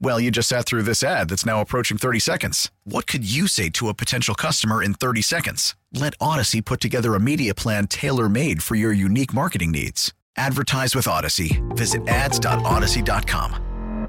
Well, 0.00 0.20
you 0.20 0.30
just 0.30 0.48
sat 0.48 0.64
through 0.64 0.82
this 0.82 1.02
ad 1.02 1.28
that's 1.28 1.44
now 1.44 1.60
approaching 1.60 1.98
30 1.98 2.20
seconds. 2.20 2.70
What 2.84 3.06
could 3.08 3.28
you 3.28 3.48
say 3.48 3.68
to 3.70 3.88
a 3.88 3.94
potential 3.94 4.34
customer 4.34 4.82
in 4.82 4.94
30 4.94 5.22
seconds? 5.22 5.74
Let 5.92 6.16
Audacy 6.18 6.64
put 6.64 6.80
together 6.80 7.14
a 7.14 7.20
media 7.20 7.54
plan 7.54 7.88
tailor 7.88 8.28
made 8.28 8.62
for 8.62 8.76
your 8.76 8.92
unique 8.92 9.34
marketing 9.34 9.72
needs. 9.72 10.14
Advertise 10.36 10.94
with 10.94 11.06
Audacy. 11.06 11.58
Visit 11.76 12.06
ads.audacy.com. 12.06 14.08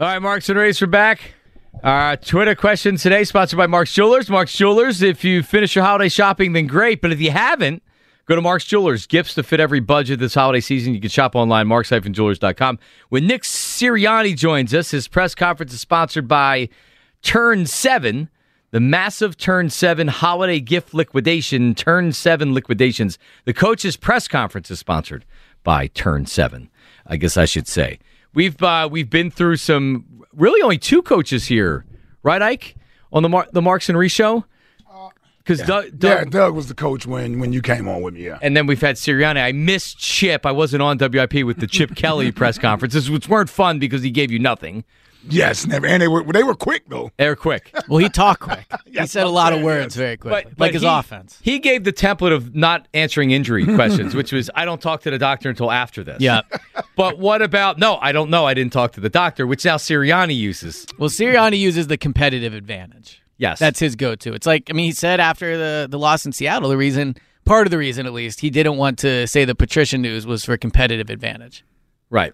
All 0.00 0.08
right, 0.08 0.18
Marks 0.18 0.48
and 0.48 0.58
Reese 0.58 0.82
are 0.82 0.86
back. 0.86 1.32
Uh, 1.82 2.16
Twitter 2.16 2.54
question 2.54 2.96
today, 2.96 3.24
sponsored 3.24 3.56
by 3.56 3.66
Mark's 3.66 3.94
Jewelers. 3.94 4.28
Mark's 4.28 4.54
Jewelers, 4.54 5.00
if 5.00 5.24
you 5.24 5.42
finish 5.42 5.74
your 5.74 5.84
holiday 5.84 6.08
shopping, 6.08 6.52
then 6.52 6.66
great. 6.66 7.00
But 7.00 7.12
if 7.12 7.20
you 7.20 7.30
haven't, 7.30 7.82
go 8.26 8.36
to 8.36 8.42
Mark's 8.42 8.64
Jewelers. 8.64 9.06
Gifts 9.06 9.34
to 9.34 9.42
fit 9.42 9.60
every 9.60 9.80
budget 9.80 10.18
this 10.20 10.34
holiday 10.34 10.60
season. 10.60 10.94
You 10.94 11.00
can 11.00 11.10
shop 11.10 11.34
online, 11.34 11.66
marks-jewelers.com. 11.66 12.78
When 13.08 13.26
Nick 13.26 13.42
Sirianni 13.42 14.36
joins 14.36 14.74
us, 14.74 14.90
his 14.90 15.08
press 15.08 15.34
conference 15.34 15.72
is 15.72 15.80
sponsored 15.80 16.28
by 16.28 16.68
Turn 17.22 17.66
7, 17.66 18.28
the 18.70 18.80
massive 18.80 19.36
Turn 19.36 19.70
7 19.70 20.08
holiday 20.08 20.60
gift 20.60 20.94
liquidation, 20.94 21.74
Turn 21.74 22.12
7 22.12 22.54
liquidations. 22.54 23.18
The 23.44 23.52
coach's 23.52 23.96
press 23.96 24.28
conference 24.28 24.70
is 24.70 24.78
sponsored 24.78 25.24
by 25.62 25.86
Turn 25.88 26.26
7, 26.26 26.70
I 27.06 27.16
guess 27.16 27.36
I 27.36 27.44
should 27.44 27.68
say. 27.68 27.98
We've 28.34 28.60
uh, 28.62 28.88
we've 28.90 29.10
been 29.10 29.30
through 29.30 29.58
some 29.58 30.24
really 30.32 30.62
only 30.62 30.78
two 30.78 31.02
coaches 31.02 31.46
here, 31.46 31.84
right, 32.22 32.40
Ike, 32.40 32.76
on 33.12 33.22
the 33.22 33.28
Mar- 33.28 33.48
the 33.52 33.60
Marks 33.60 33.88
and 33.90 33.98
Reese 33.98 34.12
show. 34.12 34.46
Because 35.44 35.60
Yeah. 35.60 35.66
Doug, 35.66 35.84
yeah, 35.86 35.90
Doug 35.98 36.30
Doug 36.30 36.54
was 36.54 36.68
the 36.68 36.74
coach 36.74 37.06
when 37.06 37.38
when 37.40 37.52
you 37.52 37.62
came 37.62 37.88
on 37.88 38.02
with 38.02 38.14
me. 38.14 38.24
Yeah, 38.26 38.38
and 38.42 38.56
then 38.56 38.66
we've 38.66 38.80
had 38.80 38.96
Sirianni. 38.96 39.42
I 39.42 39.52
missed 39.52 39.98
Chip. 39.98 40.46
I 40.46 40.52
wasn't 40.52 40.82
on 40.82 40.98
WIP 40.98 41.44
with 41.44 41.58
the 41.60 41.66
Chip 41.66 41.94
Kelly 41.96 42.30
press 42.32 42.58
conferences, 42.58 43.10
which 43.10 43.28
weren't 43.28 43.50
fun 43.50 43.78
because 43.78 44.02
he 44.02 44.10
gave 44.10 44.30
you 44.30 44.38
nothing. 44.38 44.84
yes, 45.28 45.66
never. 45.66 45.86
And 45.86 46.02
they 46.02 46.08
were 46.08 46.24
they 46.32 46.42
were 46.42 46.54
quick 46.54 46.84
though. 46.88 47.10
They 47.16 47.28
were 47.28 47.36
quick. 47.36 47.72
Well, 47.88 47.98
he 47.98 48.08
talked 48.08 48.40
quick. 48.40 48.64
he 48.86 49.06
said 49.06 49.24
a 49.24 49.26
I'm 49.28 49.34
lot 49.34 49.52
of 49.52 49.60
words 49.62 49.94
yes. 49.94 49.96
very 49.96 50.16
quickly, 50.16 50.44
But, 50.50 50.60
like 50.60 50.72
his 50.72 50.82
he, 50.82 50.88
offense. 50.88 51.38
He 51.42 51.58
gave 51.58 51.84
the 51.84 51.92
template 51.92 52.32
of 52.32 52.54
not 52.54 52.86
answering 52.94 53.32
injury 53.32 53.64
questions, 53.64 54.14
which 54.14 54.32
was 54.32 54.48
I 54.54 54.64
don't 54.64 54.80
talk 54.80 55.02
to 55.02 55.10
the 55.10 55.18
doctor 55.18 55.48
until 55.50 55.70
after 55.70 56.02
this. 56.04 56.20
Yeah. 56.20 56.42
But 56.96 57.18
what 57.18 57.42
about 57.42 57.78
no? 57.78 57.96
I 58.00 58.12
don't 58.12 58.30
know. 58.30 58.46
I 58.46 58.54
didn't 58.54 58.72
talk 58.72 58.92
to 58.92 59.00
the 59.00 59.08
doctor, 59.10 59.46
which 59.46 59.64
now 59.64 59.76
Sirianni 59.76 60.36
uses. 60.36 60.86
Well, 60.98 61.10
Sirianni 61.10 61.58
uses 61.58 61.86
the 61.88 61.96
competitive 61.96 62.54
advantage. 62.54 63.21
Yes, 63.42 63.58
That's 63.58 63.80
his 63.80 63.96
go-to. 63.96 64.34
It's 64.34 64.46
like 64.46 64.70
I 64.70 64.72
mean, 64.72 64.86
he 64.86 64.92
said 64.92 65.18
after 65.18 65.58
the 65.58 65.88
the 65.90 65.98
loss 65.98 66.24
in 66.24 66.30
Seattle, 66.30 66.68
the 66.68 66.76
reason, 66.76 67.16
part 67.44 67.66
of 67.66 67.72
the 67.72 67.78
reason 67.78 68.06
at 68.06 68.12
least, 68.12 68.38
he 68.38 68.50
didn't 68.50 68.76
want 68.76 69.00
to 69.00 69.26
say 69.26 69.44
the 69.44 69.56
Patricia 69.56 69.98
news 69.98 70.24
was 70.24 70.44
for 70.44 70.56
competitive 70.56 71.10
advantage. 71.10 71.64
right. 72.08 72.32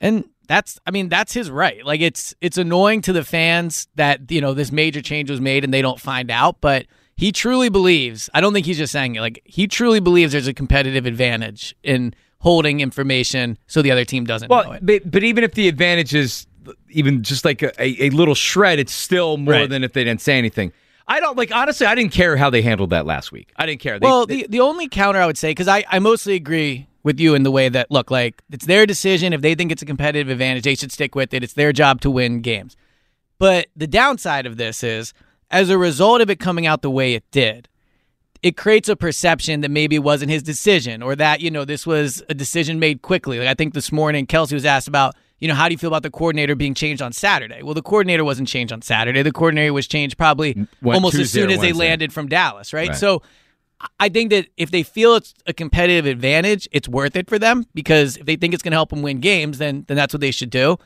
And 0.00 0.24
that's 0.48 0.80
I 0.86 0.90
mean, 0.90 1.10
that's 1.10 1.34
his 1.34 1.50
right. 1.50 1.84
Like 1.84 2.00
it's 2.00 2.34
it's 2.40 2.56
annoying 2.56 3.02
to 3.02 3.12
the 3.12 3.24
fans 3.24 3.88
that, 3.96 4.30
you 4.30 4.40
know, 4.40 4.54
this 4.54 4.72
major 4.72 5.02
change 5.02 5.30
was 5.30 5.40
made 5.40 5.64
and 5.64 5.72
they 5.72 5.82
don't 5.82 6.00
find 6.00 6.30
out, 6.30 6.62
but 6.62 6.86
he 7.14 7.30
truly 7.30 7.68
believes, 7.68 8.30
I 8.32 8.40
don't 8.40 8.54
think 8.54 8.64
he's 8.64 8.78
just 8.78 8.90
saying 8.90 9.16
it, 9.16 9.20
like 9.20 9.42
he 9.44 9.68
truly 9.68 10.00
believes 10.00 10.32
there's 10.32 10.48
a 10.48 10.54
competitive 10.54 11.04
advantage 11.04 11.76
in 11.82 12.14
holding 12.38 12.80
information 12.80 13.58
so 13.66 13.82
the 13.82 13.90
other 13.90 14.06
team 14.06 14.24
doesn't 14.24 14.48
know 14.48 14.56
Well, 14.56 14.78
but, 14.80 15.08
but 15.10 15.22
even 15.22 15.44
if 15.44 15.52
the 15.52 15.68
advantage 15.68 16.14
is 16.14 16.46
even 16.90 17.22
just 17.22 17.44
like 17.44 17.62
a, 17.62 17.72
a, 17.82 18.06
a 18.06 18.10
little 18.10 18.34
shred, 18.34 18.78
it's 18.78 18.92
still 18.92 19.36
more 19.36 19.54
Right. 19.54 19.68
than 19.70 19.84
if 19.84 19.92
they 19.92 20.04
didn't 20.04 20.20
say 20.20 20.38
anything. 20.38 20.72
I 21.08 21.20
don't 21.20 21.36
like 21.36 21.50
honestly. 21.54 21.86
I 21.86 21.94
didn't 21.94 22.12
care 22.12 22.36
how 22.36 22.48
they 22.50 22.62
handled 22.62 22.90
that 22.90 23.06
last 23.06 23.32
week. 23.32 23.52
I 23.56 23.66
didn't 23.66 23.80
care. 23.80 23.98
They, 23.98 24.06
well, 24.06 24.26
they- 24.26 24.42
the, 24.42 24.48
the 24.48 24.60
only 24.60 24.88
counter 24.88 25.20
I 25.20 25.26
would 25.26 25.38
say, 25.38 25.50
because 25.50 25.68
I, 25.68 25.84
I 25.90 25.98
mostly 25.98 26.34
agree 26.34 26.86
with 27.02 27.18
you 27.18 27.34
in 27.34 27.42
the 27.42 27.50
way 27.50 27.68
that, 27.68 27.90
look, 27.90 28.10
like, 28.12 28.40
it's 28.50 28.66
their 28.66 28.86
decision. 28.86 29.32
If 29.32 29.40
they 29.40 29.56
think 29.56 29.72
it's 29.72 29.82
a 29.82 29.86
competitive 29.86 30.28
advantage, 30.30 30.62
they 30.62 30.76
should 30.76 30.92
stick 30.92 31.14
with 31.16 31.34
it. 31.34 31.42
It's 31.42 31.54
their 31.54 31.72
job 31.72 32.00
to 32.02 32.10
win 32.10 32.40
games. 32.40 32.76
But 33.38 33.66
the 33.74 33.88
downside 33.88 34.46
of 34.46 34.56
this 34.56 34.84
is, 34.84 35.12
as 35.50 35.68
a 35.68 35.76
result 35.76 36.20
of 36.20 36.30
it 36.30 36.38
coming 36.38 36.64
out 36.66 36.82
the 36.82 36.90
way 36.90 37.14
it 37.14 37.24
did, 37.32 37.68
it 38.40 38.56
creates 38.56 38.88
a 38.88 38.94
perception 38.96 39.60
that 39.62 39.70
maybe 39.70 39.96
it 39.96 40.02
wasn't 40.04 40.30
his 40.30 40.42
decision 40.44 41.02
or 41.02 41.16
that, 41.16 41.40
you 41.40 41.50
know, 41.50 41.64
this 41.64 41.84
was 41.86 42.22
a 42.28 42.34
decision 42.34 42.78
made 42.78 43.02
quickly. 43.02 43.38
Like 43.40 43.48
I 43.48 43.54
think 43.54 43.74
this 43.74 43.90
morning, 43.92 44.26
Kelce 44.26 44.52
was 44.52 44.64
asked 44.64 44.88
about, 44.88 45.14
you 45.42 45.48
know, 45.48 45.54
how 45.54 45.66
do 45.68 45.74
you 45.74 45.78
feel 45.78 45.88
about 45.88 46.04
the 46.04 46.10
coordinator 46.10 46.54
being 46.54 46.72
changed 46.72 47.02
on 47.02 47.12
Saturday? 47.12 47.64
Well, 47.64 47.74
the 47.74 47.82
coordinator 47.82 48.24
wasn't 48.24 48.46
changed 48.46 48.72
on 48.72 48.80
Saturday. 48.80 49.22
The 49.22 49.32
coordinator 49.32 49.72
was 49.72 49.88
changed 49.88 50.16
probably 50.16 50.54
Went 50.80 50.94
almost 50.94 51.16
as 51.16 51.32
soon 51.32 51.50
as 51.50 51.58
they 51.58 51.72
landed 51.72 52.12
from 52.12 52.28
Dallas, 52.28 52.72
right? 52.72 52.90
Right. 52.90 52.96
So 52.96 53.22
I 53.98 54.08
think 54.08 54.30
that 54.30 54.46
if 54.56 54.70
they 54.70 54.84
feel 54.84 55.16
it's 55.16 55.34
a 55.44 55.52
competitive 55.52 56.06
advantage, 56.06 56.68
it's 56.70 56.88
worth 56.88 57.16
it 57.16 57.28
for 57.28 57.40
them 57.40 57.66
because 57.74 58.16
if 58.18 58.24
they 58.24 58.36
think 58.36 58.54
it's 58.54 58.62
going 58.62 58.70
to 58.70 58.76
help 58.76 58.90
them 58.90 59.02
win 59.02 59.18
games, 59.18 59.58
then 59.58 59.84
then 59.88 59.96
that's 59.96 60.14
what 60.14 60.20
they 60.20 60.30
should 60.30 60.50
do. 60.50 60.78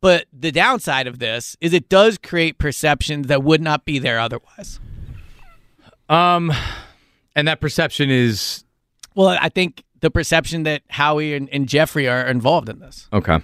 But 0.00 0.26
the 0.32 0.52
downside 0.52 1.08
of 1.08 1.18
this 1.18 1.56
is 1.60 1.72
it 1.72 1.88
does 1.88 2.16
create 2.16 2.56
perceptions 2.58 3.26
that 3.26 3.42
would 3.42 3.60
not 3.60 3.84
be 3.84 3.98
there 3.98 4.20
otherwise. 4.20 4.78
um, 6.08 6.52
and 7.34 7.48
that 7.48 7.60
perception 7.60 8.10
is 8.10 8.64
Well, 9.16 9.36
I 9.40 9.48
think 9.48 9.82
the 9.98 10.10
perception 10.12 10.62
that 10.64 10.82
Howie 10.88 11.34
and, 11.34 11.48
and 11.50 11.68
Jeffrey 11.68 12.06
are 12.08 12.24
involved 12.28 12.68
in 12.68 12.78
this. 12.78 13.08
okay. 13.12 13.40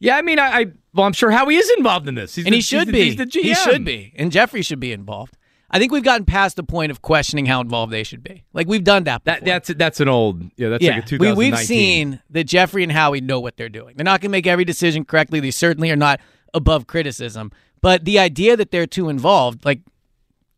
Yeah, 0.00 0.16
I 0.16 0.22
mean, 0.22 0.38
I, 0.38 0.46
I 0.60 0.66
well, 0.94 1.06
I'm 1.06 1.12
sure 1.12 1.30
Howie 1.30 1.54
is 1.56 1.70
involved 1.78 2.08
in 2.08 2.14
this, 2.16 2.34
he's 2.34 2.46
and 2.46 2.52
the- 2.52 2.56
he 2.58 2.62
should 2.62 2.78
he's 2.80 2.86
the- 2.86 2.92
be. 2.92 3.04
he's 3.04 3.16
the 3.16 3.26
GM. 3.26 3.42
He 3.42 3.54
should 3.54 3.84
be. 3.84 4.12
And 4.16 4.32
Jeffrey 4.32 4.62
should 4.62 4.80
be 4.80 4.92
involved. 4.92 5.36
I 5.70 5.78
think 5.78 5.92
we've 5.92 6.02
gotten 6.02 6.24
past 6.26 6.56
the 6.56 6.64
point 6.64 6.90
of 6.90 7.00
questioning 7.00 7.46
how 7.46 7.60
involved 7.60 7.92
they 7.92 8.02
should 8.02 8.24
be. 8.24 8.42
Like 8.52 8.66
we've 8.66 8.82
done 8.82 9.04
that. 9.04 9.24
That 9.24 9.44
that's 9.44 9.68
that's 9.74 10.00
an 10.00 10.08
old 10.08 10.42
yeah. 10.56 10.68
That's 10.70 10.82
yeah, 10.82 10.96
like 10.96 11.12
a 11.12 11.14
we, 11.14 11.18
2019. 11.18 11.36
we've 11.36 11.58
seen 11.60 12.20
that 12.30 12.44
Jeffrey 12.44 12.82
and 12.82 12.90
Howie 12.90 13.20
know 13.20 13.38
what 13.38 13.56
they're 13.56 13.68
doing. 13.68 13.94
They're 13.96 14.02
not 14.04 14.20
going 14.20 14.30
to 14.30 14.32
make 14.32 14.48
every 14.48 14.64
decision 14.64 15.04
correctly. 15.04 15.38
They 15.38 15.52
certainly 15.52 15.90
are 15.92 15.96
not 15.96 16.18
above 16.54 16.88
criticism. 16.88 17.52
But 17.82 18.04
the 18.04 18.18
idea 18.18 18.56
that 18.56 18.72
they're 18.72 18.86
too 18.88 19.08
involved, 19.10 19.64
like 19.64 19.80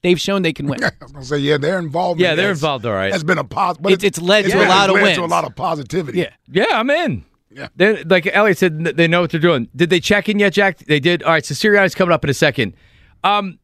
they've 0.03 0.19
shown 0.19 0.41
they 0.43 0.55
can 0.55 0.67
win. 0.71 0.83
I 0.83 0.91
was 1.03 1.13
gonna 1.13 1.25
say 1.27 1.39
yeah, 1.39 1.59
they're 1.59 1.79
involved. 1.79 2.19
Yeah, 2.19 2.35
they're 2.35 2.51
involved, 2.53 2.87
all 2.87 2.95
right. 2.95 3.13
That's 3.13 3.23
been 3.23 3.37
a 3.39 3.45
positive. 3.45 3.83
But 3.83 3.93
It's- 3.93 4.07
it's 4.09 4.21
led 4.23 4.47
to 4.47 4.65
a 4.65 4.67
lot 4.67 4.89
of 4.89 4.95
led 4.95 5.03
wins. 5.03 5.19
To 5.19 5.25
a 5.25 5.27
lot 5.27 5.45
of 5.45 5.55
positivity. 5.55 6.21
Yeah. 6.21 6.31
Yeah, 6.51 6.65
I'm 6.73 6.89
in. 6.89 7.25
Yeah. 7.55 7.69
They, 7.77 8.03
like 8.05 8.27
Elliot 8.33 8.59
said, 8.59 8.79
they 8.85 9.07
know 9.09 9.21
what 9.23 9.31
they're 9.31 9.41
doing. 9.41 9.69
Did 9.75 9.91
they 9.91 10.01
check 10.01 10.29
in 10.29 10.39
yet, 10.39 10.53
Jack? 10.53 10.79
They 10.79 11.01
did. 11.01 11.23
All 11.23 11.33
right. 11.33 11.45
So 11.45 11.55
Sirianni's 11.55 11.95
coming 11.95 12.13
up 12.13 12.25
in 12.25 12.31
a 12.31 12.35
second. 12.35 12.75
Um, 13.25 13.59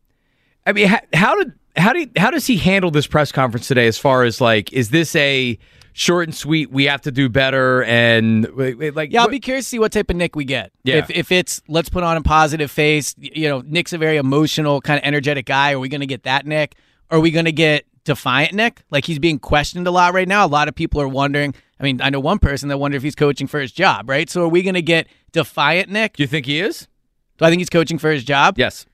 I 0.67 0.73
mean, 0.73 0.89
how, 0.89 1.01
how 1.15 1.37
did 1.43 1.53
how 1.77 1.93
do 1.93 2.07
how 2.17 2.31
does 2.31 2.47
he 2.47 2.57
handle 2.57 2.91
this 2.91 3.07
press 3.07 3.33
conference 3.33 3.69
today? 3.69 3.87
As 3.87 3.99
far 3.99 4.25
as 4.25 4.41
like, 4.41 4.73
is 4.73 4.91
this 4.91 5.15
a 5.17 5.59
short 5.93 6.29
and 6.29 6.35
sweet? 6.35 6.71
We 6.71 6.85
have 6.85 7.01
to 7.03 7.11
do 7.11 7.29
better, 7.29 7.83
and 7.85 8.47
wait, 8.55 8.77
wait, 8.79 8.95
like, 8.95 9.13
Yeah, 9.13 9.21
I'll 9.21 9.27
what- 9.27 9.33
be 9.33 9.41
curious 9.41 9.65
to 9.67 9.69
see 9.71 9.79
what 9.79 9.93
type 9.93 10.11
of 10.11 10.17
Nick 10.17 10.37
we 10.37 10.45
get. 10.45 10.73
Yeah. 10.85 10.97
If 10.97 11.11
if 11.11 11.33
it's 11.33 11.63
let's 11.69 11.89
put 11.89 12.03
on 12.05 12.17
a 12.17 12.23
positive 12.23 12.71
face, 12.71 13.15
you 13.19 13.49
know, 13.49 13.63
Nick's 13.67 13.93
a 13.93 13.99
very 13.99 14.17
emotional, 14.19 14.81
kind 14.81 14.99
of 14.99 15.05
energetic 15.05 15.47
guy. 15.47 15.73
Are 15.73 15.79
we 15.79 15.89
going 15.89 16.01
to 16.03 16.07
get 16.07 16.25
that 16.25 16.47
Nick? 16.47 16.75
Are 17.11 17.21
we 17.21 17.31
going 17.31 17.47
to 17.47 17.53
get 17.53 17.87
defiant 18.09 18.55
Nick? 18.55 18.83
Like 18.91 19.05
he's 19.05 19.19
being 19.19 19.39
questioned 19.39 19.87
a 19.87 19.91
lot 19.91 20.15
right 20.15 20.27
now. 20.27 20.45
A 20.45 20.49
lot 20.49 20.67
of 20.67 20.75
people 20.75 21.01
are 21.01 21.07
wondering. 21.07 21.55
I 21.79 21.85
mean, 21.85 22.01
I 22.01 22.09
know 22.09 22.21
one 22.21 22.39
person 22.39 22.71
that 22.71 22.79
wonder 22.79 22.97
if 22.97 23.03
he's 23.03 23.15
coaching 23.15 23.47
for 23.47 23.61
his 23.61 23.71
job, 23.71 24.09
right? 24.09 24.29
So 24.29 24.43
are 24.43 24.49
we 24.49 24.63
going 24.63 24.75
to 24.75 24.83
get 24.83 25.07
defiant 25.33 25.91
Nick? 25.91 26.17
Do 26.17 26.23
you 26.23 26.27
think 26.27 26.47
he 26.47 26.59
is? 26.59 26.89
Do 27.37 27.45
I 27.45 27.51
think 27.51 27.61
he's 27.61 27.71
coaching 27.71 27.99
for 27.99 28.11
his 28.11 28.25
job? 28.25 28.59
Yes. 28.59 28.87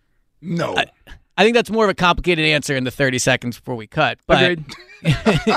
No. 0.42 0.74
I 1.36 1.44
think 1.44 1.54
that's 1.54 1.70
more 1.70 1.84
of 1.84 1.90
a 1.90 1.94
complicated 1.94 2.44
answer 2.44 2.76
in 2.76 2.84
the 2.84 2.90
30 2.90 3.18
seconds 3.18 3.58
before 3.58 3.76
we 3.76 3.86
cut. 3.86 4.18
But 4.26 4.42
Agreed. 4.42 4.66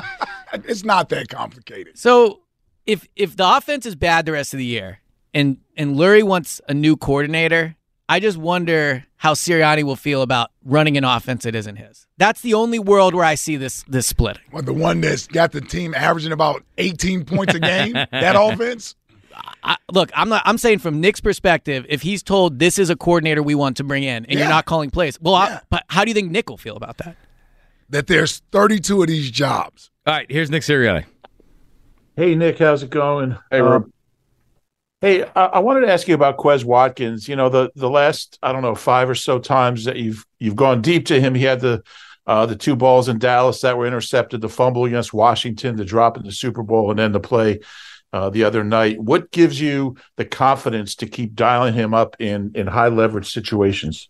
it's 0.54 0.86
not 0.86 1.10
that 1.10 1.28
complicated. 1.30 1.98
So 1.98 2.42
if 2.86 3.08
if 3.16 3.36
the 3.36 3.58
offense 3.58 3.86
is 3.86 3.96
bad 3.96 4.26
the 4.26 4.34
rest 4.34 4.54
of 4.54 4.60
the 4.60 4.66
year 4.66 5.00
and 5.34 5.58
and 5.76 5.96
Lurie 5.96 6.24
wants 6.24 6.62
a 6.70 6.74
new 6.74 6.96
coordinator, 6.96 7.76
I 8.10 8.20
just 8.20 8.38
wonder 8.38 9.06
how 9.18 9.34
Sirianni 9.34 9.84
will 9.84 9.96
feel 9.98 10.22
about 10.22 10.52
running 10.64 10.96
an 10.98 11.04
offense 11.04 11.44
that 11.44 11.56
isn't 11.56 11.76
his. 11.76 12.08
That's 12.18 12.42
the 12.42 12.54
only 12.54 12.80
world 12.80 13.14
where 13.14 13.26
I 13.26 13.36
see 13.36 13.58
this 13.58 13.84
this 13.88 14.08
splitting. 14.08 14.44
Well, 14.52 14.64
the 14.64 14.74
one 14.74 15.02
that's 15.02 15.28
got 15.28 15.52
the 15.52 15.62
team 15.62 15.94
averaging 15.94 16.32
about 16.32 16.64
18 16.78 17.26
points 17.26 17.54
a 17.54 17.60
game, 17.60 17.94
that 18.12 18.36
offense. 18.38 18.96
I, 19.64 19.76
look, 19.92 20.10
I'm 20.16 20.30
not. 20.30 20.42
I'm 20.46 20.58
saying 20.58 20.80
from 20.80 21.00
Nick's 21.02 21.20
perspective, 21.22 21.86
if 21.90 22.02
he's 22.02 22.24
told 22.24 22.60
this 22.60 22.80
is 22.80 22.90
a 22.90 22.96
coordinator 22.96 23.44
we 23.44 23.56
want 23.56 23.78
to 23.78 23.84
bring 23.84 24.04
in, 24.04 24.26
and 24.26 24.40
you're 24.40 24.48
not 24.50 24.66
calling 24.66 24.90
plays, 24.90 25.20
well, 25.22 25.36
I- 25.36 25.60
but 25.70 25.84
how 25.90 26.04
do 26.06 26.10
you 26.10 26.16
think 26.16 26.32
Nick 26.32 26.50
will 26.50 26.58
feel 26.58 26.76
about 26.78 26.98
that? 27.00 27.16
That 27.90 28.08
there's 28.08 28.42
32 28.52 29.02
of 29.02 29.08
these 29.08 29.30
jobs. 29.32 29.92
All 30.06 30.14
right. 30.14 30.26
Here's 30.30 30.50
Nick 30.50 30.64
Sirianni. 30.64 31.06
Hey 32.16 32.34
Nick, 32.36 32.58
how's 32.58 32.82
it 32.84 32.90
going? 32.90 33.38
Hey, 33.52 33.62
Rob. 33.62 33.84
Um, 33.84 33.94
hey, 35.02 35.24
I, 35.36 35.46
I 35.46 35.60
wanted 35.60 35.82
to 35.82 35.92
ask 35.92 36.08
you 36.08 36.16
about 36.16 36.38
Quez 36.38 36.64
Watkins. 36.64 37.28
You 37.28 37.36
know, 37.36 37.50
the 37.50 37.72
the 37.76 37.90
last 37.90 38.38
I 38.42 38.52
don't 38.52 38.62
know 38.62 38.76
five 38.76 39.10
or 39.10 39.16
so 39.16 39.40
times 39.40 39.86
that 39.86 39.98
you've 39.98 40.26
you've 40.40 40.56
gone 40.56 40.82
deep 40.82 41.06
to 41.08 41.20
him, 41.20 41.36
he 41.36 41.44
had 41.44 41.62
the 41.62 41.84
uh, 42.26 42.46
the 42.46 42.56
two 42.56 42.76
balls 42.76 43.08
in 43.08 43.20
Dallas 43.20 43.62
that 43.62 43.78
were 43.78 43.88
intercepted, 43.88 44.42
the 44.42 44.50
fumble 44.50 44.86
against 44.86 45.14
Washington, 45.14 45.78
the 45.78 45.86
drop 45.86 46.18
in 46.18 46.24
the 46.24 46.32
Super 46.32 46.62
Bowl, 46.64 46.90
and 46.90 47.00
then 47.00 47.14
the 47.14 47.22
play 47.22 47.60
uh, 48.12 48.30
the 48.30 48.44
other 48.44 48.64
night. 48.64 49.00
What 49.00 49.32
gives 49.32 49.60
you 49.62 49.96
the 50.18 50.26
confidence 50.26 50.96
to 50.96 51.08
keep 51.08 51.36
dialing 51.36 51.74
him 51.74 51.94
up 51.94 52.16
in 52.20 52.52
in 52.56 52.68
high 52.68 52.90
leverage 52.90 53.32
situations? 53.32 54.10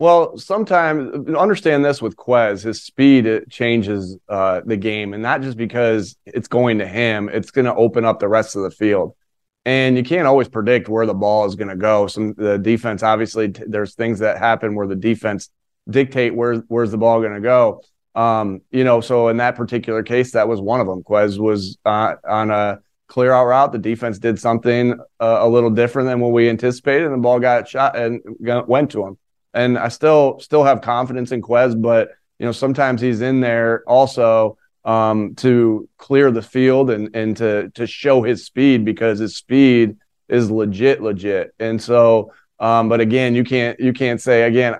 Well, 0.00 0.38
sometimes 0.38 1.28
understand 1.36 1.84
this 1.84 2.00
with 2.00 2.14
Quez, 2.14 2.62
his 2.62 2.84
speed 2.84 3.46
changes 3.50 4.16
uh, 4.28 4.60
the 4.64 4.76
game, 4.76 5.12
and 5.12 5.24
not 5.24 5.42
just 5.42 5.56
because 5.56 6.16
it's 6.24 6.46
going 6.46 6.78
to 6.78 6.86
him; 6.86 7.28
it's 7.28 7.50
going 7.50 7.64
to 7.64 7.74
open 7.74 8.04
up 8.04 8.20
the 8.20 8.28
rest 8.28 8.54
of 8.54 8.62
the 8.62 8.70
field. 8.70 9.16
And 9.64 9.96
you 9.96 10.02
can't 10.02 10.26
always 10.26 10.48
predict 10.48 10.88
where 10.88 11.04
the 11.04 11.14
ball 11.14 11.44
is 11.44 11.54
going 11.54 11.68
to 11.68 11.76
go. 11.76 12.06
Some 12.06 12.34
the 12.34 12.58
defense, 12.58 13.02
obviously, 13.02 13.52
t- 13.52 13.64
there's 13.66 13.94
things 13.94 14.20
that 14.20 14.38
happen 14.38 14.74
where 14.74 14.86
the 14.86 14.96
defense 14.96 15.50
dictate 15.88 16.34
where 16.34 16.56
where's 16.68 16.90
the 16.90 16.98
ball 16.98 17.20
going 17.20 17.34
to 17.34 17.40
go. 17.40 17.82
Um, 18.14 18.62
you 18.70 18.84
know, 18.84 19.00
so 19.00 19.28
in 19.28 19.36
that 19.36 19.56
particular 19.56 20.02
case, 20.02 20.32
that 20.32 20.48
was 20.48 20.60
one 20.60 20.80
of 20.80 20.86
them. 20.86 21.02
Quez 21.02 21.38
was 21.38 21.78
uh, 21.84 22.14
on 22.28 22.50
a 22.50 22.78
clear 23.08 23.32
out 23.32 23.46
route. 23.46 23.72
The 23.72 23.78
defense 23.78 24.18
did 24.18 24.38
something 24.38 24.98
uh, 25.20 25.38
a 25.40 25.48
little 25.48 25.70
different 25.70 26.08
than 26.08 26.20
what 26.20 26.32
we 26.32 26.48
anticipated, 26.48 27.04
and 27.04 27.14
the 27.14 27.18
ball 27.18 27.40
got 27.40 27.68
shot 27.68 27.96
and 27.96 28.20
went 28.40 28.90
to 28.92 29.06
him. 29.06 29.18
And 29.54 29.78
I 29.78 29.88
still 29.88 30.40
still 30.40 30.64
have 30.64 30.82
confidence 30.82 31.32
in 31.32 31.42
Quez, 31.42 31.80
but 31.80 32.10
you 32.38 32.46
know, 32.46 32.52
sometimes 32.52 33.00
he's 33.00 33.20
in 33.20 33.40
there 33.40 33.82
also 33.86 34.57
um, 34.88 35.34
to 35.34 35.86
clear 35.98 36.30
the 36.30 36.40
field 36.40 36.88
and 36.88 37.14
and 37.14 37.36
to 37.36 37.68
to 37.74 37.86
show 37.86 38.22
his 38.22 38.46
speed 38.46 38.86
because 38.86 39.18
his 39.18 39.36
speed 39.36 39.98
is 40.28 40.50
legit, 40.50 41.02
legit. 41.02 41.54
And 41.58 41.80
so, 41.80 42.32
um, 42.58 42.88
but 42.88 43.00
again, 43.00 43.34
you 43.34 43.44
can't 43.44 43.78
you 43.78 43.92
can't 43.92 44.20
say 44.20 44.44
again. 44.44 44.76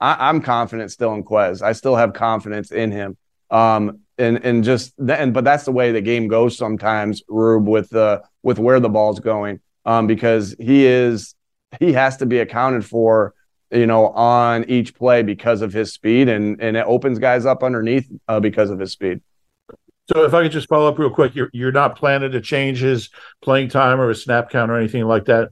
I, 0.00 0.28
am 0.28 0.42
confident 0.42 0.92
still 0.92 1.14
in 1.14 1.24
Quez. 1.24 1.62
I 1.62 1.72
still 1.72 1.96
have 1.96 2.12
confidence 2.12 2.70
in 2.70 2.92
him. 2.92 3.16
Um, 3.50 4.00
and 4.18 4.44
and 4.44 4.62
just 4.62 4.92
then, 4.98 5.32
but 5.32 5.44
that's 5.44 5.64
the 5.64 5.72
way 5.72 5.92
the 5.92 6.02
game 6.02 6.28
goes 6.28 6.58
sometimes, 6.58 7.22
Roob, 7.22 7.64
with 7.64 7.88
the 7.88 8.22
with 8.42 8.58
where 8.58 8.80
the 8.80 8.90
ball's 8.90 9.18
going. 9.18 9.60
Um, 9.86 10.06
because 10.06 10.54
he 10.60 10.84
is 10.84 11.34
he 11.80 11.94
has 11.94 12.18
to 12.18 12.26
be 12.26 12.40
accounted 12.40 12.84
for, 12.84 13.32
you 13.70 13.86
know, 13.86 14.08
on 14.08 14.64
each 14.68 14.94
play 14.94 15.22
because 15.22 15.62
of 15.62 15.72
his 15.72 15.94
speed, 15.94 16.28
and 16.28 16.60
and 16.60 16.76
it 16.76 16.84
opens 16.86 17.18
guys 17.18 17.46
up 17.46 17.62
underneath 17.62 18.06
uh, 18.28 18.40
because 18.40 18.68
of 18.68 18.78
his 18.78 18.92
speed. 18.92 19.22
So 20.10 20.24
if 20.24 20.32
I 20.32 20.42
could 20.42 20.52
just 20.52 20.68
follow 20.68 20.88
up 20.88 20.98
real 20.98 21.10
quick, 21.10 21.34
you're 21.34 21.50
you're 21.52 21.72
not 21.72 21.96
planning 21.96 22.32
to 22.32 22.40
change 22.40 22.80
his 22.80 23.10
playing 23.42 23.68
time 23.68 24.00
or 24.00 24.08
his 24.08 24.22
snap 24.22 24.50
count 24.50 24.70
or 24.70 24.78
anything 24.78 25.04
like 25.04 25.26
that. 25.26 25.50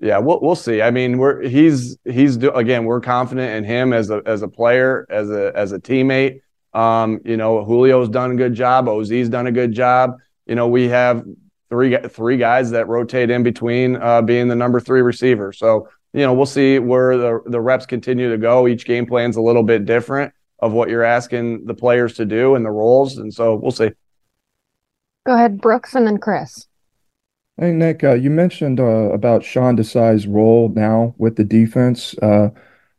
Yeah, 0.00 0.18
we'll 0.18 0.40
we'll 0.40 0.56
see. 0.56 0.82
I 0.82 0.90
mean, 0.90 1.18
we're 1.18 1.42
he's 1.42 1.96
he's 2.04 2.36
again, 2.36 2.84
we're 2.84 3.00
confident 3.00 3.56
in 3.56 3.64
him 3.64 3.92
as 3.92 4.10
a 4.10 4.22
as 4.26 4.42
a 4.42 4.48
player, 4.48 5.06
as 5.08 5.30
a 5.30 5.52
as 5.54 5.72
a 5.72 5.78
teammate. 5.78 6.40
Um, 6.74 7.20
you 7.24 7.36
know, 7.36 7.64
Julio's 7.64 8.08
done 8.08 8.32
a 8.32 8.36
good 8.36 8.54
job. 8.54 8.86
Oz's 8.86 9.28
done 9.28 9.46
a 9.46 9.52
good 9.52 9.72
job. 9.72 10.16
You 10.46 10.54
know, 10.54 10.68
we 10.68 10.88
have 10.88 11.24
three 11.70 11.96
three 12.08 12.36
guys 12.36 12.70
that 12.72 12.86
rotate 12.86 13.30
in 13.30 13.42
between 13.42 13.96
uh, 13.96 14.20
being 14.20 14.48
the 14.48 14.56
number 14.56 14.80
three 14.80 15.00
receiver. 15.00 15.52
So 15.54 15.88
you 16.12 16.20
know, 16.20 16.34
we'll 16.34 16.44
see 16.44 16.78
where 16.78 17.16
the 17.16 17.40
the 17.46 17.60
reps 17.60 17.86
continue 17.86 18.30
to 18.30 18.38
go. 18.38 18.68
Each 18.68 18.84
game 18.84 19.06
plan's 19.06 19.36
a 19.36 19.42
little 19.42 19.62
bit 19.62 19.86
different 19.86 20.34
of 20.60 20.72
what 20.72 20.88
you're 20.88 21.04
asking 21.04 21.66
the 21.66 21.74
players 21.74 22.14
to 22.14 22.24
do 22.24 22.54
and 22.54 22.64
the 22.64 22.70
roles, 22.70 23.18
and 23.18 23.32
so 23.32 23.56
we'll 23.56 23.70
see. 23.70 23.90
Go 25.26 25.34
ahead, 25.34 25.60
Brooks, 25.60 25.94
and 25.94 26.06
then 26.06 26.18
Chris. 26.18 26.66
Hey, 27.56 27.72
Nick, 27.72 28.02
uh, 28.02 28.14
you 28.14 28.30
mentioned 28.30 28.80
uh, 28.80 29.12
about 29.12 29.44
Sean 29.44 29.76
Desai's 29.76 30.26
role 30.26 30.70
now 30.70 31.14
with 31.18 31.36
the 31.36 31.44
defense. 31.44 32.14
Uh, 32.22 32.48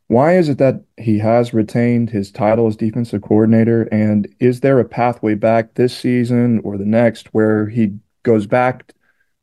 why 0.06 0.36
is 0.36 0.48
it 0.48 0.58
that 0.58 0.84
he 0.98 1.18
has 1.18 1.52
retained 1.52 2.10
his 2.10 2.30
title 2.30 2.66
as 2.66 2.76
defensive 2.76 3.22
coordinator? 3.22 3.84
And 3.84 4.32
is 4.38 4.60
there 4.60 4.78
a 4.78 4.84
pathway 4.84 5.34
back 5.34 5.74
this 5.74 5.96
season 5.96 6.60
or 6.64 6.76
the 6.76 6.84
next 6.84 7.34
where 7.34 7.68
he 7.68 7.98
goes 8.22 8.46
back 8.46 8.92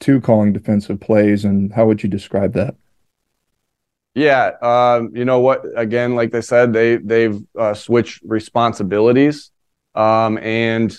to 0.02 0.22
calling 0.22 0.54
defensive 0.54 1.00
plays? 1.00 1.44
And 1.44 1.74
how 1.74 1.88
would 1.88 2.04
you 2.04 2.08
describe 2.08 2.54
that? 2.54 2.76
Yeah, 4.20 4.52
um, 4.62 5.12
you 5.16 5.24
know 5.24 5.40
what? 5.40 5.64
Again, 5.78 6.14
like 6.14 6.32
they 6.34 6.42
said, 6.42 6.74
they 6.74 6.98
they've 6.98 7.42
uh, 7.58 7.74
switched 7.74 8.22
responsibilities, 8.26 9.50
um, 9.96 10.38
and 10.40 10.94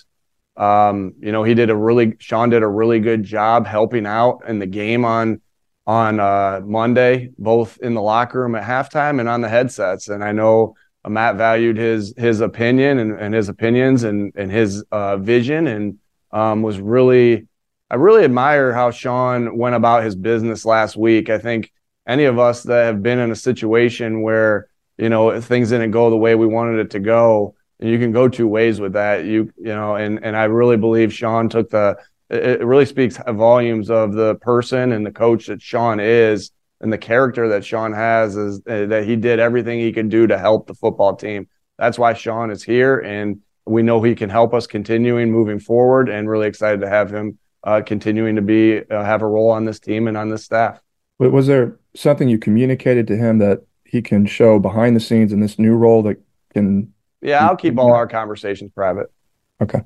um, 0.56 1.12
you 1.20 1.30
know, 1.30 1.42
he 1.42 1.52
did 1.52 1.68
a 1.68 1.76
really 1.76 2.14
Sean 2.18 2.48
did 2.48 2.62
a 2.62 2.66
really 2.66 2.98
good 2.98 3.22
job 3.22 3.66
helping 3.66 4.06
out 4.06 4.40
in 4.48 4.58
the 4.58 4.66
game 4.66 5.04
on 5.04 5.42
on 5.86 6.18
uh, 6.18 6.62
Monday, 6.64 7.28
both 7.36 7.76
in 7.82 7.92
the 7.92 8.00
locker 8.00 8.40
room 8.40 8.54
at 8.54 8.64
halftime 8.64 9.20
and 9.20 9.28
on 9.28 9.42
the 9.42 9.50
headsets. 9.50 10.08
And 10.08 10.24
I 10.24 10.32
know 10.32 10.74
uh, 11.04 11.10
Matt 11.10 11.36
valued 11.36 11.76
his 11.76 12.14
his 12.16 12.40
opinion 12.40 12.98
and, 13.00 13.20
and 13.20 13.34
his 13.34 13.50
opinions 13.50 14.02
and 14.02 14.32
and 14.34 14.50
his 14.50 14.82
uh, 14.92 15.18
vision 15.18 15.66
and 15.66 15.98
um, 16.32 16.62
was 16.62 16.80
really 16.80 17.46
I 17.90 17.96
really 17.96 18.24
admire 18.24 18.72
how 18.72 18.90
Sean 18.90 19.58
went 19.58 19.74
about 19.74 20.04
his 20.04 20.16
business 20.16 20.64
last 20.64 20.96
week. 20.96 21.28
I 21.28 21.36
think 21.36 21.70
any 22.06 22.24
of 22.24 22.38
us 22.38 22.62
that 22.64 22.84
have 22.84 23.02
been 23.02 23.18
in 23.18 23.30
a 23.30 23.36
situation 23.36 24.22
where 24.22 24.68
you 24.98 25.08
know 25.08 25.40
things 25.40 25.70
didn't 25.70 25.90
go 25.90 26.10
the 26.10 26.16
way 26.16 26.34
we 26.34 26.46
wanted 26.46 26.78
it 26.78 26.90
to 26.90 27.00
go 27.00 27.54
you 27.80 27.98
can 27.98 28.12
go 28.12 28.28
two 28.28 28.46
ways 28.46 28.80
with 28.80 28.92
that. 28.92 29.24
You 29.24 29.50
you 29.56 29.74
know, 29.74 29.96
and 29.96 30.22
and 30.22 30.36
I 30.36 30.44
really 30.44 30.76
believe 30.76 31.12
Sean 31.12 31.48
took 31.48 31.70
the. 31.70 31.96
It 32.28 32.64
really 32.64 32.86
speaks 32.86 33.18
volumes 33.26 33.90
of 33.90 34.12
the 34.12 34.36
person 34.36 34.92
and 34.92 35.04
the 35.04 35.10
coach 35.10 35.46
that 35.46 35.60
Sean 35.60 35.98
is, 35.98 36.52
and 36.80 36.92
the 36.92 36.98
character 36.98 37.48
that 37.48 37.64
Sean 37.64 37.92
has 37.92 38.36
is 38.36 38.60
uh, 38.68 38.86
that 38.86 39.04
he 39.04 39.16
did 39.16 39.40
everything 39.40 39.80
he 39.80 39.92
could 39.92 40.10
do 40.10 40.28
to 40.28 40.38
help 40.38 40.68
the 40.68 40.74
football 40.74 41.16
team. 41.16 41.48
That's 41.76 41.98
why 41.98 42.12
Sean 42.12 42.52
is 42.52 42.62
here, 42.62 43.00
and 43.00 43.40
we 43.66 43.82
know 43.82 44.00
he 44.00 44.14
can 44.14 44.30
help 44.30 44.54
us 44.54 44.68
continuing 44.68 45.32
moving 45.32 45.58
forward. 45.58 46.08
And 46.08 46.28
really 46.28 46.46
excited 46.46 46.82
to 46.82 46.88
have 46.88 47.10
him 47.10 47.38
uh, 47.64 47.82
continuing 47.84 48.36
to 48.36 48.42
be 48.42 48.78
uh, 48.78 49.04
have 49.04 49.22
a 49.22 49.26
role 49.26 49.50
on 49.50 49.64
this 49.64 49.80
team 49.80 50.06
and 50.06 50.16
on 50.16 50.28
this 50.28 50.44
staff. 50.44 50.80
Was 51.18 51.46
there 51.46 51.79
something 51.94 52.28
you 52.28 52.38
communicated 52.38 53.06
to 53.08 53.16
him 53.16 53.38
that 53.38 53.62
he 53.84 54.00
can 54.02 54.26
show 54.26 54.58
behind 54.58 54.94
the 54.94 55.00
scenes 55.00 55.32
in 55.32 55.40
this 55.40 55.58
new 55.58 55.74
role 55.74 56.02
that 56.04 56.16
can 56.52 56.92
yeah, 57.22 57.46
I'll 57.46 57.56
keep 57.56 57.78
all 57.78 57.92
our 57.92 58.06
conversations 58.06 58.70
private. 58.74 59.12
Okay. 59.60 59.80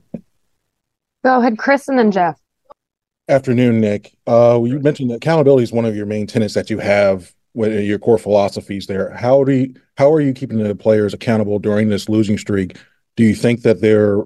Go 1.24 1.38
ahead, 1.40 1.58
Chris, 1.58 1.88
and 1.88 1.98
then 1.98 2.12
Jeff. 2.12 2.38
Afternoon, 3.28 3.80
Nick. 3.80 4.14
Uh, 4.26 4.60
you 4.64 4.78
mentioned 4.78 5.10
accountability 5.10 5.64
is 5.64 5.72
one 5.72 5.84
of 5.84 5.96
your 5.96 6.06
main 6.06 6.26
tenets 6.26 6.54
that 6.54 6.70
you 6.70 6.78
have 6.78 7.34
with 7.54 7.84
your 7.84 7.98
core 7.98 8.18
philosophies 8.18 8.86
there. 8.86 9.10
How 9.10 9.42
do 9.42 9.52
you, 9.52 9.74
how 9.96 10.12
are 10.12 10.20
you 10.20 10.32
keeping 10.32 10.58
the 10.58 10.74
players 10.74 11.14
accountable 11.14 11.58
during 11.58 11.88
this 11.88 12.08
losing 12.08 12.36
streak? 12.36 12.76
Do 13.16 13.24
you 13.24 13.34
think 13.34 13.62
that 13.62 13.80
they're 13.80 14.22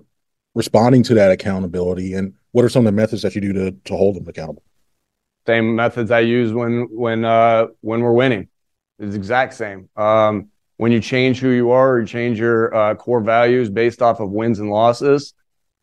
responding 0.55 1.03
to 1.05 1.15
that 1.15 1.31
accountability, 1.31 2.15
and 2.15 2.35
what 2.53 2.65
are 2.65 2.69
some 2.69 2.81
of 2.81 2.93
the 2.93 3.01
methods 3.01 3.23
that 3.23 3.35
you 3.35 3.41
do 3.41 3.53
to 3.53 3.71
to 3.71 3.97
hold 3.97 4.17
them 4.17 4.27
accountable? 4.27 4.63
Same 5.49 5.75
methods 5.75 6.11
I 6.11 6.21
use 6.21 6.53
when 6.53 6.89
when 6.91 7.25
uh, 7.25 7.69
when 7.81 8.03
we're 8.03 8.13
winning. 8.13 8.49
It's 8.99 9.17
exact 9.17 9.55
same. 9.55 9.89
Um, 9.97 10.51
when 10.77 10.93
you 10.93 11.01
change 11.01 11.41
who 11.41 11.49
you 11.49 11.71
are 11.71 11.95
or 11.95 12.01
you 12.01 12.07
change 12.07 12.39
your 12.39 12.75
uh, 12.75 12.95
core 12.97 13.23
values 13.23 13.71
based 13.71 14.03
off 14.03 14.21
of 14.21 14.31
wins 14.31 14.59
and 14.59 14.69
losses, 14.69 15.33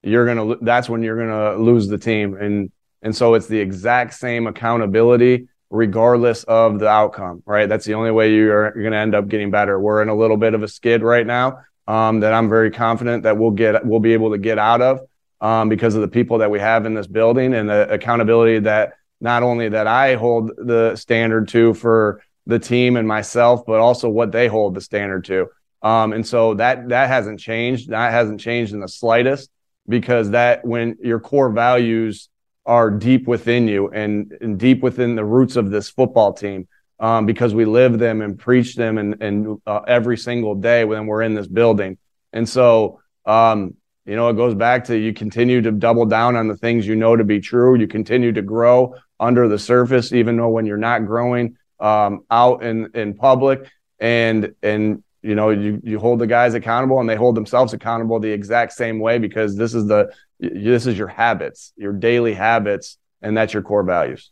you're 0.04 0.28
gonna 0.28 0.58
that's 0.62 0.88
when 0.88 1.02
you're 1.02 1.18
gonna 1.18 1.58
lose 1.58 1.88
the 1.88 1.98
team. 1.98 2.36
And 2.36 2.72
and 3.02 3.16
so 3.16 3.34
it's 3.34 3.48
the 3.48 3.58
exact 3.58 4.14
same 4.14 4.46
accountability 4.46 5.48
regardless 5.72 6.44
of 6.44 6.78
the 6.78 6.88
outcome, 6.88 7.42
right? 7.48 7.68
That's 7.68 7.86
the 7.86 7.96
only 7.96 8.12
way 8.12 8.36
you're, 8.36 8.72
you're 8.76 8.84
gonna 8.84 9.02
end 9.02 9.16
up 9.16 9.28
getting 9.30 9.50
better. 9.50 9.80
We're 9.80 10.04
in 10.04 10.10
a 10.10 10.16
little 10.16 10.38
bit 10.38 10.54
of 10.54 10.62
a 10.62 10.68
skid 10.68 11.02
right 11.02 11.26
now 11.26 11.64
um, 11.88 12.20
that 12.20 12.34
I'm 12.34 12.50
very 12.50 12.70
confident 12.70 13.24
that 13.24 13.40
we'll 13.40 13.50
get 13.50 13.84
we'll 13.84 14.00
be 14.00 14.14
able 14.14 14.30
to 14.30 14.38
get 14.38 14.60
out 14.60 14.84
of 14.84 15.00
um, 15.42 15.70
because 15.70 15.96
of 15.96 16.02
the 16.02 16.08
people 16.08 16.38
that 16.38 16.52
we 16.52 16.60
have 16.60 16.86
in 16.86 16.94
this 16.94 17.08
building 17.08 17.56
and 17.56 17.68
the 17.68 17.92
accountability 17.92 18.60
that 18.60 18.94
not 19.26 19.42
only 19.42 19.70
that 19.70 19.88
I 19.88 20.16
hold 20.16 20.52
the 20.56 20.96
standard 20.96 21.48
to 21.50 21.74
for 21.74 22.22
the 22.46 22.60
team 22.60 22.96
and 22.96 23.08
myself, 23.08 23.66
but 23.66 23.80
also 23.80 24.08
what 24.08 24.32
they 24.32 24.48
hold 24.48 24.76
the 24.76 24.82
standard 24.82 25.26
to. 25.26 25.48
Um, 25.82 26.14
and 26.14 26.26
so 26.26 26.54
that 26.54 26.90
that 26.90 27.08
hasn't 27.10 27.40
changed. 27.40 27.90
That 27.90 28.12
hasn't 28.12 28.40
changed 28.40 28.74
in 28.74 28.80
the 28.80 28.88
slightest 28.88 29.50
because 29.90 30.30
that 30.30 30.64
when 30.64 30.98
your 31.02 31.20
core 31.20 31.52
values 31.52 32.30
are 32.68 32.92
deep 32.92 33.28
within 33.28 33.68
you 33.68 33.90
and, 33.90 34.32
and 34.42 34.60
deep 34.60 34.82
within 34.82 35.16
the 35.16 35.26
roots 35.26 35.56
of 35.56 35.72
this 35.72 35.90
football 35.90 36.32
team, 36.32 36.68
um, 37.00 37.26
because 37.26 37.54
we 37.54 37.66
live 37.66 37.98
them 37.98 38.22
and 38.22 38.38
preach 38.38 38.76
them 38.76 38.98
and, 39.00 39.22
and 39.22 39.62
uh, 39.66 39.82
every 39.88 40.18
single 40.18 40.54
day 40.54 40.86
when 40.86 41.08
we're 41.08 41.24
in 41.24 41.34
this 41.34 41.48
building. 41.48 41.98
And 42.32 42.48
so, 42.48 43.02
um, 43.26 43.76
you 44.06 44.16
know, 44.16 44.30
it 44.30 44.36
goes 44.36 44.54
back 44.54 44.86
to 44.86 44.98
you 44.98 45.14
continue 45.14 45.62
to 45.62 45.72
double 45.72 46.06
down 46.06 46.36
on 46.36 46.48
the 46.48 46.58
things 46.58 46.86
you 46.86 46.96
know 46.96 47.16
to 47.16 47.24
be 47.24 47.40
true. 47.40 47.78
You 47.78 47.88
continue 47.88 48.32
to 48.34 48.42
grow 48.42 48.96
under 49.20 49.48
the 49.48 49.60
surface, 49.60 50.12
even 50.14 50.38
though 50.38 50.50
when 50.50 50.66
you're 50.66 50.78
not 50.78 51.06
growing, 51.06 51.58
um, 51.80 52.24
out 52.32 52.64
in 52.64 52.90
in 52.94 53.14
public 53.14 53.70
and 54.00 54.54
and 54.64 55.04
you 55.22 55.36
know 55.36 55.50
you 55.50 55.82
you 55.84 56.00
hold 56.00 56.20
the 56.20 56.28
guys 56.28 56.54
accountable 56.54 57.00
and 57.00 57.10
they 57.10 57.16
hold 57.16 57.36
themselves 57.36 57.74
accountable 57.74 58.20
the 58.20 58.32
exact 58.32 58.74
same 58.74 59.00
way 59.00 59.18
because 59.18 59.56
this 59.56 59.74
is 59.74 59.88
the 59.88 60.12
this 60.40 60.86
is 60.86 60.98
your 60.98 61.08
habits 61.08 61.74
your 61.76 61.94
daily 61.94 62.34
habits 62.34 62.98
and 63.22 63.36
that's 63.36 63.54
your 63.54 63.64
core 63.64 63.84
values. 63.84 64.32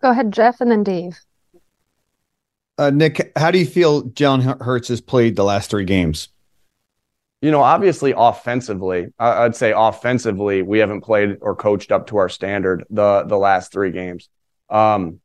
Go 0.00 0.10
ahead 0.10 0.32
jeff 0.32 0.60
and 0.60 0.70
then 0.70 0.84
dave. 0.84 1.18
Uh, 2.78 2.90
nick 2.90 3.32
how 3.36 3.50
do 3.50 3.58
you 3.58 3.66
feel 3.66 4.04
jalen 4.04 4.60
hurts 4.62 4.88
has 4.88 5.02
played 5.02 5.36
the 5.36 5.44
last 5.44 5.70
three 5.70 5.84
games 5.84 6.28
you 7.40 7.50
know, 7.50 7.62
obviously 7.62 8.12
offensively, 8.14 9.06
I'd 9.18 9.56
say 9.56 9.72
offensively, 9.74 10.62
we 10.62 10.78
haven't 10.78 11.00
played 11.00 11.38
or 11.40 11.56
coached 11.56 11.90
up 11.90 12.08
to 12.08 12.18
our 12.18 12.28
standard 12.28 12.84
the 12.90 13.22
the 13.22 13.38
last 13.38 13.72
three 13.72 13.90
games. 13.90 14.28
Um, 14.68 15.20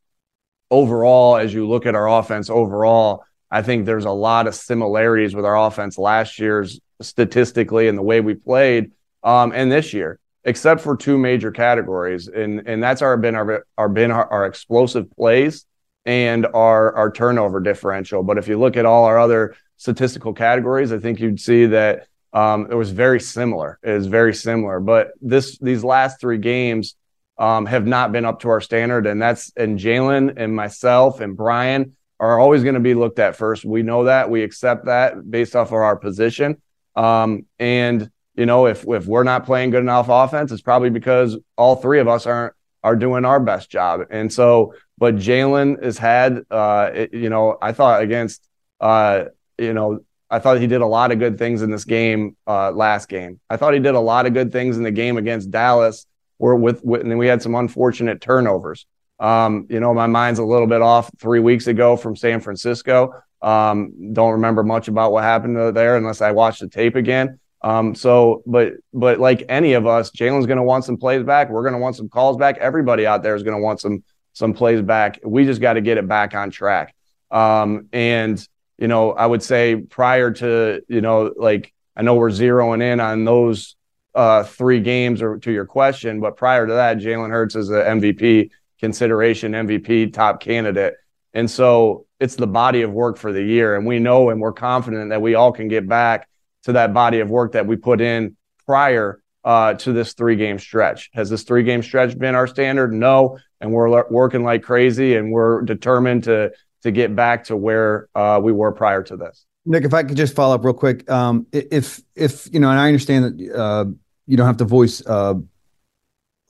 overall, 0.72 1.36
as 1.36 1.54
you 1.54 1.68
look 1.68 1.86
at 1.86 1.96
our 1.96 2.08
offense 2.08 2.50
overall, 2.50 3.26
I 3.52 3.62
think 3.62 3.86
there's 3.86 4.06
a 4.06 4.12
lot 4.12 4.48
of 4.48 4.56
similarities 4.56 5.36
with 5.36 5.46
our 5.46 5.58
offense 5.58 5.98
last 5.98 6.40
year's 6.40 6.80
statistically 7.02 7.90
and 7.90 7.98
the 7.98 8.02
way 8.02 8.22
we 8.22 8.34
played, 8.34 8.92
um, 9.22 9.52
and 9.52 9.70
this 9.70 9.94
year, 9.94 10.20
except 10.46 10.80
for 10.82 10.96
two 10.96 11.18
major 11.18 11.52
categories, 11.52 12.30
and 12.30 12.66
and 12.66 12.82
that's 12.82 13.02
our 13.02 13.18
been 13.18 13.36
our 13.36 13.66
our 13.78 13.90
been 13.90 14.12
our, 14.12 14.32
our 14.32 14.46
explosive 14.46 15.12
plays 15.12 15.66
and 16.06 16.46
our 16.46 16.96
our 16.96 17.12
turnover 17.12 17.60
differential. 17.60 18.24
But 18.24 18.38
if 18.38 18.48
you 18.48 18.58
look 18.58 18.78
at 18.78 18.86
all 18.86 19.04
our 19.04 19.20
other 19.20 19.56
statistical 19.86 20.34
categories, 20.34 20.92
I 20.92 20.98
think 20.98 21.20
you'd 21.20 21.40
see 21.40 21.68
that 21.68 22.08
um, 22.34 22.68
it 22.72 22.74
was 22.74 22.90
very 22.90 23.20
similar. 23.20 23.78
It 23.84 23.92
is 23.92 24.08
very 24.08 24.34
similar. 24.34 24.80
But 24.80 25.12
this 25.22 25.60
these 25.60 25.84
last 25.84 26.20
three 26.20 26.40
games 26.40 26.96
um, 27.38 27.68
have 27.68 27.86
not 27.86 28.12
been 28.12 28.26
up 28.26 28.40
to 28.40 28.50
our 28.50 28.62
standard, 28.62 29.06
and 29.06 29.22
that's 29.22 29.54
and 29.56 29.80
Jalen 29.80 30.34
and 30.38 30.56
myself 30.56 31.22
and 31.22 31.38
Brian 31.38 31.96
are 32.20 32.40
always 32.40 32.64
going 32.64 32.74
to 32.74 32.82
be 32.82 32.96
looked 32.96 33.20
at 33.20 33.36
first. 33.36 33.64
We 33.64 33.84
know 33.84 34.06
that 34.06 34.32
we 34.32 34.42
accept 34.42 34.86
that 34.86 35.30
based 35.30 35.56
off 35.56 35.68
of 35.68 35.74
our 35.74 35.96
position. 35.96 36.60
Um, 36.96 37.46
and 37.60 38.10
you 38.34 38.48
know, 38.48 38.66
if 38.66 38.86
if 38.88 39.06
we're 39.06 39.24
not 39.24 39.46
playing 39.46 39.70
good 39.70 39.84
enough 39.84 40.08
offense, 40.10 40.52
it's 40.52 40.64
probably 40.64 40.90
because 40.90 41.38
all 41.58 41.76
three 41.76 42.00
of 42.00 42.08
us 42.08 42.26
aren't 42.26 42.54
are 42.84 42.96
doing 42.96 43.24
our 43.24 43.40
best 43.40 43.70
job. 43.70 44.02
And 44.10 44.34
so, 44.34 44.74
but 44.98 45.16
Jalen 45.16 45.84
has 45.84 45.98
had, 45.98 46.44
uh, 46.52 46.92
it, 46.94 47.14
you 47.14 47.30
know, 47.30 47.58
I 47.60 47.72
thought 47.72 48.02
against 48.02 48.48
uh, 48.80 49.26
you 49.58 49.74
know, 49.74 50.00
I 50.30 50.40
thought 50.40 50.60
he 50.60 50.68
did 50.68 50.82
a 50.82 50.88
lot 50.88 51.12
of 51.12 51.20
good 51.20 51.38
things 51.38 51.62
in 51.62 51.72
this 51.72 51.86
game 51.86 52.36
uh, 52.48 52.72
last 52.72 53.10
game. 53.10 53.40
I 53.50 53.58
thought 53.58 53.74
he 53.74 53.80
did 53.80 53.96
a 53.96 54.00
lot 54.00 54.26
of 54.26 54.34
good 54.34 54.52
things 54.52 54.78
in 54.78 54.84
the 54.84 54.92
game 54.92 55.18
against 55.18 55.52
Dallas, 55.52 56.06
where 56.38 56.56
with, 56.56 56.84
with 56.84 57.02
and 57.02 57.18
we 57.18 57.28
had 57.28 57.42
some 57.42 57.56
unfortunate 57.56 58.22
turnovers. 58.22 58.86
Um, 59.20 59.68
you 59.70 59.80
know, 59.80 59.94
my 59.94 60.08
mind's 60.08 60.40
a 60.40 60.46
little 60.46 60.68
bit 60.68 60.82
off 60.82 61.10
three 61.20 61.40
weeks 61.40 61.68
ago 61.68 61.96
from 61.96 62.16
San 62.16 62.42
Francisco. 62.42 63.14
Um, 63.42 64.14
don't 64.14 64.34
remember 64.34 64.64
much 64.64 64.88
about 64.88 65.12
what 65.12 65.24
happened 65.24 65.76
there 65.76 65.96
unless 65.96 66.22
I 66.22 66.32
watched 66.32 66.62
the 66.62 66.68
tape 66.68 66.96
again. 66.96 67.40
Um, 67.62 67.96
so, 67.96 68.44
but 68.46 68.74
but 68.94 69.20
like 69.20 69.44
any 69.50 69.74
of 69.74 69.88
us, 69.88 70.12
Jalen's 70.12 70.46
going 70.46 70.58
to 70.58 70.64
want 70.64 70.86
some 70.86 70.98
plays 70.98 71.24
back. 71.24 71.50
We're 71.50 71.64
going 71.64 71.74
to 71.74 71.80
want 71.80 71.96
some 71.96 72.10
calls 72.10 72.38
back. 72.38 72.58
Everybody 72.58 73.08
out 73.08 73.24
there 73.24 73.36
is 73.36 73.44
going 73.44 73.58
to 73.58 73.64
want 73.64 73.80
some 73.80 74.04
some 74.34 74.54
plays 74.54 74.82
back. 74.82 75.20
We 75.24 75.46
just 75.46 75.62
got 75.62 75.74
to 75.74 75.82
get 75.82 75.98
it 75.98 76.08
back 76.08 76.36
on 76.36 76.52
track. 76.52 76.94
Um, 77.32 77.88
and 77.94 78.46
you 78.78 78.88
know, 78.88 79.12
I 79.12 79.26
would 79.26 79.44
say 79.44 79.76
prior 79.76 80.32
to, 80.32 80.82
you 80.88 81.02
know, 81.02 81.34
like 81.36 81.74
I 81.96 82.02
know 82.02 82.16
we're 82.16 82.30
zeroing 82.30 82.82
in 82.82 83.00
on 83.00 83.26
those 83.26 83.76
uh, 84.14 84.44
three 84.44 84.82
games 84.82 85.22
or 85.22 85.38
to 85.40 85.52
your 85.52 85.66
question, 85.66 86.20
but 86.20 86.38
prior 86.38 86.68
to 86.68 86.74
that, 86.74 86.98
Jalen 86.98 87.30
Hurts 87.30 87.56
is 87.56 87.70
an 87.70 88.00
MVP 88.00 88.50
consideration, 88.80 89.54
MVP 89.54 90.14
top 90.14 90.42
candidate. 90.42 90.96
And 91.34 91.50
so 91.50 92.06
it's 92.20 92.36
the 92.36 92.48
body 92.48 92.82
of 92.82 92.92
work 92.92 93.18
for 93.18 93.34
the 93.34 93.44
year. 93.44 93.76
And 93.76 93.86
we 93.86 94.00
know 94.00 94.30
and 94.30 94.40
we're 94.40 94.54
confident 94.54 95.10
that 95.10 95.22
we 95.22 95.36
all 95.36 95.52
can 95.52 95.68
get 95.68 95.88
back 95.88 96.30
to 96.64 96.74
that 96.74 96.94
body 96.94 97.20
of 97.20 97.30
work 97.30 97.54
that 97.54 97.68
we 97.68 97.76
put 97.76 98.02
in 98.02 98.36
prior 98.66 99.22
uh, 99.44 99.76
to 99.76 99.94
this 99.94 100.14
three 100.14 100.36
game 100.36 100.58
stretch. 100.58 101.10
Has 101.14 101.30
this 101.30 101.44
three 101.44 101.64
game 101.64 101.84
stretch 101.84 102.18
been 102.18 102.36
our 102.36 102.48
standard? 102.48 102.94
No. 102.94 103.38
And 103.62 103.72
we're 103.72 104.10
working 104.10 104.44
like 104.44 104.64
crazy 104.64 105.16
and 105.16 105.32
we're 105.32 105.62
determined 105.62 106.24
to 106.26 106.52
to 106.86 106.92
get 106.92 107.16
back 107.16 107.44
to 107.44 107.58
where 107.58 108.08
uh, 108.14 108.40
we 108.42 108.52
were 108.52 108.72
prior 108.72 109.02
to 109.02 109.18
this. 109.18 109.44
Nick, 109.66 109.86
if 109.86 109.94
I 109.96 110.04
could 110.04 110.16
just 110.16 110.36
follow 110.36 110.54
up 110.54 110.64
real 110.64 110.76
quick, 110.76 111.10
um, 111.10 111.48
if 111.52 112.00
if 112.16 112.48
you 112.54 112.60
know, 112.60 112.70
and 112.70 112.80
I 112.80 112.86
understand 112.86 113.26
that 113.26 113.56
uh, 113.56 113.86
you 114.28 114.38
don't 114.38 114.46
have 114.46 114.58
to 114.58 114.66
voice 114.66 115.04
uh, 115.08 115.34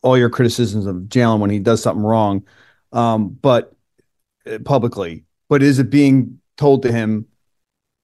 all 0.02 0.18
your 0.18 0.30
criticisms 0.30 0.88
of 0.88 0.98
Jalen 1.08 1.40
when 1.40 1.50
he 1.50 1.60
does 1.60 1.82
something 1.82 2.04
wrong, 2.04 2.46
um, 2.92 3.30
but 3.30 3.74
uh, 4.46 4.60
publicly, 4.60 5.24
but 5.48 5.64
is 5.64 5.80
it 5.80 5.90
being 5.90 6.42
told 6.58 6.84
to 6.84 6.92
him 6.92 7.28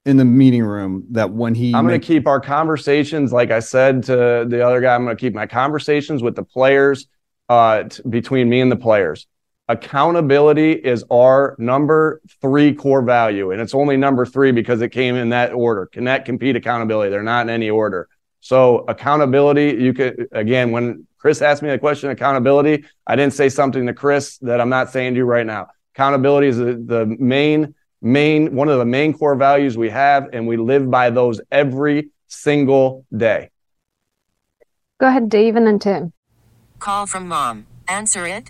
in 0.06 0.16
the 0.16 0.26
meeting 0.26 0.64
room 0.64 1.06
that 1.12 1.32
when 1.32 1.54
he 1.54 1.76
I'm 1.76 1.86
going 1.86 2.00
to 2.00 2.08
keep 2.08 2.28
our 2.28 2.40
conversations 2.40 3.34
like 3.34 3.52
I 3.52 3.60
said 3.60 4.04
to 4.04 4.46
the 4.48 4.66
other 4.66 4.82
guy 4.82 4.96
I'm 4.96 5.04
going 5.04 5.16
to 5.16 5.20
keep 5.20 5.36
my 5.36 5.46
conversations 5.46 6.24
with 6.24 6.36
the 6.36 6.44
players 6.44 7.08
uh, 7.50 7.84
t- 7.84 8.02
between 8.10 8.50
me 8.50 8.62
and 8.62 8.72
the 8.72 8.78
players 8.78 9.28
accountability 9.72 10.74
is 10.74 11.06
our 11.10 11.56
number 11.58 12.22
three 12.42 12.74
core 12.74 13.02
value. 13.02 13.52
And 13.52 13.62
it's 13.62 13.74
only 13.74 13.96
number 13.96 14.26
three 14.26 14.52
because 14.52 14.82
it 14.82 14.90
came 14.90 15.16
in 15.16 15.30
that 15.30 15.54
order 15.54 15.86
connect, 15.86 16.26
compete, 16.26 16.56
accountability. 16.56 17.10
They're 17.10 17.24
not 17.24 17.46
in 17.46 17.50
any 17.50 17.70
order. 17.70 18.10
So, 18.42 18.80
accountability, 18.88 19.78
you 19.82 19.94
could, 19.94 20.28
again, 20.32 20.72
when 20.72 21.08
Chris 21.18 21.42
asked 21.42 21.62
me 21.62 21.70
the 21.70 21.78
question, 21.78 22.10
accountability, 22.10 22.86
I 23.06 23.16
didn't 23.16 23.34
say 23.34 23.50
something 23.50 23.86
to 23.86 23.94
Chris 23.94 24.40
that 24.40 24.60
I'm 24.60 24.70
not 24.70 24.92
saying 24.92 25.14
to 25.14 25.18
you 25.20 25.26
right 25.26 25.46
now. 25.46 25.68
Accountability 25.96 26.48
is 26.48 26.58
the, 26.58 26.74
the 26.74 27.06
main, 27.20 27.76
main, 28.02 28.56
one 28.56 28.68
of 28.68 28.80
the 28.80 28.86
main 28.86 29.14
core 29.14 29.36
values 29.36 29.78
we 29.78 29.90
have, 29.90 30.30
and 30.34 30.48
we 30.48 30.58
live 30.58 30.90
by 30.90 31.12
those 31.12 31.40
every 31.52 32.10
single 32.28 33.06
day. 33.16 33.52
Go 35.00 35.08
ahead, 35.08 35.30
Dave, 35.30 35.56
and 35.56 35.68
then 35.68 35.78
Tim. 35.78 36.14
Call 36.80 37.06
from 37.06 37.28
mom. 37.28 37.68
Answer 37.88 38.26
it. 38.26 38.50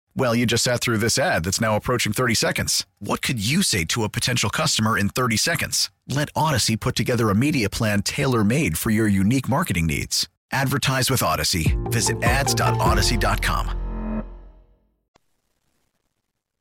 Well, 0.15 0.35
you 0.35 0.45
just 0.45 0.63
sat 0.63 0.81
through 0.81 0.97
this 0.97 1.17
ad 1.17 1.45
that's 1.45 1.61
now 1.61 1.75
approaching 1.75 2.11
30 2.11 2.33
seconds. 2.35 2.85
What 2.99 3.21
could 3.21 3.45
you 3.45 3.63
say 3.63 3.85
to 3.85 4.03
a 4.03 4.09
potential 4.09 4.49
customer 4.49 4.97
in 4.97 5.09
30 5.09 5.37
seconds? 5.37 5.89
Let 6.07 6.33
Audacy 6.33 6.77
put 6.79 6.95
together 6.95 7.29
a 7.29 7.35
media 7.35 7.69
plan 7.69 8.01
tailor 8.01 8.43
made 8.43 8.77
for 8.77 8.89
your 8.89 9.07
unique 9.07 9.47
marketing 9.47 9.87
needs. 9.87 10.27
Advertise 10.51 11.09
with 11.09 11.21
Audacy. 11.21 11.77
Visit 11.91 12.21
ads.audacy.com. 12.23 13.77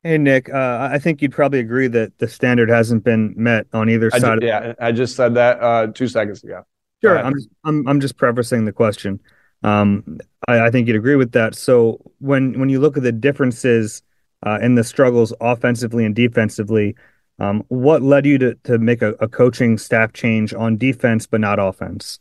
Hey, 0.02 0.16
Nick, 0.16 0.48
uh, 0.48 0.88
I 0.90 0.98
think 0.98 1.20
you'd 1.20 1.32
probably 1.32 1.58
agree 1.58 1.86
that 1.88 2.16
the 2.18 2.28
standard 2.28 2.70
hasn't 2.70 3.04
been 3.04 3.34
met 3.36 3.66
on 3.74 3.90
either 3.90 4.10
I 4.14 4.18
side. 4.18 4.40
ju- 4.40 4.46
yeah, 4.46 4.72
I 4.80 4.92
just 4.92 5.14
said 5.14 5.34
that 5.34 5.60
uh, 5.60 5.88
two 5.88 6.08
seconds 6.08 6.42
ago. 6.42 6.64
Sure, 7.02 7.18
I'm, 7.18 7.34
I'm 7.64 7.88
I'm 7.88 8.00
just 8.00 8.16
prefacing 8.16 8.64
the 8.64 8.72
question. 8.72 9.20
Um, 9.62 10.18
I, 10.48 10.66
I 10.66 10.70
think 10.70 10.86
you'd 10.86 10.96
agree 10.96 11.16
with 11.16 11.32
that. 11.32 11.54
So 11.54 12.00
when 12.18 12.58
when 12.58 12.68
you 12.68 12.80
look 12.80 12.96
at 12.96 13.02
the 13.02 13.12
differences 13.12 14.02
uh, 14.46 14.58
in 14.62 14.74
the 14.74 14.84
struggles 14.84 15.32
offensively 15.40 16.04
and 16.04 16.14
defensively, 16.14 16.96
um, 17.38 17.64
what 17.68 18.02
led 18.02 18.26
you 18.26 18.38
to 18.38 18.54
to 18.64 18.78
make 18.78 19.02
a, 19.02 19.10
a 19.20 19.28
coaching 19.28 19.78
staff 19.78 20.12
change 20.12 20.54
on 20.54 20.76
defense 20.76 21.26
but 21.26 21.40
not 21.40 21.58
offense? 21.58 22.20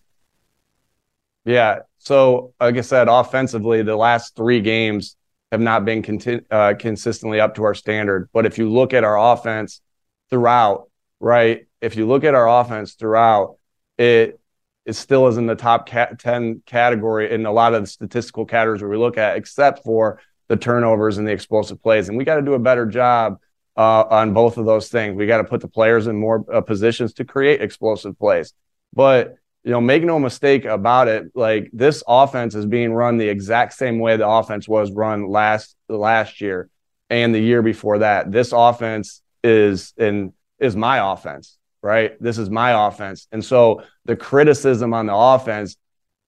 Yeah. 1.45 1.79
So, 1.99 2.53
like 2.59 2.77
I 2.77 2.81
said, 2.81 3.07
offensively, 3.07 3.81
the 3.83 3.95
last 3.95 4.35
three 4.35 4.61
games 4.61 5.15
have 5.51 5.61
not 5.61 5.83
been 5.83 6.01
conti- 6.03 6.41
uh, 6.51 6.75
consistently 6.77 7.39
up 7.39 7.55
to 7.55 7.63
our 7.63 7.73
standard. 7.73 8.29
But 8.33 8.45
if 8.45 8.57
you 8.57 8.69
look 8.69 8.93
at 8.93 9.03
our 9.03 9.33
offense 9.33 9.81
throughout, 10.29 10.89
right? 11.19 11.65
If 11.81 11.95
you 11.95 12.07
look 12.07 12.23
at 12.23 12.35
our 12.35 12.47
offense 12.61 12.93
throughout, 12.93 13.57
it 13.97 14.38
it 14.85 14.93
still 14.93 15.27
is 15.27 15.37
in 15.37 15.45
the 15.45 15.55
top 15.55 15.87
ca- 15.89 16.13
10 16.17 16.63
category 16.65 17.31
in 17.31 17.45
a 17.45 17.51
lot 17.51 17.73
of 17.73 17.83
the 17.83 17.87
statistical 17.87 18.45
categories 18.45 18.81
we 18.81 18.97
look 18.97 19.17
at, 19.17 19.37
except 19.37 19.83
for 19.83 20.21
the 20.47 20.57
turnovers 20.57 21.17
and 21.17 21.27
the 21.27 21.31
explosive 21.31 21.81
plays. 21.81 22.09
And 22.09 22.17
we 22.17 22.23
got 22.23 22.37
to 22.37 22.41
do 22.41 22.53
a 22.53 22.59
better 22.59 22.85
job 22.85 23.37
uh, 23.77 24.03
on 24.09 24.33
both 24.33 24.57
of 24.57 24.65
those 24.65 24.89
things. 24.89 25.15
We 25.15 25.27
got 25.27 25.37
to 25.37 25.43
put 25.43 25.61
the 25.61 25.67
players 25.67 26.07
in 26.07 26.15
more 26.15 26.43
uh, 26.51 26.61
positions 26.61 27.13
to 27.13 27.25
create 27.25 27.61
explosive 27.61 28.17
plays. 28.17 28.53
But 28.93 29.35
you 29.63 29.71
know, 29.71 29.81
make 29.81 30.03
no 30.03 30.17
mistake 30.17 30.65
about 30.65 31.07
it. 31.07 31.27
Like 31.35 31.69
this 31.73 32.01
offense 32.07 32.55
is 32.55 32.65
being 32.65 32.93
run 32.93 33.17
the 33.17 33.27
exact 33.29 33.73
same 33.73 33.99
way 33.99 34.17
the 34.17 34.27
offense 34.27 34.67
was 34.67 34.91
run 34.91 35.27
last 35.29 35.75
last 35.87 36.41
year. 36.41 36.69
and 37.11 37.35
the 37.35 37.39
year 37.39 37.61
before 37.61 37.99
that. 37.99 38.31
This 38.31 38.53
offense 38.53 39.21
is 39.43 39.93
in 39.97 40.33
is 40.59 40.75
my 40.75 41.13
offense, 41.13 41.58
right? 41.81 42.21
This 42.21 42.37
is 42.37 42.49
my 42.49 42.87
offense. 42.87 43.27
And 43.31 43.43
so 43.43 43.83
the 44.05 44.15
criticism 44.15 44.93
on 44.93 45.05
the 45.05 45.15
offense, 45.15 45.77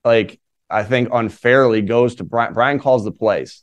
like 0.04 0.40
I 0.70 0.84
think 0.84 1.10
unfairly 1.12 1.82
goes 1.82 2.16
to 2.16 2.24
Brian. 2.24 2.54
Brian 2.54 2.78
calls 2.78 3.04
the 3.04 3.12
plays. 3.12 3.62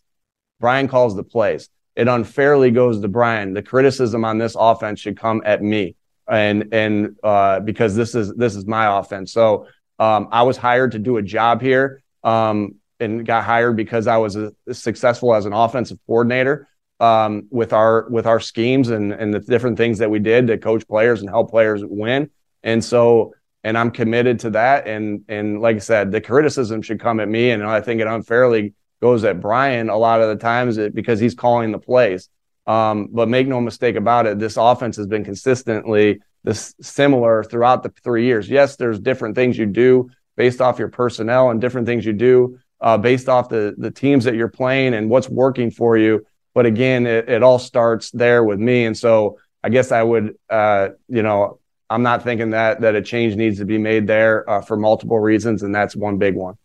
Brian 0.60 0.88
calls 0.88 1.16
the 1.16 1.24
plays. 1.24 1.70
It 1.96 2.08
unfairly 2.08 2.72
goes 2.72 3.02
to 3.02 3.08
Brian. 3.08 3.54
The 3.54 3.64
criticism 3.64 4.24
on 4.24 4.38
this 4.38 4.56
offense 4.58 5.00
should 5.00 5.18
come 5.20 5.42
at 5.46 5.62
me. 5.62 5.96
And 6.28 6.74
and 6.74 7.16
uh, 7.24 7.60
because 7.62 7.96
this 7.96 8.14
is 8.14 8.34
this 8.36 8.56
is 8.56 8.66
my 8.68 9.00
offense. 9.00 9.34
So 9.34 9.68
um, 9.98 10.30
I 10.32 10.44
was 10.44 10.58
hired 10.58 10.92
to 10.92 11.00
do 11.00 11.18
a 11.18 11.22
job 11.24 11.62
here 11.62 12.04
um, 12.24 12.76
and 13.00 13.26
got 13.26 13.44
hired 13.44 13.76
because 13.76 14.06
I 14.06 14.18
was 14.18 14.36
a, 14.36 14.54
successful 14.72 15.34
as 15.34 15.46
an 15.46 15.54
offensive 15.54 15.98
coordinator 16.06 16.68
um, 17.00 17.48
with 17.50 17.74
our 17.74 18.08
with 18.10 18.26
our 18.26 18.40
schemes 18.40 18.90
and 18.90 19.12
and 19.12 19.34
the 19.34 19.40
different 19.40 19.78
things 19.78 20.00
that 20.00 20.10
we 20.10 20.20
did 20.20 20.48
to 20.48 20.58
coach 20.58 20.88
players 20.88 21.22
and 21.22 21.30
help 21.30 21.50
players 21.50 21.82
win. 21.86 22.30
And 22.64 22.84
so, 22.84 23.34
and 23.64 23.78
I'm 23.78 23.92
committed 23.92 24.40
to 24.42 24.50
that. 24.52 24.88
And 24.88 25.24
and 25.28 25.62
like 25.62 25.78
I 25.78 25.80
said, 25.80 26.12
the 26.12 26.22
criticism 26.22 26.82
should 26.82 27.00
come 27.00 27.20
at 27.20 27.30
me, 27.30 27.52
and 27.52 27.64
I 27.64 27.82
think 27.82 28.02
it 28.02 28.08
unfairly 28.08 28.74
goes 29.02 29.24
at 29.24 29.40
Brian 29.40 29.90
a 29.90 29.98
lot 29.98 30.22
of 30.22 30.28
the 30.30 30.36
times 30.36 30.78
because 30.94 31.20
he's 31.20 31.36
calling 31.36 31.72
the 31.72 31.80
plays. 31.80 32.30
Um, 32.68 33.08
but 33.12 33.30
make 33.30 33.48
no 33.48 33.62
mistake 33.62 33.96
about 33.96 34.28
it, 34.28 34.38
this 34.38 34.58
offense 34.58 34.96
has 34.98 35.08
been 35.08 35.24
consistently 35.24 36.20
this 36.44 36.76
similar 36.82 37.44
throughout 37.44 37.82
the 37.84 37.92
three 38.04 38.26
years. 38.26 38.50
Yes, 38.50 38.76
there's 38.76 39.00
different 39.00 39.36
things 39.36 39.58
you 39.58 39.66
do 39.66 40.10
based 40.38 40.62
off 40.62 40.80
your 40.80 40.88
personnel 40.88 41.50
and 41.50 41.60
different 41.60 41.88
things 41.88 42.06
you 42.06 42.14
do 42.14 42.60
uh, 42.82 42.98
based 42.98 43.28
off 43.28 43.50
the 43.50 43.76
the 43.78 43.92
teams 43.92 44.24
that 44.24 44.36
you're 44.36 44.48
playing 44.48 44.94
and 44.94 45.10
what's 45.10 45.30
working 45.30 45.72
for 45.72 45.98
you. 45.98 46.26
But 46.54 46.66
again, 46.66 47.06
it, 47.06 47.30
it 47.30 47.44
all 47.44 47.60
starts 47.60 48.12
there 48.12 48.44
with 48.44 48.60
me. 48.60 48.86
And 48.86 48.98
so 48.98 49.38
I 49.64 49.70
guess 49.70 49.92
I 49.92 50.02
would, 50.04 50.36
uh, 50.50 50.90
you 51.08 51.22
know, 51.22 51.60
I'm 51.90 52.04
not 52.04 52.24
thinking 52.24 52.52
that 52.52 52.82
that 52.82 52.96
a 52.96 53.02
change 53.02 53.36
needs 53.36 53.58
to 53.60 53.66
be 53.66 53.78
made 53.78 54.08
there 54.08 54.48
uh, 54.50 54.62
for 54.62 54.78
multiple 54.78 55.20
reasons, 55.20 55.64
and 55.64 55.74
that's 55.74 55.96
one 55.96 56.18
big 56.18 56.36
one. 56.36 56.56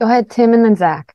Go 0.00 0.06
ahead, 0.06 0.30
Tim, 0.30 0.54
and 0.54 0.64
then 0.64 0.76
Zach. 0.76 1.14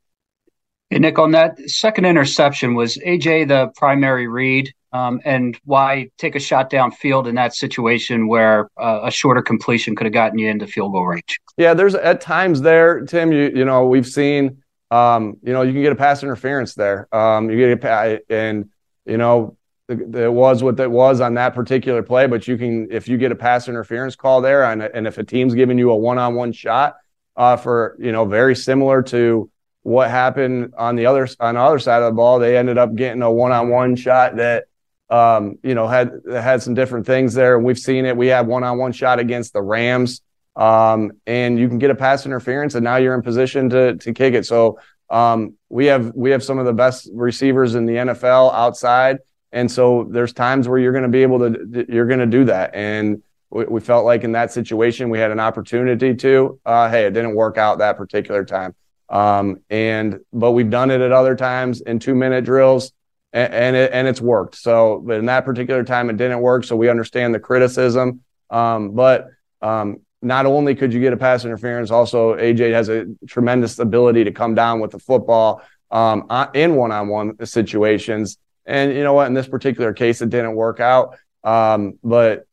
Hey, 0.90 0.98
Nick, 0.98 1.18
on 1.18 1.32
that 1.32 1.58
second 1.68 2.04
interception, 2.04 2.74
was 2.74 2.96
AJ 2.98 3.48
the 3.48 3.72
primary 3.76 4.28
read? 4.28 4.72
Um, 4.92 5.20
and 5.24 5.58
why 5.64 6.10
take 6.16 6.36
a 6.36 6.38
shot 6.38 6.70
downfield 6.70 7.26
in 7.26 7.34
that 7.34 7.54
situation 7.54 8.28
where 8.28 8.70
uh, 8.80 9.00
a 9.02 9.10
shorter 9.10 9.42
completion 9.42 9.96
could 9.96 10.06
have 10.06 10.14
gotten 10.14 10.38
you 10.38 10.48
into 10.48 10.66
field 10.66 10.92
goal 10.92 11.06
range? 11.06 11.40
Yeah, 11.56 11.74
there's 11.74 11.94
at 11.94 12.20
times 12.20 12.60
there, 12.60 13.04
Tim. 13.04 13.32
You 13.32 13.50
you 13.54 13.64
know 13.64 13.86
we've 13.86 14.06
seen 14.06 14.62
um, 14.90 15.36
you 15.42 15.52
know, 15.52 15.62
you 15.62 15.72
can 15.72 15.82
get 15.82 15.92
a 15.92 15.96
pass 15.96 16.22
interference 16.22 16.74
there. 16.74 17.08
Um, 17.14 17.50
you 17.50 17.56
get 17.56 17.84
a 17.84 18.20
and 18.30 18.70
you 19.04 19.16
know, 19.16 19.56
it 19.88 20.32
was 20.32 20.62
what 20.62 20.78
it 20.80 20.90
was 20.90 21.20
on 21.20 21.34
that 21.34 21.54
particular 21.54 22.02
play. 22.02 22.26
But 22.26 22.46
you 22.48 22.56
can, 22.56 22.88
if 22.90 23.08
you 23.08 23.18
get 23.18 23.32
a 23.32 23.36
pass 23.36 23.68
interference 23.68 24.16
call 24.16 24.40
there, 24.40 24.64
and 24.64 24.82
and 24.82 25.06
if 25.06 25.18
a 25.18 25.24
team's 25.24 25.54
giving 25.54 25.78
you 25.78 25.90
a 25.90 25.96
one-on-one 25.96 26.52
shot 26.52 26.96
uh, 27.36 27.56
for 27.56 27.96
you 27.98 28.12
know, 28.12 28.24
very 28.24 28.54
similar 28.54 29.02
to 29.02 29.50
what 29.82 30.10
happened 30.10 30.74
on 30.76 30.96
the 30.96 31.06
other 31.06 31.28
on 31.40 31.54
the 31.54 31.60
other 31.60 31.78
side 31.78 32.02
of 32.02 32.12
the 32.12 32.16
ball, 32.16 32.38
they 32.38 32.56
ended 32.56 32.78
up 32.78 32.94
getting 32.94 33.22
a 33.22 33.30
one-on-one 33.30 33.96
shot 33.96 34.36
that 34.36 34.64
um, 35.10 35.58
you 35.62 35.74
know 35.74 35.88
had 35.88 36.12
had 36.30 36.62
some 36.62 36.74
different 36.74 37.06
things 37.06 37.34
there, 37.34 37.56
and 37.56 37.64
we've 37.64 37.78
seen 37.78 38.06
it. 38.06 38.16
We 38.16 38.28
had 38.28 38.46
one-on-one 38.46 38.92
shot 38.92 39.18
against 39.18 39.52
the 39.52 39.62
Rams 39.62 40.20
um, 40.56 41.12
and 41.26 41.58
you 41.58 41.68
can 41.68 41.78
get 41.78 41.90
a 41.90 41.94
pass 41.94 42.24
interference, 42.26 42.74
and 42.74 42.82
now 42.82 42.96
you're 42.96 43.14
in 43.14 43.22
position 43.22 43.68
to 43.70 43.96
to 43.96 44.12
kick 44.12 44.34
it. 44.34 44.46
So 44.46 44.78
um, 45.10 45.54
we 45.68 45.86
have 45.86 46.12
we 46.14 46.30
have 46.30 46.42
some 46.42 46.58
of 46.58 46.64
the 46.64 46.72
best 46.72 47.08
receivers 47.12 47.74
in 47.74 47.86
the 47.86 47.94
NFL 47.94 48.52
outside, 48.54 49.18
and 49.52 49.70
so 49.70 50.08
there's 50.10 50.32
times 50.32 50.66
where 50.66 50.78
you're 50.78 50.92
going 50.92 51.02
to 51.02 51.08
be 51.08 51.22
able 51.22 51.38
to 51.40 51.86
you're 51.88 52.06
going 52.06 52.20
to 52.20 52.26
do 52.26 52.44
that, 52.46 52.74
and 52.74 53.22
we, 53.50 53.64
we, 53.66 53.80
felt 53.80 54.04
like 54.04 54.24
in 54.24 54.32
that 54.32 54.50
situation 54.50 55.10
we 55.10 55.18
had 55.18 55.30
an 55.30 55.40
opportunity 55.40 56.14
to. 56.14 56.58
Uh, 56.64 56.88
hey, 56.88 57.04
it 57.04 57.12
didn't 57.12 57.34
work 57.34 57.58
out 57.58 57.78
that 57.78 57.98
particular 57.98 58.44
time, 58.44 58.74
um, 59.10 59.58
and 59.68 60.20
but 60.32 60.52
we've 60.52 60.70
done 60.70 60.90
it 60.90 61.02
at 61.02 61.12
other 61.12 61.36
times 61.36 61.82
in 61.82 61.98
two 61.98 62.14
minute 62.14 62.44
drills. 62.44 62.92
And, 63.32 63.52
and 63.52 63.76
it 63.76 63.90
and 63.92 64.08
it's 64.08 64.20
worked. 64.20 64.54
So, 64.54 65.02
but 65.04 65.18
in 65.18 65.26
that 65.26 65.44
particular 65.44 65.84
time, 65.84 66.08
it 66.08 66.16
didn't 66.16 66.40
work. 66.40 66.64
So 66.64 66.76
we 66.76 66.88
understand 66.88 67.34
the 67.34 67.40
criticism. 67.40 68.22
Um, 68.50 68.92
but 68.92 69.28
um, 69.60 69.98
not 70.26 70.44
only 70.44 70.74
could 70.74 70.92
you 70.92 71.00
get 71.00 71.12
a 71.12 71.16
pass 71.16 71.44
interference, 71.44 71.90
also 71.90 72.34
AJ 72.34 72.72
has 72.72 72.88
a 72.88 73.06
tremendous 73.26 73.78
ability 73.78 74.24
to 74.24 74.32
come 74.32 74.54
down 74.54 74.80
with 74.80 74.90
the 74.90 74.98
football 74.98 75.62
um, 75.90 76.26
in 76.54 76.74
one-on-one 76.74 77.44
situations. 77.46 78.38
And 78.66 78.92
you 78.92 79.04
know 79.04 79.12
what? 79.12 79.28
In 79.28 79.34
this 79.34 79.46
particular 79.46 79.92
case, 79.92 80.20
it 80.20 80.30
didn't 80.30 80.56
work 80.56 80.80
out. 80.80 81.16
Um, 81.44 81.98
but 82.02 82.46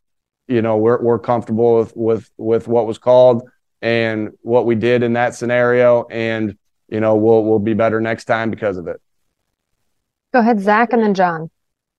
you 0.47 0.61
know, 0.61 0.77
we're 0.77 1.01
we're 1.01 1.19
comfortable 1.19 1.79
with 1.79 1.93
with 1.95 2.29
with 2.37 2.67
what 2.67 2.85
was 2.85 2.99
called 2.99 3.49
and 3.81 4.31
what 4.41 4.65
we 4.65 4.75
did 4.75 5.01
in 5.01 5.13
that 5.13 5.33
scenario, 5.33 6.05
and 6.09 6.57
you 6.87 6.99
know, 6.99 7.15
we'll 7.15 7.43
we'll 7.43 7.59
be 7.59 7.73
better 7.73 7.99
next 7.99 8.25
time 8.25 8.51
because 8.51 8.77
of 8.77 8.87
it. 8.87 9.01
Go 10.31 10.39
ahead, 10.39 10.59
Zach, 10.59 10.93
and 10.93 11.01
then 11.01 11.13
John. 11.13 11.49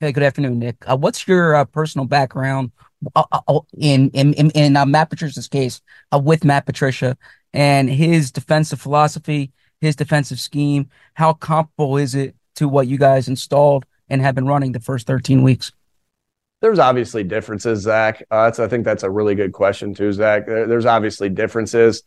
Hey, 0.00 0.12
good 0.12 0.22
afternoon, 0.22 0.58
Nick. 0.58 0.76
Uh, 0.86 0.96
what's 0.96 1.26
your 1.26 1.54
uh, 1.54 1.64
personal 1.64 2.06
background 2.06 2.70
uh, 2.76 2.78
uh, 2.78 2.82
uh, 2.86 2.93
in 3.76 4.10
in 4.10 4.34
in, 4.34 4.50
in 4.50 4.76
uh, 4.76 4.86
Matt 4.86 5.10
Patricia's 5.10 5.48
case 5.48 5.80
uh, 6.12 6.18
with 6.18 6.44
Matt 6.44 6.66
Patricia 6.66 7.16
and 7.52 7.88
his 7.88 8.30
defensive 8.30 8.80
philosophy, 8.80 9.52
his 9.80 9.96
defensive 9.96 10.40
scheme. 10.40 10.88
How 11.14 11.32
comparable 11.32 11.96
is 11.96 12.14
it 12.14 12.34
to 12.56 12.68
what 12.68 12.86
you 12.86 12.98
guys 12.98 13.28
installed 13.28 13.86
and 14.08 14.20
have 14.20 14.34
been 14.34 14.46
running 14.46 14.72
the 14.72 14.80
first 14.80 15.06
13 15.06 15.42
weeks? 15.42 15.72
There's 16.60 16.78
obviously 16.78 17.24
differences, 17.24 17.82
Zach. 17.82 18.22
Uh, 18.30 18.50
I 18.58 18.68
think 18.68 18.84
that's 18.84 19.02
a 19.02 19.10
really 19.10 19.34
good 19.34 19.52
question 19.52 19.92
too, 19.94 20.12
Zach. 20.12 20.46
There, 20.46 20.66
there's 20.66 20.86
obviously 20.86 21.28
differences 21.28 22.02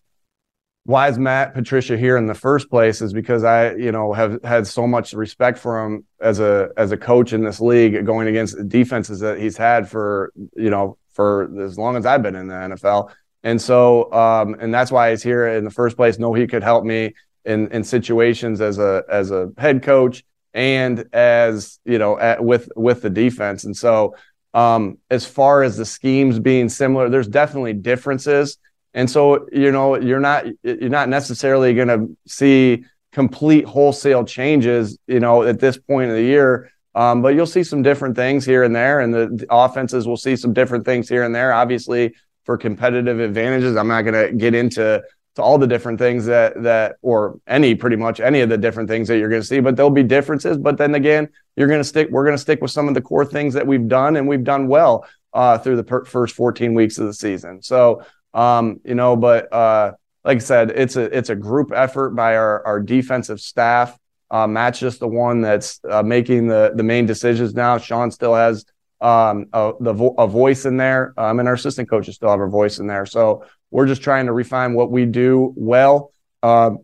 why 0.88 1.10
is 1.10 1.20
Matt 1.20 1.54
Patricia 1.54 1.98
here 1.98 2.16
in 2.16 2.28
the 2.28 2.34
first 2.34 2.70
place 2.70 3.02
is 3.02 3.12
because 3.12 3.44
I, 3.44 3.74
you 3.74 3.92
know, 3.92 4.14
have 4.14 4.42
had 4.42 4.66
so 4.66 4.88
much 4.88 5.12
respect 5.12 5.60
for 5.60 5.84
him 5.86 6.06
as 6.22 6.40
a 6.40 6.70
as 6.78 6.94
a 6.94 6.98
coach 6.98 7.34
in 7.34 7.44
this 7.44 7.60
league, 7.60 8.06
going 8.06 8.30
against 8.30 8.56
the 8.56 8.64
defenses 8.64 9.20
that 9.20 9.38
he's 9.38 9.58
had 9.58 9.90
for, 9.90 10.32
you 10.56 10.70
know, 10.70 10.98
for 11.12 11.52
as 11.62 11.78
long 11.78 11.98
as 11.98 12.06
I've 12.06 12.24
been 12.24 12.38
in 12.38 12.48
the 12.48 12.54
NFL. 12.54 13.12
And 13.44 13.62
so, 13.62 14.10
um, 14.14 14.56
and 14.62 14.74
that's 14.74 14.90
why 14.90 15.10
he's 15.10 15.22
here 15.22 15.46
in 15.50 15.66
the 15.66 15.72
first 15.72 15.98
place. 15.98 16.20
Know 16.20 16.34
he 16.34 16.48
could 16.48 16.64
help 16.64 16.86
me 16.86 17.16
in 17.44 17.68
in 17.74 17.84
situations 17.84 18.62
as 18.62 18.80
a 18.80 19.04
as 19.10 19.30
a 19.30 19.50
head 19.58 19.84
coach 19.84 20.24
and 20.54 21.04
as 21.12 21.80
you 21.84 21.98
know 21.98 22.18
at, 22.18 22.42
with 22.42 22.70
with 22.78 23.02
the 23.02 23.10
defense. 23.10 23.66
And 23.66 23.76
so, 23.76 24.16
um, 24.54 25.00
as 25.10 25.26
far 25.26 25.64
as 25.64 25.76
the 25.76 25.86
schemes 25.86 26.40
being 26.40 26.70
similar, 26.70 27.10
there's 27.10 27.28
definitely 27.28 27.74
differences 27.74 28.58
and 28.98 29.08
so, 29.08 29.48
you 29.52 29.72
know, 29.72 29.96
you're 29.96 30.20
not 30.20 30.48
you're 30.64 30.90
not 30.90 31.08
necessarily 31.08 31.76
going 31.76 31.88
to 31.88 32.18
see 32.26 32.84
complete 33.12 33.64
wholesale 33.64 34.26
changes, 34.26 34.98
you 35.06 35.20
know, 35.20 35.44
at 35.44 35.60
this 35.60 35.78
point 35.78 36.10
of 36.10 36.16
the 36.16 36.24
year. 36.24 36.72
Um, 36.96 37.22
but 37.22 37.36
you'll 37.36 37.46
see 37.46 37.64
some 37.64 37.84
different 37.84 38.16
things 38.16 38.44
here 38.44 38.64
and 38.64 38.76
there, 38.76 39.02
and 39.02 39.14
the, 39.14 39.28
the, 39.28 39.46
offenses 39.52 40.08
will 40.08 40.18
see 40.18 40.36
some 40.36 40.52
different 40.52 40.84
things 40.84 41.08
here 41.08 41.22
and 41.22 41.36
there. 41.36 41.54
Obviously, 41.54 42.16
for 42.44 42.58
competitive 42.58 43.20
advantages, 43.20 43.78
I'm 43.78 43.88
not 43.88 44.02
going 44.02 44.16
to 44.16 44.34
get 44.36 44.56
into 44.56 45.04
to 45.36 45.44
all 45.44 45.60
the 45.60 45.68
different 45.68 46.00
things 46.00 46.26
that 46.26 46.64
that 46.64 46.96
or 47.04 47.40
any 47.46 47.76
pretty 47.76 47.98
much 47.98 48.20
any 48.20 48.42
of 48.42 48.50
the 48.50 48.58
different 48.58 48.90
things 48.90 49.08
that 49.10 49.20
you're 49.20 49.30
going 49.30 49.44
to 49.44 49.48
see. 49.48 49.60
But 49.60 49.76
there'll 49.76 49.92
be 49.92 50.02
differences. 50.02 50.58
But 50.58 50.80
then 50.80 50.96
again, 50.96 51.30
you're 51.56 51.68
going 51.68 51.82
to 51.82 51.84
stick. 51.84 52.10
We're 52.10 52.24
going 52.24 52.34
to 52.36 52.42
stick 52.42 52.64
with 52.64 52.72
some 52.72 52.88
of 52.88 52.96
the 52.96 53.02
core 53.02 53.26
things 53.26 53.54
that 53.54 53.68
we've 53.68 53.88
done, 53.88 54.16
and 54.16 54.28
we've 54.28 54.44
done 54.44 54.68
well 54.68 55.06
uh, 55.34 55.60
through 55.60 55.76
the 55.76 55.84
per- 55.84 56.06
first 56.06 56.34
14 56.34 56.74
weeks 56.74 56.98
of 56.98 57.06
the 57.06 57.14
season. 57.14 57.62
So 57.62 58.02
um, 58.34 58.80
you 58.84 58.96
know, 58.96 59.16
but 59.16 59.52
uh, 59.54 59.94
like 60.24 60.38
I 60.38 60.40
said, 60.40 60.72
it's 60.72 60.96
a 60.96 61.04
it's 61.18 61.30
a 61.30 61.36
group 61.36 61.72
effort 61.74 62.12
by 62.12 62.36
our 62.36 62.66
our 62.66 62.80
defensive 62.80 63.40
staff. 63.40 63.98
Uh, 64.30 64.46
Matt's 64.46 64.80
just 64.80 65.00
the 65.00 65.08
one 65.08 65.42
that's 65.42 65.80
uh, 65.90 66.04
making 66.04 66.48
the 66.48 66.74
the 66.76 66.84
main 66.84 67.06
decisions 67.06 67.54
now. 67.54 67.78
Sean 67.78 68.12
still 68.12 68.36
has 68.36 68.66
um, 69.00 69.48
a, 69.54 69.74
the 69.80 69.94
vo- 69.94 70.16
a 70.18 70.28
voice 70.28 70.66
in 70.66 70.78
there, 70.78 71.14
um, 71.18 71.40
and 71.40 71.48
our 71.48 71.54
assistant 71.54 71.90
coaches 71.90 72.16
still 72.16 72.30
have 72.30 72.42
a 72.42 72.48
voice 72.48 72.80
in 72.80 72.88
there. 72.88 73.06
So 73.06 73.46
we're 73.72 73.88
just 73.88 74.02
trying 74.02 74.26
to 74.26 74.34
refine 74.34 74.74
what 74.74 74.92
we 74.92 75.06
do 75.06 75.54
well 75.56 76.12
um, 76.44 76.80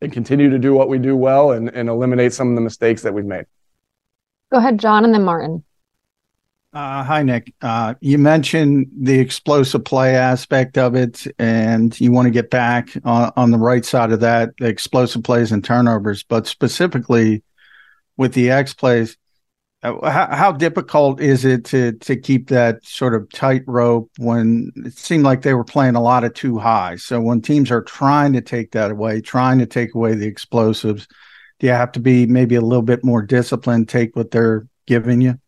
and 0.00 0.12
continue 0.12 0.50
to 0.50 0.58
do 0.58 0.74
what 0.74 0.88
we 0.88 0.98
do 0.98 1.16
well, 1.16 1.52
and, 1.52 1.68
and 1.68 1.88
eliminate 1.88 2.32
some 2.32 2.48
of 2.48 2.54
the 2.54 2.60
mistakes 2.60 3.02
that 3.02 3.12
we've 3.12 3.24
made. 3.24 3.44
Go 4.50 4.58
ahead, 4.58 4.78
John, 4.78 5.04
and 5.04 5.12
then 5.12 5.24
Martin. 5.24 5.64
Uh, 6.70 7.02
hi, 7.02 7.22
Nick. 7.22 7.54
Uh, 7.62 7.94
you 8.00 8.18
mentioned 8.18 8.88
the 8.94 9.18
explosive 9.18 9.84
play 9.84 10.16
aspect 10.16 10.76
of 10.76 10.94
it, 10.94 11.26
and 11.38 11.98
you 11.98 12.12
want 12.12 12.26
to 12.26 12.30
get 12.30 12.50
back 12.50 12.90
on, 13.04 13.32
on 13.36 13.50
the 13.50 13.58
right 13.58 13.86
side 13.86 14.12
of 14.12 14.20
that, 14.20 14.50
explosive 14.60 15.22
plays 15.22 15.50
and 15.50 15.64
turnovers, 15.64 16.22
but 16.22 16.46
specifically 16.46 17.42
with 18.18 18.34
the 18.34 18.50
X 18.50 18.74
plays, 18.74 19.16
uh, 19.82 20.10
how, 20.10 20.26
how, 20.34 20.52
difficult 20.52 21.20
is 21.20 21.44
it 21.44 21.64
to 21.64 21.92
to 21.92 22.16
keep 22.16 22.48
that 22.48 22.84
sort 22.84 23.14
of 23.14 23.30
tightrope 23.30 24.10
when 24.18 24.72
it 24.84 24.92
seemed 24.92 25.22
like 25.22 25.42
they 25.42 25.54
were 25.54 25.64
playing 25.64 25.94
a 25.94 26.02
lot 26.02 26.24
of 26.24 26.34
too 26.34 26.58
high? 26.58 26.96
So 26.96 27.20
when 27.20 27.40
teams 27.40 27.70
are 27.70 27.82
trying 27.82 28.32
to 28.34 28.40
take 28.42 28.72
that 28.72 28.90
away, 28.90 29.20
trying 29.20 29.58
to 29.60 29.66
take 29.66 29.94
away 29.94 30.14
the 30.14 30.26
explosives, 30.26 31.06
do 31.60 31.68
you 31.68 31.72
have 31.72 31.92
to 31.92 32.00
be 32.00 32.26
maybe 32.26 32.56
a 32.56 32.60
little 32.60 32.82
bit 32.82 33.04
more 33.04 33.22
disciplined, 33.22 33.88
take 33.88 34.16
what 34.16 34.32
they're 34.32 34.66
giving 34.86 35.20
you? 35.20 35.38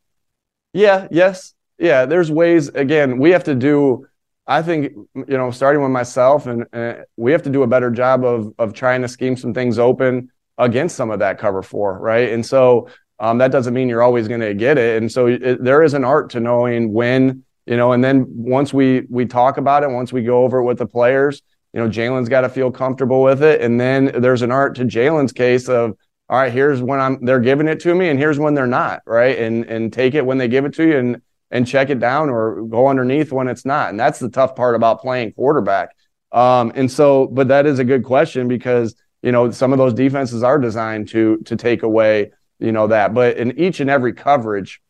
Yeah, 0.72 1.08
yes. 1.10 1.54
Yeah, 1.78 2.06
there's 2.06 2.30
ways 2.30 2.68
again, 2.68 3.18
we 3.18 3.30
have 3.30 3.44
to 3.44 3.54
do 3.54 4.06
I 4.46 4.62
think 4.62 4.92
you 5.14 5.36
know, 5.36 5.50
starting 5.50 5.80
with 5.82 5.92
myself 5.92 6.46
and 6.46 6.66
uh, 6.72 6.94
we 7.16 7.32
have 7.32 7.42
to 7.42 7.50
do 7.50 7.62
a 7.62 7.66
better 7.66 7.90
job 7.90 8.24
of 8.24 8.52
of 8.58 8.74
trying 8.74 9.02
to 9.02 9.08
scheme 9.08 9.36
some 9.36 9.54
things 9.54 9.78
open 9.78 10.30
against 10.58 10.96
some 10.96 11.10
of 11.10 11.20
that 11.20 11.38
cover 11.38 11.62
4, 11.62 11.98
right? 11.98 12.30
And 12.30 12.44
so 12.44 12.88
um, 13.18 13.38
that 13.38 13.52
doesn't 13.52 13.74
mean 13.74 13.88
you're 13.88 14.02
always 14.02 14.28
going 14.28 14.40
to 14.40 14.54
get 14.54 14.76
it. 14.78 15.00
And 15.00 15.10
so 15.10 15.26
it, 15.26 15.62
there 15.62 15.82
is 15.82 15.94
an 15.94 16.04
art 16.04 16.30
to 16.30 16.40
knowing 16.40 16.92
when, 16.92 17.44
you 17.66 17.76
know, 17.76 17.92
and 17.92 18.02
then 18.02 18.26
once 18.28 18.72
we 18.74 19.06
we 19.08 19.26
talk 19.26 19.56
about 19.56 19.82
it, 19.84 19.90
once 19.90 20.12
we 20.12 20.22
go 20.22 20.44
over 20.44 20.58
it 20.58 20.64
with 20.64 20.78
the 20.78 20.86
players, 20.86 21.42
you 21.72 21.80
know, 21.80 21.88
Jalen's 21.88 22.28
got 22.28 22.42
to 22.42 22.48
feel 22.48 22.70
comfortable 22.70 23.22
with 23.22 23.42
it. 23.42 23.60
And 23.60 23.80
then 23.80 24.20
there's 24.20 24.42
an 24.42 24.50
art 24.50 24.74
to 24.76 24.84
Jalen's 24.84 25.32
case 25.32 25.68
of, 25.68 25.96
all 26.30 26.38
right, 26.38 26.52
here's 26.52 26.80
when 26.80 27.00
I'm 27.00 27.24
they're 27.24 27.40
giving 27.40 27.66
it 27.66 27.80
to 27.80 27.94
me, 27.94 28.08
and 28.08 28.16
here's 28.16 28.38
when 28.38 28.54
they're 28.54 28.66
not, 28.66 29.02
right? 29.04 29.36
And 29.36 29.64
and 29.64 29.92
take 29.92 30.14
it 30.14 30.24
when 30.24 30.38
they 30.38 30.46
give 30.46 30.64
it 30.64 30.72
to 30.74 30.86
you, 30.86 30.96
and 30.96 31.22
and 31.50 31.66
check 31.66 31.90
it 31.90 31.98
down 31.98 32.30
or 32.30 32.62
go 32.62 32.86
underneath 32.86 33.32
when 33.32 33.48
it's 33.48 33.64
not. 33.64 33.90
And 33.90 33.98
that's 33.98 34.20
the 34.20 34.30
tough 34.30 34.54
part 34.54 34.76
about 34.76 35.00
playing 35.00 35.32
quarterback. 35.32 35.90
Um, 36.30 36.70
and 36.76 36.88
so, 36.88 37.26
but 37.26 37.48
that 37.48 37.66
is 37.66 37.80
a 37.80 37.84
good 37.84 38.04
question 38.04 38.46
because 38.46 38.94
you 39.22 39.32
know 39.32 39.50
some 39.50 39.72
of 39.72 39.78
those 39.78 39.92
defenses 39.92 40.44
are 40.44 40.56
designed 40.56 41.08
to 41.08 41.38
to 41.46 41.56
take 41.56 41.82
away 41.82 42.30
you 42.60 42.70
know 42.70 42.86
that. 42.86 43.12
But 43.12 43.36
in 43.36 43.58
each 43.58 43.80
and 43.80 43.90
every 43.90 44.12
coverage, 44.12 44.80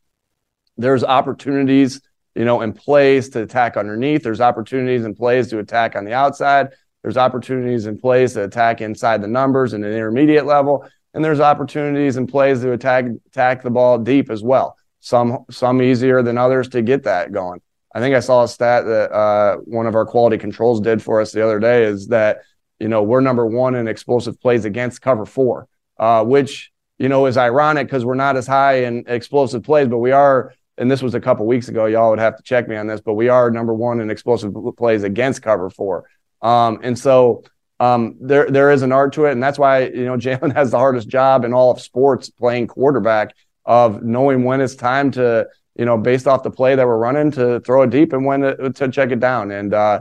there's 0.76 1.02
opportunities 1.02 2.02
you 2.34 2.44
know 2.44 2.60
in 2.60 2.74
plays 2.74 3.30
to 3.30 3.42
attack 3.42 3.78
underneath. 3.78 4.22
There's 4.22 4.42
opportunities 4.42 5.06
in 5.06 5.14
plays 5.14 5.48
to 5.48 5.58
attack 5.58 5.96
on 5.96 6.04
the 6.04 6.12
outside. 6.12 6.68
There's 7.02 7.16
opportunities 7.16 7.86
in 7.86 7.98
plays 7.98 8.34
to 8.34 8.44
attack 8.44 8.82
inside 8.82 9.22
the 9.22 9.28
numbers 9.28 9.72
and 9.72 9.82
an 9.86 9.92
intermediate 9.92 10.44
level, 10.44 10.86
and 11.14 11.24
there's 11.24 11.40
opportunities 11.40 12.16
and 12.16 12.28
plays 12.28 12.60
to 12.60 12.72
attack 12.72 13.06
attack 13.26 13.62
the 13.62 13.70
ball 13.70 13.98
deep 13.98 14.30
as 14.30 14.42
well. 14.42 14.76
Some 15.00 15.44
some 15.50 15.82
easier 15.82 16.22
than 16.22 16.38
others 16.38 16.68
to 16.70 16.82
get 16.82 17.04
that 17.04 17.32
going. 17.32 17.60
I 17.94 18.00
think 18.00 18.14
I 18.14 18.20
saw 18.20 18.44
a 18.44 18.48
stat 18.48 18.84
that 18.84 19.12
uh, 19.12 19.56
one 19.64 19.86
of 19.86 19.94
our 19.94 20.06
quality 20.06 20.38
controls 20.38 20.80
did 20.80 21.02
for 21.02 21.20
us 21.20 21.32
the 21.32 21.42
other 21.42 21.58
day 21.58 21.84
is 21.84 22.08
that 22.08 22.40
you 22.78 22.88
know 22.88 23.02
we're 23.02 23.20
number 23.20 23.46
one 23.46 23.74
in 23.74 23.88
explosive 23.88 24.40
plays 24.40 24.64
against 24.64 25.02
cover 25.02 25.26
four, 25.26 25.66
uh, 25.98 26.24
which 26.24 26.70
you 26.98 27.08
know 27.08 27.26
is 27.26 27.36
ironic 27.36 27.86
because 27.86 28.04
we're 28.04 28.14
not 28.14 28.36
as 28.36 28.46
high 28.46 28.84
in 28.84 29.04
explosive 29.06 29.62
plays, 29.62 29.88
but 29.88 29.98
we 29.98 30.12
are. 30.12 30.54
And 30.78 30.90
this 30.90 31.02
was 31.02 31.14
a 31.14 31.20
couple 31.20 31.44
weeks 31.44 31.68
ago. 31.68 31.84
Y'all 31.84 32.08
would 32.08 32.20
have 32.20 32.38
to 32.38 32.42
check 32.42 32.66
me 32.66 32.74
on 32.74 32.86
this, 32.86 33.02
but 33.02 33.12
we 33.12 33.28
are 33.28 33.50
number 33.50 33.74
one 33.74 34.00
in 34.00 34.10
explosive 34.10 34.54
plays 34.78 35.02
against 35.02 35.42
cover 35.42 35.68
four. 35.68 36.08
Um, 36.40 36.80
and 36.82 36.98
so 36.98 37.44
um, 37.80 38.16
there 38.20 38.48
there 38.48 38.70
is 38.70 38.82
an 38.82 38.92
art 38.92 39.14
to 39.14 39.24
it, 39.24 39.32
and 39.32 39.42
that's 39.42 39.58
why 39.58 39.86
you 39.86 40.04
know 40.04 40.16
Jalen 40.16 40.54
has 40.54 40.70
the 40.70 40.78
hardest 40.78 41.08
job 41.08 41.44
in 41.44 41.52
all 41.52 41.72
of 41.72 41.80
sports 41.80 42.30
playing 42.30 42.68
quarterback 42.68 43.34
of 43.64 44.02
knowing 44.02 44.44
when 44.44 44.60
it's 44.60 44.76
time 44.76 45.10
to 45.12 45.48
you 45.74 45.84
know 45.84 45.96
based 45.96 46.28
off 46.28 46.42
the 46.42 46.50
play 46.50 46.74
that 46.76 46.86
we're 46.86 46.98
running 46.98 47.30
to 47.32 47.60
throw 47.60 47.82
it 47.82 47.90
deep 47.90 48.12
and 48.12 48.24
when 48.24 48.42
to, 48.42 48.70
to 48.70 48.88
check 48.88 49.10
it 49.10 49.20
down 49.20 49.50
and 49.50 49.74
uh, 49.74 50.00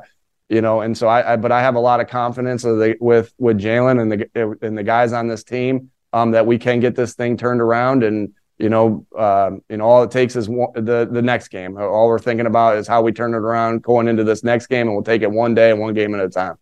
you 0.49 0.61
know 0.61 0.81
and 0.81 0.97
so 0.97 1.07
I, 1.07 1.33
I, 1.33 1.35
but 1.37 1.51
I 1.51 1.61
have 1.61 1.75
a 1.75 1.79
lot 1.79 1.99
of 2.01 2.07
confidence 2.07 2.63
the, 2.63 2.97
with 2.99 3.33
with 3.37 3.57
Jalen 3.57 4.01
and 4.01 4.11
the 4.11 4.57
and 4.61 4.77
the 4.77 4.83
guys 4.83 5.13
on 5.13 5.27
this 5.27 5.43
team 5.43 5.89
um, 6.11 6.31
that 6.31 6.45
we 6.45 6.57
can 6.57 6.79
get 6.79 6.95
this 6.95 7.13
thing 7.13 7.37
turned 7.37 7.61
around 7.61 8.03
and 8.03 8.33
you 8.57 8.67
know, 8.67 9.05
um, 9.17 9.63
you 9.69 9.77
know, 9.77 9.85
all 9.85 10.03
it 10.03 10.11
takes 10.11 10.35
is 10.35 10.49
one, 10.49 10.73
the 10.73 11.07
the 11.09 11.21
next 11.21 11.47
game. 11.47 11.77
All 11.77 12.07
we're 12.07 12.19
thinking 12.19 12.45
about 12.45 12.75
is 12.75 12.89
how 12.89 13.01
we 13.01 13.13
turn 13.13 13.33
it 13.33 13.37
around 13.37 13.83
going 13.83 14.09
into 14.09 14.25
this 14.25 14.43
next 14.43 14.67
game, 14.67 14.87
and 14.87 14.93
we'll 14.93 15.01
take 15.01 15.21
it 15.21 15.31
one 15.31 15.53
day 15.53 15.71
and 15.71 15.79
one 15.79 15.93
game 15.93 16.13
at 16.13 16.19
a 16.19 16.27
time. 16.27 16.57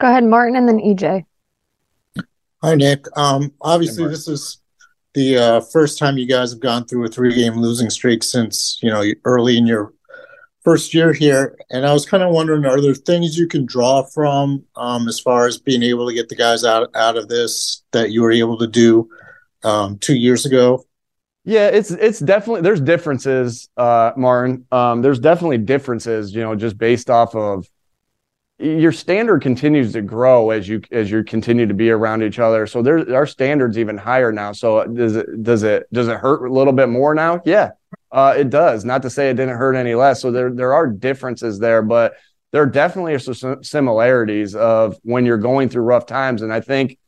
Go 0.00 0.08
ahead, 0.08 0.24
Martin, 0.24 0.56
and 0.56 0.68
then 0.68 0.78
EJ. 0.78 1.24
Hi, 2.62 2.74
Nick. 2.74 3.06
Um, 3.16 3.52
obviously, 3.60 4.08
this 4.08 4.26
is 4.26 4.58
the 5.14 5.36
uh, 5.36 5.60
first 5.60 5.98
time 5.98 6.18
you 6.18 6.26
guys 6.26 6.50
have 6.52 6.60
gone 6.60 6.86
through 6.86 7.04
a 7.04 7.08
three-game 7.08 7.54
losing 7.54 7.90
streak 7.90 8.22
since 8.22 8.78
you 8.82 8.90
know 8.90 9.04
early 9.24 9.56
in 9.56 9.66
your 9.66 9.92
first 10.64 10.94
year 10.94 11.12
here, 11.12 11.56
and 11.70 11.86
I 11.86 11.92
was 11.92 12.06
kind 12.06 12.22
of 12.22 12.32
wondering, 12.32 12.64
are 12.64 12.80
there 12.80 12.94
things 12.94 13.36
you 13.36 13.46
can 13.46 13.66
draw 13.66 14.02
from 14.02 14.64
um, 14.76 15.08
as 15.08 15.20
far 15.20 15.46
as 15.46 15.58
being 15.58 15.82
able 15.82 16.08
to 16.08 16.14
get 16.14 16.28
the 16.28 16.36
guys 16.36 16.64
out 16.64 16.90
out 16.94 17.16
of 17.16 17.28
this 17.28 17.82
that 17.92 18.10
you 18.10 18.22
were 18.22 18.32
able 18.32 18.58
to 18.58 18.66
do? 18.66 19.08
um, 19.64 19.98
two 19.98 20.14
years 20.14 20.46
ago? 20.46 20.84
Yeah, 21.44 21.68
it's 21.68 21.90
it's 21.90 22.20
definitely 22.20 22.62
there's 22.62 22.80
differences, 22.80 23.68
uh, 23.76 24.12
Martin. 24.16 24.66
Um, 24.70 25.02
there's 25.02 25.18
definitely 25.18 25.58
differences, 25.58 26.34
you 26.34 26.42
know, 26.42 26.54
just 26.54 26.78
based 26.78 27.10
off 27.10 27.34
of 27.34 27.68
your 28.64 28.92
standard 28.92 29.42
continues 29.42 29.92
to 29.92 30.02
grow 30.02 30.50
as 30.50 30.68
you 30.68 30.80
as 30.90 31.10
you 31.10 31.22
continue 31.22 31.66
to 31.66 31.74
be 31.74 31.90
around 31.90 32.22
each 32.22 32.38
other. 32.38 32.66
So 32.66 32.82
there's 32.82 33.10
our 33.12 33.26
standards 33.26 33.76
even 33.76 33.98
higher 33.98 34.32
now. 34.32 34.52
So 34.52 34.84
does 34.86 35.16
it 35.16 35.42
does 35.42 35.62
it 35.62 35.86
does 35.92 36.08
it 36.08 36.16
hurt 36.16 36.46
a 36.46 36.52
little 36.52 36.72
bit 36.72 36.88
more 36.88 37.14
now? 37.14 37.42
Yeah, 37.44 37.72
uh, 38.10 38.34
it 38.36 38.50
does. 38.50 38.84
Not 38.84 39.02
to 39.02 39.10
say 39.10 39.28
it 39.28 39.34
didn't 39.34 39.56
hurt 39.56 39.74
any 39.74 39.94
less. 39.94 40.22
So 40.22 40.30
there 40.30 40.50
there 40.50 40.72
are 40.72 40.86
differences 40.86 41.58
there, 41.58 41.82
but 41.82 42.14
there 42.52 42.64
definitely 42.66 43.14
are 43.14 43.18
some 43.18 43.62
similarities 43.62 44.54
of 44.54 44.96
when 45.02 45.26
you're 45.26 45.38
going 45.38 45.68
through 45.68 45.82
rough 45.82 46.06
times. 46.06 46.40
And 46.40 46.52
I 46.52 46.60
think 46.60 46.98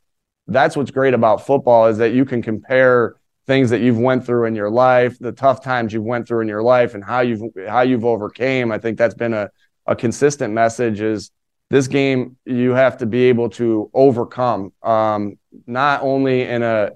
that's 0.45 0.77
what's 0.77 0.91
great 0.91 1.13
about 1.13 1.45
football 1.45 1.87
is 1.87 1.97
that 1.97 2.13
you 2.13 2.23
can 2.25 2.41
compare 2.41 3.15
things 3.47 3.69
that 3.69 3.81
you've 3.81 3.97
went 3.97 4.25
through 4.25 4.45
in 4.45 4.55
your 4.55 4.69
life, 4.69 5.17
the 5.19 5.31
tough 5.31 5.63
times 5.63 5.93
you've 5.93 6.03
went 6.03 6.27
through 6.27 6.41
in 6.41 6.47
your 6.47 6.61
life 6.61 6.93
and 6.93 7.03
how 7.03 7.21
you've 7.21 7.41
how 7.67 7.81
you've 7.81 8.05
overcame. 8.05 8.71
I 8.71 8.77
think 8.77 8.97
that's 8.97 9.15
been 9.15 9.33
a, 9.33 9.49
a 9.87 9.95
consistent 9.95 10.53
message 10.53 11.01
is 11.01 11.31
this 11.69 11.87
game 11.87 12.37
you 12.45 12.71
have 12.71 12.97
to 12.97 13.05
be 13.05 13.23
able 13.23 13.49
to 13.49 13.89
overcome 13.93 14.71
um, 14.83 15.37
not 15.65 16.01
only 16.01 16.43
in 16.43 16.63
a 16.63 16.91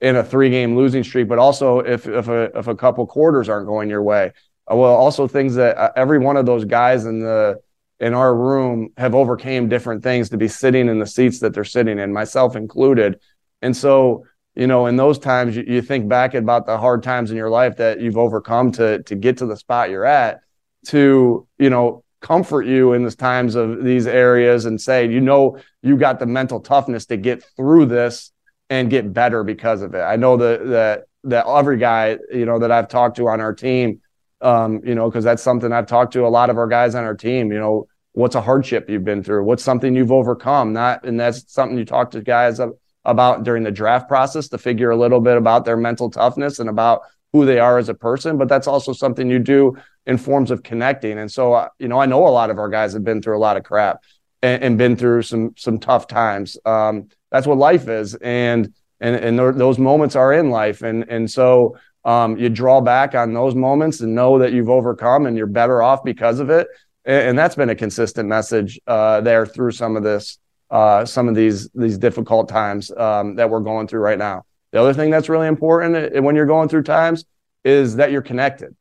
in 0.00 0.16
a 0.16 0.24
three 0.24 0.50
game 0.50 0.76
losing 0.76 1.02
streak, 1.02 1.28
but 1.28 1.38
also 1.38 1.80
if 1.80 2.06
if 2.06 2.28
a 2.28 2.56
if 2.56 2.66
a 2.66 2.74
couple 2.74 3.06
quarters 3.06 3.48
aren't 3.48 3.66
going 3.66 3.88
your 3.88 4.02
way. 4.02 4.32
Uh, 4.70 4.76
well, 4.76 4.94
also 4.94 5.26
things 5.26 5.54
that 5.54 5.76
uh, 5.76 5.90
every 5.96 6.18
one 6.18 6.36
of 6.36 6.46
those 6.46 6.64
guys 6.64 7.06
in 7.06 7.20
the 7.20 7.58
in 7.98 8.12
our 8.12 8.34
room 8.34 8.90
have 8.96 9.14
overcame 9.14 9.68
different 9.68 10.02
things 10.02 10.28
to 10.28 10.36
be 10.36 10.48
sitting 10.48 10.88
in 10.88 10.98
the 10.98 11.06
seats 11.06 11.40
that 11.40 11.54
they're 11.54 11.64
sitting 11.64 11.98
in, 11.98 12.12
myself 12.12 12.54
included. 12.54 13.18
And 13.62 13.74
so, 13.74 14.24
you 14.54 14.66
know, 14.66 14.84
in 14.84 14.96
those 14.96 15.18
times, 15.18 15.56
you, 15.56 15.64
you 15.66 15.80
think 15.80 16.06
back 16.06 16.34
about 16.34 16.66
the 16.66 16.76
hard 16.76 17.02
times 17.02 17.30
in 17.30 17.38
your 17.38 17.48
life 17.48 17.76
that 17.78 18.00
you've 18.00 18.18
overcome 18.18 18.70
to 18.72 19.02
to 19.04 19.14
get 19.14 19.38
to 19.38 19.46
the 19.46 19.56
spot 19.56 19.90
you're 19.90 20.04
at, 20.04 20.40
to 20.86 21.48
you 21.58 21.70
know 21.70 22.04
comfort 22.26 22.66
you 22.66 22.92
in 22.92 23.04
the 23.04 23.10
times 23.10 23.54
of 23.54 23.84
these 23.84 24.06
areas 24.06 24.64
and 24.64 24.80
say, 24.80 25.08
you 25.08 25.20
know, 25.20 25.58
you 25.82 25.96
got 25.96 26.18
the 26.18 26.26
mental 26.26 26.60
toughness 26.60 27.06
to 27.06 27.16
get 27.16 27.44
through 27.56 27.86
this 27.86 28.32
and 28.68 28.90
get 28.90 29.12
better 29.12 29.44
because 29.44 29.82
of 29.82 29.94
it. 29.94 30.00
I 30.00 30.16
know 30.16 30.36
that 30.36 30.66
that 30.68 31.04
that 31.24 31.46
every 31.46 31.78
guy 31.78 32.18
you 32.32 32.46
know 32.46 32.58
that 32.58 32.70
I've 32.70 32.88
talked 32.88 33.16
to 33.16 33.28
on 33.28 33.40
our 33.40 33.54
team 33.54 34.00
um, 34.40 34.80
you 34.84 34.94
know, 34.94 35.08
because 35.08 35.24
that's 35.24 35.42
something 35.42 35.72
I've 35.72 35.86
talked 35.86 36.12
to 36.14 36.26
a 36.26 36.28
lot 36.28 36.50
of 36.50 36.58
our 36.58 36.66
guys 36.66 36.94
on 36.94 37.04
our 37.04 37.14
team. 37.14 37.50
You 37.50 37.58
know, 37.58 37.88
what's 38.12 38.34
a 38.34 38.40
hardship 38.40 38.88
you've 38.88 39.04
been 39.04 39.22
through? 39.22 39.44
What's 39.44 39.64
something 39.64 39.94
you've 39.94 40.12
overcome? 40.12 40.72
Not, 40.72 41.04
and 41.04 41.18
that's 41.18 41.52
something 41.52 41.78
you 41.78 41.84
talk 41.84 42.10
to 42.12 42.20
guys 42.20 42.60
about 43.04 43.44
during 43.44 43.62
the 43.62 43.70
draft 43.70 44.08
process 44.08 44.48
to 44.48 44.58
figure 44.58 44.90
a 44.90 44.96
little 44.96 45.20
bit 45.20 45.36
about 45.36 45.64
their 45.64 45.76
mental 45.76 46.10
toughness 46.10 46.58
and 46.58 46.68
about 46.68 47.02
who 47.32 47.44
they 47.44 47.58
are 47.58 47.78
as 47.78 47.88
a 47.88 47.94
person. 47.94 48.38
But 48.38 48.48
that's 48.48 48.66
also 48.66 48.92
something 48.92 49.28
you 49.28 49.38
do 49.38 49.76
in 50.06 50.18
forms 50.18 50.50
of 50.50 50.62
connecting. 50.62 51.18
And 51.18 51.30
so, 51.30 51.52
uh, 51.52 51.68
you 51.78 51.88
know, 51.88 51.98
I 52.00 52.06
know 52.06 52.26
a 52.26 52.30
lot 52.30 52.50
of 52.50 52.58
our 52.58 52.68
guys 52.68 52.92
have 52.92 53.04
been 53.04 53.20
through 53.20 53.36
a 53.36 53.40
lot 53.40 53.56
of 53.56 53.64
crap 53.64 54.02
and, 54.42 54.62
and 54.62 54.78
been 54.78 54.96
through 54.96 55.22
some 55.22 55.54
some 55.56 55.78
tough 55.78 56.06
times. 56.06 56.56
Um, 56.64 57.08
that's 57.30 57.46
what 57.46 57.58
life 57.58 57.88
is, 57.88 58.14
and 58.14 58.72
and 59.00 59.16
and 59.16 59.38
th- 59.38 59.54
those 59.56 59.78
moments 59.78 60.16
are 60.16 60.32
in 60.32 60.50
life. 60.50 60.82
And 60.82 61.08
and 61.08 61.30
so 61.30 61.76
um, 62.04 62.36
you 62.38 62.48
draw 62.48 62.80
back 62.80 63.14
on 63.14 63.34
those 63.34 63.54
moments 63.54 64.00
and 64.00 64.14
know 64.14 64.38
that 64.38 64.52
you've 64.52 64.70
overcome 64.70 65.26
and 65.26 65.36
you're 65.36 65.46
better 65.46 65.82
off 65.82 66.04
because 66.04 66.38
of 66.38 66.50
it. 66.50 66.68
And, 67.04 67.30
and 67.30 67.38
that's 67.38 67.56
been 67.56 67.70
a 67.70 67.74
consistent 67.74 68.28
message 68.28 68.78
uh, 68.86 69.20
there 69.22 69.44
through 69.44 69.72
some 69.72 69.96
of 69.96 70.04
this, 70.04 70.38
uh, 70.70 71.04
some 71.04 71.28
of 71.28 71.34
these 71.34 71.68
these 71.70 71.98
difficult 71.98 72.48
times 72.48 72.92
um, 72.92 73.34
that 73.36 73.50
we're 73.50 73.60
going 73.60 73.88
through 73.88 74.00
right 74.00 74.18
now. 74.18 74.44
The 74.76 74.82
other 74.82 74.92
thing 74.92 75.10
that's 75.10 75.30
really 75.30 75.46
important 75.46 76.14
uh, 76.14 76.20
when 76.20 76.36
you're 76.36 76.44
going 76.44 76.68
through 76.68 76.82
times 76.82 77.24
is 77.64 77.96
that 77.96 78.10
you're 78.10 78.20
connected, 78.20 78.76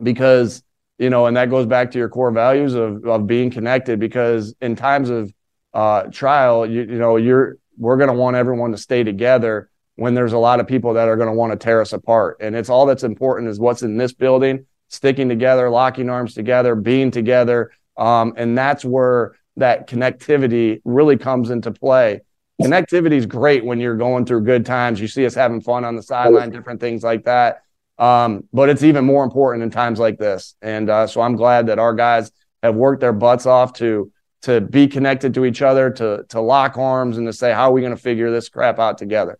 because 0.00 0.62
you 0.98 1.10
know, 1.10 1.26
and 1.26 1.36
that 1.36 1.50
goes 1.50 1.66
back 1.66 1.90
to 1.90 1.98
your 1.98 2.08
core 2.08 2.30
values 2.30 2.74
of 2.74 3.04
of 3.04 3.26
being 3.26 3.50
connected. 3.50 3.98
Because 3.98 4.54
in 4.60 4.76
times 4.76 5.10
of 5.10 5.34
uh, 5.74 6.04
trial, 6.12 6.64
you, 6.64 6.82
you 6.82 6.98
know, 6.98 7.16
you're 7.16 7.58
we're 7.76 7.96
going 7.96 8.06
to 8.06 8.14
want 8.14 8.36
everyone 8.36 8.70
to 8.70 8.78
stay 8.78 9.02
together 9.02 9.68
when 9.96 10.14
there's 10.14 10.32
a 10.32 10.38
lot 10.38 10.60
of 10.60 10.68
people 10.68 10.94
that 10.94 11.08
are 11.08 11.16
going 11.16 11.28
to 11.28 11.34
want 11.34 11.50
to 11.50 11.58
tear 11.58 11.80
us 11.80 11.92
apart. 11.92 12.36
And 12.38 12.54
it's 12.54 12.70
all 12.70 12.86
that's 12.86 13.02
important 13.02 13.50
is 13.50 13.58
what's 13.58 13.82
in 13.82 13.96
this 13.96 14.12
building, 14.12 14.64
sticking 14.90 15.28
together, 15.28 15.70
locking 15.70 16.08
arms 16.08 16.34
together, 16.34 16.76
being 16.76 17.10
together. 17.10 17.72
Um, 17.96 18.34
and 18.36 18.56
that's 18.56 18.84
where 18.84 19.34
that 19.56 19.88
connectivity 19.88 20.80
really 20.84 21.16
comes 21.16 21.50
into 21.50 21.72
play. 21.72 22.20
Connectivity 22.60 23.12
is 23.12 23.26
great 23.26 23.64
when 23.64 23.80
you're 23.80 23.96
going 23.96 24.24
through 24.24 24.42
good 24.42 24.66
times. 24.66 25.00
You 25.00 25.08
see 25.08 25.26
us 25.26 25.34
having 25.34 25.60
fun 25.60 25.84
on 25.84 25.96
the 25.96 26.02
sideline, 26.02 26.50
different 26.50 26.80
things 26.80 27.02
like 27.02 27.24
that. 27.24 27.62
Um, 27.98 28.44
but 28.52 28.68
it's 28.68 28.82
even 28.82 29.04
more 29.04 29.24
important 29.24 29.62
in 29.62 29.70
times 29.70 29.98
like 29.98 30.18
this. 30.18 30.54
And 30.62 30.88
uh, 30.88 31.06
so 31.06 31.20
I'm 31.20 31.36
glad 31.36 31.66
that 31.66 31.78
our 31.78 31.94
guys 31.94 32.32
have 32.62 32.74
worked 32.74 33.00
their 33.00 33.12
butts 33.12 33.46
off 33.46 33.72
to 33.74 34.10
to 34.42 34.62
be 34.62 34.88
connected 34.88 35.34
to 35.34 35.44
each 35.44 35.60
other, 35.60 35.90
to 35.90 36.24
to 36.30 36.40
lock 36.40 36.78
arms, 36.78 37.18
and 37.18 37.26
to 37.26 37.32
say 37.32 37.52
how 37.52 37.70
are 37.70 37.72
we 37.72 37.82
going 37.82 37.94
to 37.94 38.00
figure 38.00 38.30
this 38.30 38.48
crap 38.48 38.78
out 38.78 38.96
together. 38.96 39.38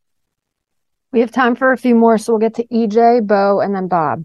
We 1.13 1.21
have 1.21 1.33
time 1.33 1.57
for 1.57 1.73
a 1.73 1.77
few 1.77 1.95
more, 1.95 2.19
so 2.19 2.35
we'll 2.35 2.41
get 2.41 2.55
to 2.55 2.67
EJ, 2.67 3.27
Bo, 3.27 3.61
and 3.61 3.75
then 3.75 3.89
Bob. 3.89 4.25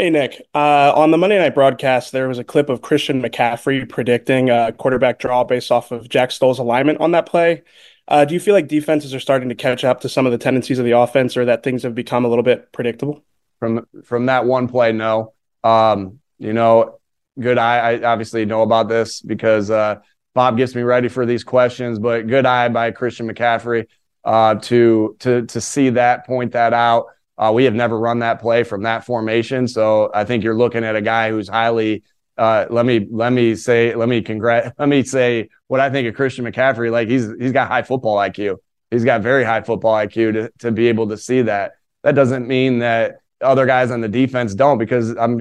Hey, 0.00 0.08
Nick. 0.08 0.40
Uh, 0.54 0.94
on 0.96 1.10
the 1.10 1.18
Monday 1.18 1.36
night 1.36 1.54
broadcast, 1.54 2.10
there 2.10 2.26
was 2.26 2.38
a 2.38 2.42
clip 2.42 2.70
of 2.70 2.80
Christian 2.80 3.20
McCaffrey 3.20 3.86
predicting 3.86 4.48
a 4.48 4.72
quarterback 4.72 5.18
draw 5.18 5.44
based 5.44 5.70
off 5.70 5.92
of 5.92 6.08
Jack 6.08 6.30
Stoll's 6.30 6.58
alignment 6.58 7.02
on 7.02 7.10
that 7.10 7.26
play. 7.26 7.64
Uh, 8.08 8.24
do 8.24 8.32
you 8.32 8.40
feel 8.40 8.54
like 8.54 8.66
defenses 8.66 9.14
are 9.14 9.20
starting 9.20 9.50
to 9.50 9.54
catch 9.54 9.84
up 9.84 10.00
to 10.00 10.08
some 10.08 10.24
of 10.24 10.32
the 10.32 10.38
tendencies 10.38 10.78
of 10.78 10.86
the 10.86 10.92
offense 10.92 11.36
or 11.36 11.44
that 11.44 11.62
things 11.62 11.82
have 11.82 11.94
become 11.94 12.24
a 12.24 12.28
little 12.28 12.42
bit 12.42 12.72
predictable? 12.72 13.22
From 13.58 13.86
from 14.02 14.24
that 14.24 14.46
one 14.46 14.68
play, 14.68 14.92
no. 14.92 15.34
Um, 15.62 16.20
you 16.38 16.54
know, 16.54 16.98
good 17.38 17.58
eye. 17.58 17.76
I 17.76 18.02
obviously 18.02 18.46
know 18.46 18.62
about 18.62 18.88
this 18.88 19.20
because 19.20 19.70
uh, 19.70 19.96
Bob 20.34 20.56
gets 20.56 20.74
me 20.74 20.80
ready 20.80 21.08
for 21.08 21.26
these 21.26 21.44
questions, 21.44 21.98
but 21.98 22.26
good 22.26 22.46
eye 22.46 22.70
by 22.70 22.90
Christian 22.92 23.28
McCaffrey 23.28 23.86
uh, 24.24 24.54
to 24.54 25.16
to 25.18 25.44
to 25.44 25.60
see 25.60 25.90
that, 25.90 26.26
point 26.26 26.52
that 26.52 26.72
out. 26.72 27.08
Uh, 27.40 27.50
we 27.50 27.64
have 27.64 27.74
never 27.74 27.98
run 27.98 28.18
that 28.18 28.38
play 28.38 28.62
from 28.62 28.82
that 28.82 29.02
formation, 29.06 29.66
so 29.66 30.10
I 30.12 30.24
think 30.24 30.44
you're 30.44 30.54
looking 30.54 30.84
at 30.84 30.94
a 30.94 31.00
guy 31.00 31.30
who's 31.30 31.48
highly. 31.48 32.02
Uh, 32.36 32.66
let 32.68 32.84
me 32.84 33.06
let 33.10 33.32
me 33.32 33.54
say 33.54 33.94
let 33.94 34.10
me 34.10 34.20
congrat 34.20 34.74
let 34.78 34.90
me 34.90 35.02
say 35.02 35.48
what 35.66 35.80
I 35.80 35.88
think 35.88 36.06
of 36.06 36.14
Christian 36.14 36.44
McCaffrey. 36.44 36.90
Like 36.90 37.08
he's 37.08 37.28
he's 37.40 37.52
got 37.52 37.68
high 37.68 37.80
football 37.80 38.16
IQ. 38.18 38.58
He's 38.90 39.04
got 39.04 39.22
very 39.22 39.42
high 39.42 39.62
football 39.62 39.94
IQ 39.94 40.34
to 40.34 40.52
to 40.58 40.70
be 40.70 40.88
able 40.88 41.08
to 41.08 41.16
see 41.16 41.40
that. 41.42 41.72
That 42.02 42.14
doesn't 42.14 42.46
mean 42.46 42.80
that 42.80 43.20
other 43.40 43.64
guys 43.64 43.90
on 43.90 44.02
the 44.02 44.08
defense 44.08 44.54
don't 44.54 44.76
because 44.76 45.16
I'm. 45.16 45.40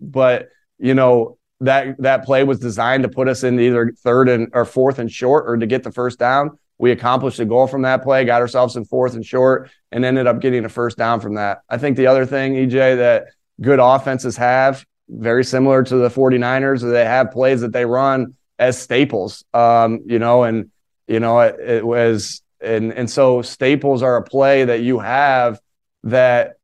But 0.00 0.48
you 0.78 0.94
know 0.94 1.38
that 1.60 1.96
that 2.00 2.24
play 2.24 2.42
was 2.42 2.58
designed 2.58 3.04
to 3.04 3.08
put 3.08 3.28
us 3.28 3.44
in 3.44 3.60
either 3.60 3.92
third 4.02 4.28
and 4.28 4.48
or 4.52 4.64
fourth 4.64 4.98
and 4.98 5.10
short 5.10 5.44
or 5.46 5.56
to 5.56 5.66
get 5.66 5.84
the 5.84 5.92
first 5.92 6.18
down. 6.18 6.58
We 6.78 6.90
accomplished 6.90 7.40
a 7.40 7.44
goal 7.44 7.66
from 7.66 7.82
that 7.82 8.02
play, 8.02 8.24
got 8.24 8.42
ourselves 8.42 8.76
in 8.76 8.84
fourth 8.84 9.14
and 9.14 9.24
short, 9.24 9.70
and 9.92 10.04
ended 10.04 10.26
up 10.26 10.40
getting 10.40 10.64
a 10.64 10.68
first 10.68 10.98
down 10.98 11.20
from 11.20 11.34
that. 11.34 11.62
I 11.68 11.78
think 11.78 11.96
the 11.96 12.06
other 12.06 12.26
thing, 12.26 12.54
EJ, 12.54 12.96
that 12.98 13.28
good 13.60 13.78
offenses 13.80 14.36
have, 14.36 14.84
very 15.08 15.44
similar 15.44 15.82
to 15.82 15.96
the 15.96 16.08
49ers, 16.08 16.76
is 16.76 16.82
they 16.82 17.04
have 17.04 17.30
plays 17.30 17.62
that 17.62 17.72
they 17.72 17.86
run 17.86 18.34
as 18.58 18.78
staples. 18.78 19.44
Um, 19.54 20.00
you 20.06 20.18
know, 20.18 20.44
and 20.44 20.70
you 21.06 21.20
know, 21.20 21.40
it, 21.40 21.60
it 21.60 21.86
was 21.86 22.42
and 22.60 22.92
and 22.92 23.10
so 23.10 23.42
staples 23.42 24.02
are 24.02 24.16
a 24.16 24.22
play 24.22 24.64
that 24.64 24.80
you 24.80 24.98
have 24.98 25.60
that 26.04 26.54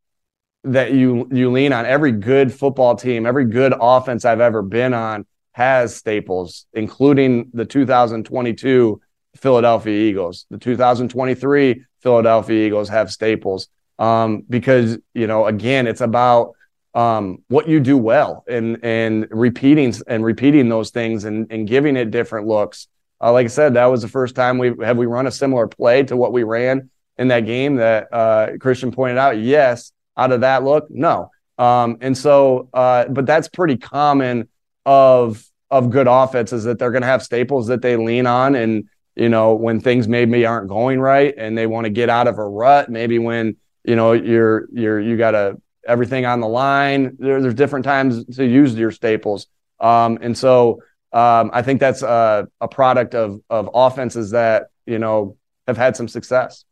that 0.65 0.93
you 0.93 1.29
you 1.33 1.51
lean 1.51 1.73
on. 1.73 1.87
Every 1.87 2.13
good 2.13 2.53
football 2.53 2.97
team, 2.97 3.27
every 3.27 3.45
good 3.45 3.75
offense 3.79 4.25
I've 4.25 4.41
ever 4.41 4.63
been 4.63 4.95
on 4.95 5.27
has 5.53 5.95
staples, 5.95 6.67
including 6.73 7.51
the 7.53 7.65
2022 7.65 9.01
Philadelphia 9.37 10.09
Eagles. 10.09 10.47
The 10.51 10.59
2023 10.59 11.85
Philadelphia 12.01 12.67
Eagles 12.67 12.89
have 12.89 13.11
staples 13.11 13.69
um, 13.99 14.45
because 14.49 14.99
you 15.15 15.27
know 15.27 15.47
again 15.47 15.87
it's 15.87 16.01
about 16.01 16.53
um, 16.95 17.43
what 17.49 17.69
you 17.69 17.81
do 17.81 17.97
well 17.97 18.45
and 18.49 18.79
and 18.83 19.27
repeating 19.31 19.95
and 20.07 20.25
repeating 20.25 20.69
those 20.69 20.91
things 20.91 21.25
and, 21.25 21.51
and 21.51 21.67
giving 21.67 21.97
it 21.97 22.11
different 22.11 22.47
looks. 22.47 22.89
Uh, 23.21 23.33
like 23.33 23.45
I 23.45 23.49
said, 23.49 23.75
that 23.75 23.87
was 23.87 24.03
the 24.03 24.09
first 24.09 24.35
time 24.35 24.59
we 24.59 24.75
have 24.83 24.97
we 24.97 25.07
run 25.07 25.27
a 25.27 25.31
similar 25.31 25.69
play 25.69 26.03
to 26.05 26.17
what 26.17 26.33
we 26.33 26.43
ran 26.43 26.91
in 27.19 27.29
that 27.29 27.47
game 27.47 27.77
that 27.77 28.13
uh, 28.13 28.49
Christian 28.59 28.91
pointed 28.91 29.19
out. 29.19 29.39
Yes, 29.39 29.93
out 30.17 30.33
of 30.33 30.41
that 30.41 30.65
look, 30.65 30.91
no. 30.91 31.31
Um, 31.59 31.99
and 32.01 32.17
so, 32.17 32.69
uh, 32.75 33.07
but 33.07 33.27
that's 33.27 33.49
pretty 33.49 33.77
common 33.77 34.49
of 34.85 35.47
of 35.71 35.89
good 35.89 36.09
offenses 36.09 36.65
that 36.65 36.79
they're 36.79 36.91
going 36.91 37.03
to 37.03 37.09
have 37.09 37.23
staples 37.23 37.69
that 37.69 37.81
they 37.81 37.97
lean 37.97 38.27
on 38.27 38.55
and 38.55 38.89
you 39.15 39.29
know, 39.29 39.55
when 39.55 39.81
things 39.81 40.09
maybe 40.09 40.47
aren't 40.47 40.69
going 40.69 41.01
right 41.01 41.35
and 41.37 41.57
they 41.57 41.67
want 41.67 41.85
to 41.85 41.91
get 41.91 42.09
out 42.09 42.29
of 42.29 42.39
a 42.39 42.45
rut, 42.45 42.89
maybe 42.89 43.19
when, 43.19 43.57
you 43.85 43.97
know, 43.97 44.13
you're, 44.13 44.69
you're, 44.73 45.01
you 45.01 45.17
got 45.17 45.35
a, 45.35 45.61
everything 45.87 46.25
on 46.25 46.41
the 46.41 46.49
line, 46.49 47.17
there, 47.19 47.41
there's 47.43 47.55
different 47.55 47.85
times 47.85 48.25
to 48.37 48.47
use 48.47 48.75
your 48.75 48.91
staples. 48.91 49.49
Um, 49.81 50.19
and 50.23 50.37
so 50.37 50.83
um, 51.13 51.51
I 51.53 51.63
think 51.63 51.81
that's 51.81 52.03
a, 52.03 52.49
a 52.61 52.69
product 52.69 53.15
of, 53.15 53.41
of 53.51 53.69
offenses 53.75 54.31
that, 54.31 54.69
you 54.87 54.99
know, 54.99 55.37
have 55.67 55.77
had 55.77 55.97
some 55.97 56.09
success. 56.09 56.65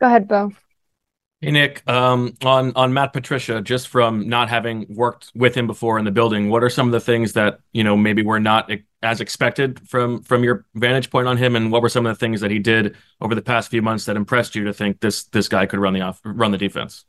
Go 0.00 0.06
ahead, 0.06 0.28
Bo. 0.28 0.52
Hey 1.42 1.50
Nick, 1.50 1.86
um, 1.86 2.34
on 2.42 2.72
on 2.74 2.94
Matt 2.94 3.12
Patricia, 3.12 3.60
just 3.60 3.88
from 3.88 4.26
not 4.26 4.48
having 4.48 4.86
worked 4.88 5.30
with 5.34 5.54
him 5.54 5.66
before 5.66 5.98
in 5.98 6.06
the 6.06 6.10
building, 6.10 6.48
what 6.48 6.64
are 6.64 6.70
some 6.70 6.86
of 6.86 6.92
the 6.92 7.00
things 7.00 7.34
that 7.34 7.60
you 7.72 7.84
know 7.84 7.94
maybe 7.94 8.22
we're 8.22 8.38
not 8.38 8.70
as 9.02 9.20
expected 9.20 9.80
from 9.88 10.22
from 10.22 10.42
your 10.42 10.64
vantage 10.74 11.10
point 11.10 11.28
on 11.28 11.36
him, 11.36 11.56
and 11.56 11.70
what 11.70 11.82
were 11.82 11.88
some 11.88 12.06
of 12.06 12.14
the 12.14 12.18
things 12.18 12.40
that 12.40 12.50
he 12.50 12.58
did 12.58 12.96
over 13.20 13.34
the 13.34 13.42
past 13.42 13.70
few 13.70 13.82
months 13.82 14.04
that 14.06 14.16
impressed 14.16 14.54
you 14.54 14.64
to 14.64 14.72
think 14.72 15.00
this 15.00 15.24
this 15.24 15.48
guy 15.48 15.66
could 15.66 15.78
run 15.80 15.94
the 15.94 16.00
off 16.00 16.20
run 16.24 16.50
the 16.50 16.58
defense? 16.58 17.04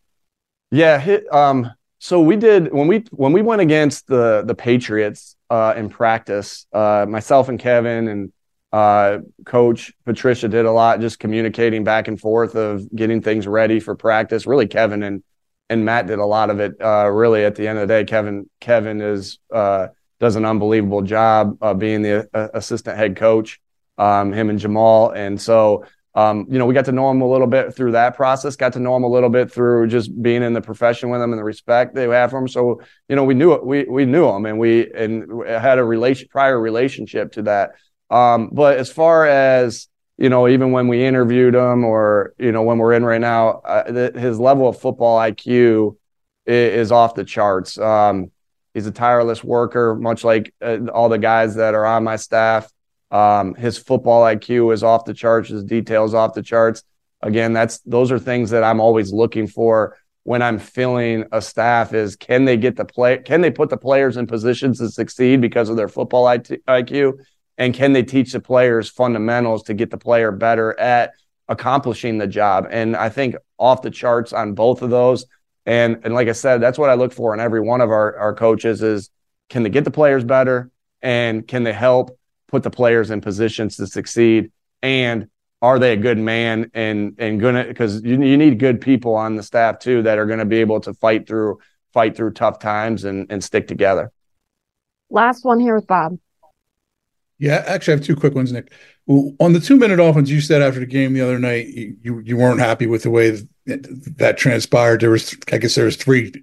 Yeah, 0.72 1.20
um, 1.32 1.72
so 2.00 2.22
we 2.22 2.36
did 2.36 2.72
when 2.74 2.88
we 2.88 3.06
when 3.12 3.32
we 3.32 3.42
went 3.42 3.62
against 3.62 4.08
the 4.08 4.44
the 4.46 4.56
Patriots 4.56 5.36
uh, 5.50 5.74
in 5.78 5.90
practice, 5.90 6.68
uh, 6.74 7.06
myself 7.08 7.50
and 7.50 7.60
Kevin 7.60 8.08
and 8.08 8.34
uh, 8.74 9.20
coach 9.46 9.94
Patricia 10.06 10.48
did 10.48 10.66
a 10.66 10.72
lot 10.72 11.00
just 11.00 11.20
communicating 11.20 11.84
back 11.84 12.08
and 12.08 12.20
forth 12.20 12.56
of 12.56 12.84
getting 12.94 13.22
things 13.22 13.48
ready 13.48 13.80
for 13.80 13.96
practice. 13.96 14.46
Really, 14.46 14.68
Kevin 14.68 15.04
and 15.04 15.24
and 15.70 15.84
Matt 15.84 16.08
did 16.08 16.20
a 16.20 16.26
lot 16.26 16.50
of 16.50 16.60
it. 16.60 16.74
Uh, 16.82 17.10
really, 17.10 17.44
at 17.44 17.56
the 17.56 17.68
end 17.68 17.80
of 17.80 17.88
the 17.88 17.94
day, 17.94 18.04
Kevin 18.04 18.50
Kevin 18.60 19.02
is 19.02 19.40
uh, 19.54 19.88
does 20.20 20.36
an 20.36 20.46
unbelievable 20.46 21.02
job 21.02 21.58
being 21.80 22.02
the 22.02 22.28
uh, 22.34 22.48
assistant 22.54 22.98
head 22.98 23.16
coach. 23.16 23.60
Um, 24.00 24.32
him 24.32 24.52
and 24.52 24.60
Jamal, 24.60 25.10
and 25.10 25.42
so 25.42 25.84
um, 26.14 26.46
you 26.50 26.60
know 26.60 26.68
we 26.68 26.76
got 26.76 26.86
to 26.86 26.92
know 26.92 27.10
him 27.10 27.22
a 27.22 27.28
little 27.28 27.48
bit 27.48 27.76
through 27.76 27.94
that 27.94 28.16
process. 28.16 28.56
Got 28.56 28.74
to 28.74 28.80
know 28.80 28.96
him 28.96 29.04
a 29.04 29.08
little 29.08 29.30
bit 29.30 29.52
through 29.52 29.88
just 29.88 30.22
being 30.22 30.44
in 30.44 30.54
the 30.54 30.62
profession 30.62 31.10
with 31.10 31.20
him 31.20 31.32
and 31.32 31.40
the 31.40 31.44
respect 31.44 31.96
they 31.96 32.08
have 32.08 32.30
for 32.30 32.38
him. 32.38 32.48
So 32.48 32.82
you 33.10 33.16
know 33.16 33.24
we 33.24 33.34
knew 33.34 33.54
it. 33.54 33.66
We 33.66 33.86
we 33.86 34.06
knew 34.06 34.28
him, 34.28 34.46
and 34.46 34.60
we 34.60 34.92
and 34.94 35.48
had 35.48 35.80
a 35.80 35.84
relation 35.84 36.28
prior 36.30 36.60
relationship 36.60 37.32
to 37.34 37.44
that. 37.44 37.72
Um, 38.10 38.50
but 38.54 38.78
as 38.78 38.92
far 38.92 39.26
as 39.26 39.88
you 40.18 40.30
know, 40.30 40.48
even 40.48 40.72
when 40.72 40.88
we 40.88 41.06
interviewed 41.06 41.54
him, 41.54 41.86
or 41.86 42.34
you 42.38 42.52
know, 42.52 42.64
when 42.64 42.80
we're 42.80 42.94
in 42.94 43.06
right 43.06 43.22
now, 43.22 43.62
uh, 43.66 43.92
the, 43.92 44.20
his 44.20 44.40
level 44.40 44.68
of 44.68 44.80
football 44.80 45.20
IQ 45.20 45.98
is, 46.46 46.88
is 46.88 46.92
off 46.92 47.14
the 47.14 47.24
charts. 47.24 47.78
Um, 47.78 48.32
he's 48.78 48.86
a 48.86 48.92
tireless 48.92 49.44
worker, 49.44 49.96
much 49.96 50.24
like 50.24 50.54
uh, 50.62 50.78
all 50.94 51.10
the 51.10 51.18
guys 51.18 51.56
that 51.56 51.74
are 51.74 51.86
on 51.86 52.04
my 52.04 52.16
staff. 52.16 52.72
Um, 53.10 53.56
his 53.56 53.80
football 53.80 54.24
IQ 54.24 54.72
is 54.72 54.84
off 54.84 55.06
the 55.06 55.16
charts. 55.16 55.50
His 55.50 55.64
details 55.64 56.14
off 56.14 56.36
the 56.36 56.44
charts. 56.44 56.84
Again, 57.24 57.54
that's 57.54 57.80
those 57.80 58.12
are 58.12 58.20
things 58.20 58.52
that 58.52 58.64
I'm 58.64 58.80
always 58.80 59.12
looking 59.12 59.48
for 59.48 59.98
when 60.24 60.44
I'm 60.44 60.60
filling 60.60 61.26
a 61.32 61.42
staff. 61.42 61.96
Is 61.96 62.16
can 62.16 62.46
they 62.46 62.58
get 62.58 62.76
the 62.76 62.86
play? 62.86 63.18
Can 63.18 63.42
they 63.42 63.50
put 63.50 63.70
the 63.70 63.78
players 63.78 64.16
in 64.16 64.28
positions 64.28 64.78
to 64.78 64.90
succeed 64.90 65.42
because 65.42 65.70
of 65.70 65.76
their 65.78 65.88
football 65.88 66.26
IQ? 66.26 67.18
and 67.58 67.74
can 67.74 67.94
they 67.94 68.04
teach 68.04 68.34
the 68.34 68.40
players 68.40 68.88
fundamentals 68.88 69.64
to 69.64 69.74
get 69.74 69.90
the 69.90 69.98
player 69.98 70.32
better 70.32 70.80
at 70.80 71.14
accomplishing 71.48 72.18
the 72.18 72.28
job 72.28 72.68
and 72.70 72.96
i 72.96 73.10
think 73.10 73.36
off 73.58 73.82
the 73.82 73.90
charts 73.90 74.34
on 74.34 74.54
both 74.54 74.82
of 74.82 74.90
those 74.90 75.26
and 75.68 76.00
and 76.04 76.16
like 76.16 76.28
i 76.28 76.32
said 76.32 76.60
that's 76.60 76.80
what 76.80 76.90
i 76.90 76.96
look 76.96 77.14
for 77.14 77.34
in 77.36 77.40
every 77.40 77.62
one 77.62 77.82
of 77.82 77.92
our, 77.92 78.18
our 78.18 78.34
coaches 78.34 78.82
is 78.82 79.12
can 79.50 79.64
they 79.64 79.70
get 79.70 79.84
the 79.84 79.92
players 79.92 80.24
better? 80.24 80.72
And 81.02 81.48
can 81.48 81.64
they 81.64 81.74
help 81.74 82.18
put 82.48 82.64
the 82.64 82.70
players 82.70 83.12
in 83.12 83.22
positions 83.22 83.78
to 83.78 83.88
succeed? 83.88 84.52
And 84.82 85.28
are 85.62 85.80
they 85.80 85.94
a 85.94 85.98
good 85.98 86.18
man 86.18 86.70
and 86.74 87.16
and 87.18 87.40
gonna 87.40 87.66
because 87.66 88.04
you, 88.04 88.22
you 88.22 88.38
need 88.38 88.60
good 88.60 88.80
people 88.80 89.16
on 89.16 89.36
the 89.36 89.44
staff 89.44 89.80
too 89.80 90.04
that 90.04 90.20
are 90.20 90.26
going 90.26 90.40
to 90.40 90.46
be 90.46 90.58
able 90.58 90.80
to 90.82 90.94
fight 90.94 91.28
through 91.28 91.60
fight 91.94 92.16
through 92.16 92.32
tough 92.34 92.60
times 92.60 93.06
and 93.06 93.32
and 93.32 93.44
stick 93.44 93.68
together. 93.68 94.12
Last 95.10 95.46
one 95.46 95.60
here 95.60 95.76
with 95.76 95.88
bob 95.88 96.20
yeah, 97.40 97.64
actually, 97.68 97.94
I 97.94 97.98
have 97.98 98.06
two 98.06 98.16
quick 98.16 98.34
ones, 98.34 98.52
Nick. 98.52 98.72
On 99.08 99.54
the 99.54 99.60
two 99.60 99.78
minute 99.78 100.00
offense, 100.00 100.30
you 100.30 100.42
said 100.42 100.62
after 100.62 100.80
the 100.80 100.86
game 100.86 101.14
the 101.14 101.22
other 101.22 101.40
night 101.40 101.68
you 101.68 102.20
you 102.20 102.36
weren't 102.36 102.60
happy 102.60 102.88
with 102.88 103.04
the 103.04 103.10
way 103.10 103.30
that, 103.66 104.16
that 104.18 104.38
transpired. 104.38 105.02
There 105.02 105.12
was, 105.12 105.36
I 105.52 105.58
guess, 105.58 105.76
there 105.76 105.86
was 105.86 105.96
three 105.96 106.34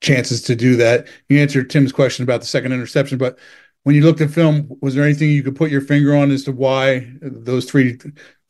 chances 0.00 0.42
to 0.42 0.56
do 0.56 0.76
that. 0.76 1.06
You 1.28 1.38
answered 1.40 1.70
Tim's 1.70 1.92
question 1.92 2.22
about 2.24 2.40
the 2.40 2.46
second 2.46 2.72
interception, 2.72 3.18
but 3.18 3.38
when 3.84 3.96
you 3.96 4.02
looked 4.02 4.20
at 4.20 4.30
film, 4.30 4.68
was 4.80 4.94
there 4.94 5.04
anything 5.04 5.30
you 5.30 5.42
could 5.42 5.56
put 5.56 5.70
your 5.70 5.80
finger 5.80 6.14
on 6.14 6.30
as 6.30 6.44
to 6.44 6.52
why 6.52 7.10
those 7.20 7.64
three 7.64 7.98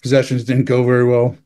possessions 0.03 0.45
didn't 0.45 0.65
go 0.65 0.83
very 0.85 1.05
well? 1.05 1.37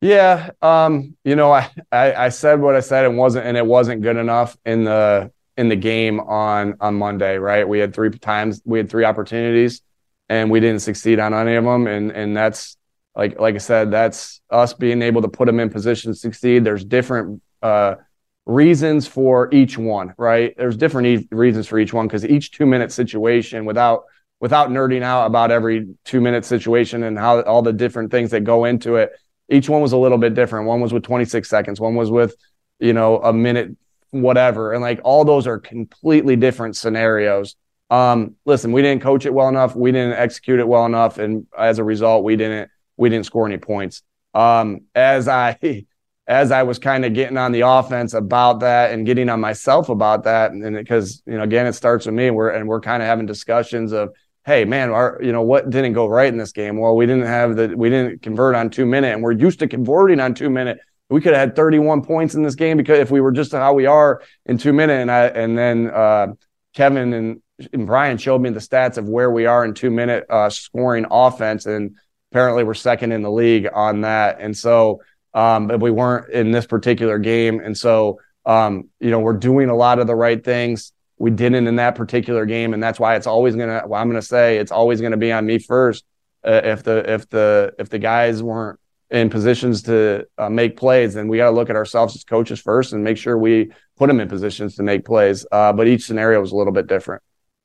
Yeah, 0.00 0.50
um, 0.62 1.16
you 1.24 1.36
know, 1.36 1.52
I, 1.52 1.70
I, 1.90 2.14
I 2.14 2.28
said 2.28 2.60
what 2.60 2.76
I 2.76 2.80
said 2.80 3.04
and 3.04 3.16
wasn't, 3.16 3.46
and 3.46 3.56
it 3.56 3.66
wasn't 3.66 4.02
good 4.02 4.16
enough 4.16 4.56
in 4.64 4.84
the 4.84 5.32
in 5.56 5.68
the 5.68 5.76
game 5.76 6.20
on 6.20 6.76
on 6.80 6.94
Monday, 6.94 7.38
right? 7.38 7.68
We 7.68 7.78
had 7.78 7.94
three 7.94 8.10
times, 8.10 8.60
we 8.64 8.78
had 8.78 8.90
three 8.90 9.04
opportunities, 9.04 9.82
and 10.28 10.50
we 10.50 10.60
didn't 10.60 10.82
succeed 10.82 11.18
on 11.18 11.34
any 11.34 11.56
of 11.56 11.64
them. 11.64 11.86
And 11.86 12.10
and 12.10 12.36
that's 12.36 12.76
like 13.14 13.38
like 13.40 13.54
I 13.54 13.58
said, 13.58 13.90
that's 13.90 14.40
us 14.50 14.74
being 14.74 15.02
able 15.02 15.22
to 15.22 15.28
put 15.28 15.46
them 15.46 15.60
in 15.60 15.70
position 15.70 16.12
to 16.12 16.18
succeed. 16.18 16.64
There's 16.64 16.84
different 16.84 17.42
uh, 17.62 17.96
reasons 18.44 19.06
for 19.06 19.52
each 19.52 19.76
one, 19.78 20.14
right? 20.16 20.54
There's 20.56 20.76
different 20.76 21.06
e- 21.06 21.28
reasons 21.30 21.66
for 21.66 21.78
each 21.78 21.92
one 21.92 22.06
because 22.06 22.24
each 22.24 22.52
two 22.52 22.66
minute 22.66 22.92
situation 22.92 23.64
without 23.64 24.04
without 24.40 24.70
nerding 24.70 25.02
out 25.02 25.26
about 25.26 25.50
every 25.50 25.88
two 26.04 26.20
minute 26.20 26.44
situation 26.44 27.02
and 27.02 27.18
how 27.18 27.40
all 27.42 27.62
the 27.62 27.72
different 27.72 28.10
things 28.10 28.30
that 28.30 28.44
go 28.44 28.64
into 28.64 28.96
it. 28.96 29.12
Each 29.48 29.68
one 29.68 29.80
was 29.80 29.92
a 29.92 29.96
little 29.96 30.18
bit 30.18 30.34
different. 30.34 30.66
One 30.66 30.80
was 30.80 30.92
with 30.92 31.04
26 31.04 31.48
seconds. 31.48 31.80
One 31.80 31.94
was 31.94 32.10
with, 32.10 32.34
you 32.78 32.92
know, 32.92 33.18
a 33.18 33.32
minute, 33.32 33.76
whatever. 34.22 34.72
And 34.72 34.82
like 34.82 35.00
all 35.04 35.24
those 35.24 35.46
are 35.46 35.58
completely 35.58 36.36
different 36.36 36.76
scenarios. 36.76 37.56
Um, 37.90 38.34
listen, 38.44 38.72
we 38.72 38.82
didn't 38.82 39.02
coach 39.02 39.26
it 39.26 39.34
well 39.34 39.48
enough. 39.48 39.76
We 39.76 39.92
didn't 39.92 40.14
execute 40.14 40.60
it 40.60 40.66
well 40.66 40.86
enough. 40.86 41.18
And 41.18 41.46
as 41.56 41.78
a 41.78 41.84
result, 41.84 42.24
we 42.24 42.36
didn't, 42.36 42.70
we 42.96 43.08
didn't 43.08 43.26
score 43.26 43.46
any 43.46 43.58
points. 43.58 44.02
Um, 44.34 44.82
as 44.94 45.28
I, 45.28 45.58
as 46.26 46.50
I 46.50 46.64
was 46.64 46.78
kind 46.78 47.04
of 47.04 47.14
getting 47.14 47.36
on 47.36 47.52
the 47.52 47.60
offense 47.60 48.12
about 48.12 48.60
that 48.60 48.92
and 48.92 49.06
getting 49.06 49.28
on 49.28 49.40
myself 49.40 49.88
about 49.88 50.24
that, 50.24 50.50
and 50.50 50.76
because 50.76 51.22
you 51.26 51.36
know, 51.36 51.42
again, 51.42 51.66
it 51.66 51.74
starts 51.74 52.06
with 52.06 52.14
me. 52.14 52.30
We're 52.30 52.50
and 52.50 52.68
we're 52.68 52.80
kind 52.80 53.02
of 53.02 53.06
having 53.06 53.26
discussions 53.26 53.92
of, 53.92 54.10
hey, 54.44 54.64
man, 54.64 54.90
our 54.90 55.20
you 55.22 55.32
know 55.32 55.42
what 55.42 55.70
didn't 55.70 55.92
go 55.92 56.06
right 56.08 56.28
in 56.28 56.36
this 56.36 56.52
game? 56.52 56.78
Well, 56.78 56.96
we 56.96 57.06
didn't 57.06 57.26
have 57.26 57.56
the 57.56 57.74
we 57.76 57.90
didn't 57.90 58.22
convert 58.22 58.56
on 58.56 58.70
two 58.70 58.86
minute, 58.86 59.12
and 59.12 59.22
we're 59.22 59.32
used 59.32 59.60
to 59.60 59.68
converting 59.68 60.18
on 60.20 60.34
two 60.34 60.50
minute. 60.50 60.78
We 61.08 61.20
could 61.20 61.34
have 61.34 61.48
had 61.48 61.56
31 61.56 62.02
points 62.02 62.34
in 62.34 62.42
this 62.42 62.56
game 62.56 62.76
because 62.76 62.98
if 62.98 63.10
we 63.10 63.20
were 63.20 63.32
just 63.32 63.52
how 63.52 63.74
we 63.74 63.86
are 63.86 64.22
in 64.44 64.58
two 64.58 64.72
minute, 64.72 65.00
and 65.00 65.10
I 65.10 65.26
and 65.26 65.56
then 65.56 65.90
uh, 65.90 66.28
Kevin 66.74 67.12
and, 67.12 67.42
and 67.72 67.86
Brian 67.86 68.18
showed 68.18 68.40
me 68.40 68.50
the 68.50 68.60
stats 68.60 68.98
of 68.98 69.08
where 69.08 69.30
we 69.30 69.46
are 69.46 69.64
in 69.64 69.74
two 69.74 69.90
minute 69.90 70.26
uh, 70.28 70.50
scoring 70.50 71.06
offense, 71.10 71.66
and 71.66 71.96
apparently 72.32 72.64
we're 72.64 72.74
second 72.74 73.12
in 73.12 73.22
the 73.22 73.30
league 73.30 73.68
on 73.72 74.00
that, 74.00 74.40
and 74.40 74.56
so 74.56 75.00
um, 75.36 75.66
but 75.66 75.80
we 75.80 75.90
weren't 75.90 76.30
in 76.30 76.50
this 76.50 76.66
particular 76.66 77.18
game. 77.18 77.60
And 77.60 77.76
so, 77.76 78.20
um, 78.46 78.88
you 79.00 79.10
know, 79.10 79.20
we're 79.20 79.34
doing 79.34 79.68
a 79.68 79.76
lot 79.76 79.98
of 79.98 80.06
the 80.06 80.14
right 80.14 80.42
things. 80.42 80.92
We 81.18 81.30
didn't 81.30 81.66
in 81.66 81.76
that 81.76 81.94
particular 81.94 82.46
game, 82.46 82.72
and 82.72 82.82
that's 82.82 82.98
why 82.98 83.16
it's 83.16 83.26
always 83.26 83.54
gonna. 83.54 83.82
Well, 83.86 84.00
I'm 84.00 84.08
gonna 84.08 84.22
say 84.22 84.56
it's 84.56 84.72
always 84.72 85.00
gonna 85.00 85.16
be 85.18 85.32
on 85.32 85.46
me 85.46 85.58
first. 85.58 86.04
Uh, 86.42 86.62
if 86.64 86.82
the 86.82 87.12
if 87.12 87.28
the 87.28 87.74
if 87.78 87.90
the 87.90 87.98
guys 87.98 88.42
weren't 88.42 88.80
in 89.10 89.30
positions 89.30 89.82
to 89.82 90.26
uh, 90.38 90.48
make 90.48 90.76
plays, 90.76 91.14
then 91.14 91.28
we 91.28 91.36
got 91.36 91.50
to 91.50 91.56
look 91.56 91.70
at 91.70 91.76
ourselves 91.76 92.16
as 92.16 92.24
coaches 92.24 92.60
first 92.60 92.92
and 92.92 93.04
make 93.04 93.16
sure 93.16 93.38
we 93.38 93.70
put 93.96 94.08
them 94.08 94.20
in 94.20 94.28
positions 94.28 94.76
to 94.76 94.82
make 94.82 95.04
plays. 95.04 95.46
Uh, 95.52 95.72
but 95.72 95.86
each 95.86 96.04
scenario 96.04 96.40
was 96.40 96.52
a 96.52 96.56
little 96.56 96.72
bit 96.72 96.86
different. 96.86 97.22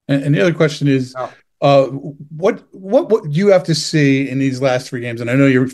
And, 0.08 0.23
and 0.23 0.36
the 0.36 0.41
other 0.41 0.54
question 0.54 0.88
is, 0.88 1.15
oh. 1.17 1.32
Uh, 1.63 1.86
what 1.86 2.63
what 2.71 3.12
what 3.12 3.23
do 3.23 3.30
you 3.30 3.49
have 3.49 3.63
to 3.63 3.75
see 3.75 4.27
in 4.27 4.39
these 4.39 4.63
last 4.63 4.89
three 4.89 4.99
games? 4.99 5.21
And 5.21 5.30
I 5.30 5.36
know 5.36 5.45
you're 5.45 5.69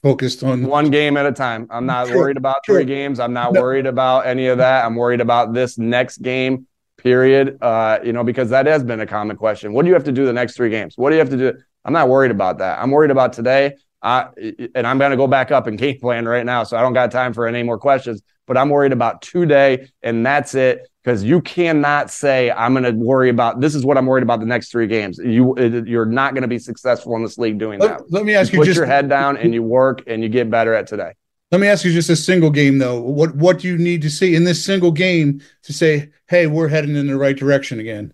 focused 0.00 0.44
on 0.44 0.66
one 0.66 0.88
game 0.88 1.16
at 1.16 1.26
a 1.26 1.32
time. 1.32 1.66
I'm 1.68 1.84
not 1.84 2.06
true, 2.06 2.16
worried 2.16 2.36
about 2.36 2.62
true. 2.64 2.76
three 2.76 2.84
games. 2.84 3.18
I'm 3.18 3.32
not 3.32 3.52
no. 3.52 3.60
worried 3.60 3.86
about 3.86 4.24
any 4.24 4.46
of 4.46 4.58
that. 4.58 4.84
I'm 4.84 4.94
worried 4.94 5.20
about 5.20 5.52
this 5.52 5.78
next 5.78 6.22
game. 6.22 6.68
Period. 6.96 7.58
Uh, 7.60 7.98
you 8.04 8.12
know, 8.12 8.22
because 8.22 8.50
that 8.50 8.66
has 8.66 8.84
been 8.84 9.00
a 9.00 9.06
common 9.06 9.36
question. 9.36 9.72
What 9.72 9.82
do 9.82 9.88
you 9.88 9.94
have 9.94 10.04
to 10.04 10.12
do 10.12 10.26
the 10.26 10.32
next 10.32 10.54
three 10.54 10.70
games? 10.70 10.94
What 10.96 11.10
do 11.10 11.16
you 11.16 11.18
have 11.18 11.30
to 11.30 11.36
do? 11.36 11.58
I'm 11.84 11.92
not 11.92 12.08
worried 12.08 12.30
about 12.30 12.58
that. 12.58 12.78
I'm 12.78 12.92
worried 12.92 13.10
about 13.10 13.32
today. 13.32 13.74
Uh, 14.02 14.28
and 14.74 14.86
I'm 14.86 14.98
going 14.98 15.12
to 15.12 15.16
go 15.16 15.26
back 15.26 15.52
up 15.52 15.66
and 15.66 15.78
game 15.78 15.98
plan 16.00 16.26
right 16.26 16.44
now, 16.44 16.64
so 16.64 16.76
I 16.76 16.82
don't 16.82 16.92
got 16.92 17.10
time 17.12 17.32
for 17.32 17.46
any 17.46 17.62
more 17.62 17.78
questions. 17.78 18.22
But 18.46 18.56
I'm 18.56 18.68
worried 18.68 18.92
about 18.92 19.22
today, 19.22 19.88
and 20.02 20.26
that's 20.26 20.54
it 20.54 20.88
because 21.02 21.22
you 21.22 21.40
cannot 21.40 22.10
say 22.10 22.50
I'm 22.50 22.74
going 22.74 22.84
to 22.84 22.92
worry 22.92 23.28
about 23.28 23.60
this 23.60 23.74
is 23.74 23.84
what 23.84 23.96
I'm 23.96 24.06
worried 24.06 24.22
about 24.22 24.40
the 24.40 24.46
next 24.46 24.70
three 24.70 24.86
games. 24.86 25.18
You 25.18 25.56
you're 25.86 26.06
not 26.06 26.34
going 26.34 26.42
to 26.42 26.48
be 26.48 26.58
successful 26.58 27.14
in 27.16 27.22
this 27.22 27.38
league 27.38 27.58
doing 27.58 27.78
let, 27.78 27.98
that. 27.98 28.12
Let 28.12 28.24
me 28.24 28.34
ask 28.34 28.52
you, 28.52 28.58
you 28.58 28.62
put 28.62 28.66
just, 28.66 28.76
your 28.76 28.86
head 28.86 29.08
down 29.08 29.36
and 29.36 29.54
you 29.54 29.62
work 29.62 30.02
and 30.06 30.22
you 30.22 30.28
get 30.28 30.50
better 30.50 30.74
at 30.74 30.86
today. 30.86 31.12
Let 31.52 31.60
me 31.60 31.68
ask 31.68 31.84
you 31.84 31.92
just 31.92 32.08
a 32.08 32.16
single 32.16 32.50
game 32.50 32.78
though. 32.78 33.00
What 33.00 33.36
what 33.36 33.58
do 33.60 33.68
you 33.68 33.78
need 33.78 34.02
to 34.02 34.10
see 34.10 34.34
in 34.34 34.44
this 34.44 34.64
single 34.64 34.90
game 34.90 35.40
to 35.62 35.72
say, 35.72 36.10
hey, 36.28 36.46
we're 36.46 36.68
heading 36.68 36.96
in 36.96 37.06
the 37.06 37.16
right 37.16 37.36
direction 37.36 37.78
again? 37.78 38.12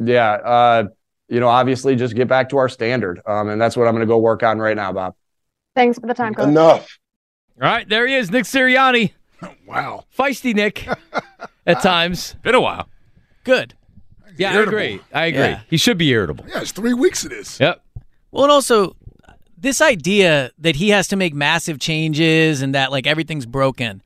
Yeah, 0.00 0.32
uh, 0.32 0.84
you 1.28 1.40
know, 1.40 1.48
obviously, 1.48 1.96
just 1.96 2.14
get 2.14 2.28
back 2.28 2.48
to 2.50 2.56
our 2.58 2.68
standard, 2.68 3.20
um, 3.26 3.48
and 3.48 3.60
that's 3.60 3.76
what 3.76 3.86
I'm 3.86 3.94
going 3.94 4.06
to 4.06 4.10
go 4.10 4.18
work 4.18 4.42
on 4.42 4.58
right 4.58 4.76
now, 4.76 4.92
Bob. 4.92 5.14
Thanks 5.74 5.98
for 5.98 6.06
the 6.06 6.14
time, 6.14 6.34
Coach. 6.34 6.48
Enough. 6.48 6.98
All 7.60 7.68
right, 7.68 7.88
there 7.88 8.06
he 8.06 8.14
is, 8.14 8.30
Nick 8.30 8.44
Sirianni. 8.44 9.12
wow, 9.66 10.04
feisty 10.16 10.54
Nick. 10.54 10.86
at 11.66 11.82
times. 11.82 12.36
Been 12.42 12.54
a 12.54 12.60
while. 12.60 12.88
Good. 13.44 13.74
Yeah, 14.36 14.54
irritable. 14.54 14.78
I 14.78 14.82
agree. 14.82 15.00
I 15.12 15.26
agree. 15.26 15.40
Yeah. 15.40 15.60
He 15.68 15.76
should 15.76 15.98
be 15.98 16.08
irritable. 16.10 16.44
Yeah, 16.48 16.60
it's 16.60 16.72
three 16.72 16.94
weeks 16.94 17.24
of 17.24 17.30
this. 17.30 17.60
Yep. 17.60 17.82
Well, 18.32 18.44
and 18.44 18.52
also 18.52 18.96
this 19.56 19.80
idea 19.80 20.50
that 20.58 20.76
he 20.76 20.90
has 20.90 21.08
to 21.08 21.16
make 21.16 21.34
massive 21.34 21.78
changes 21.78 22.60
and 22.60 22.74
that 22.74 22.90
like 22.90 23.06
everything's 23.06 23.46
broken 23.46 24.02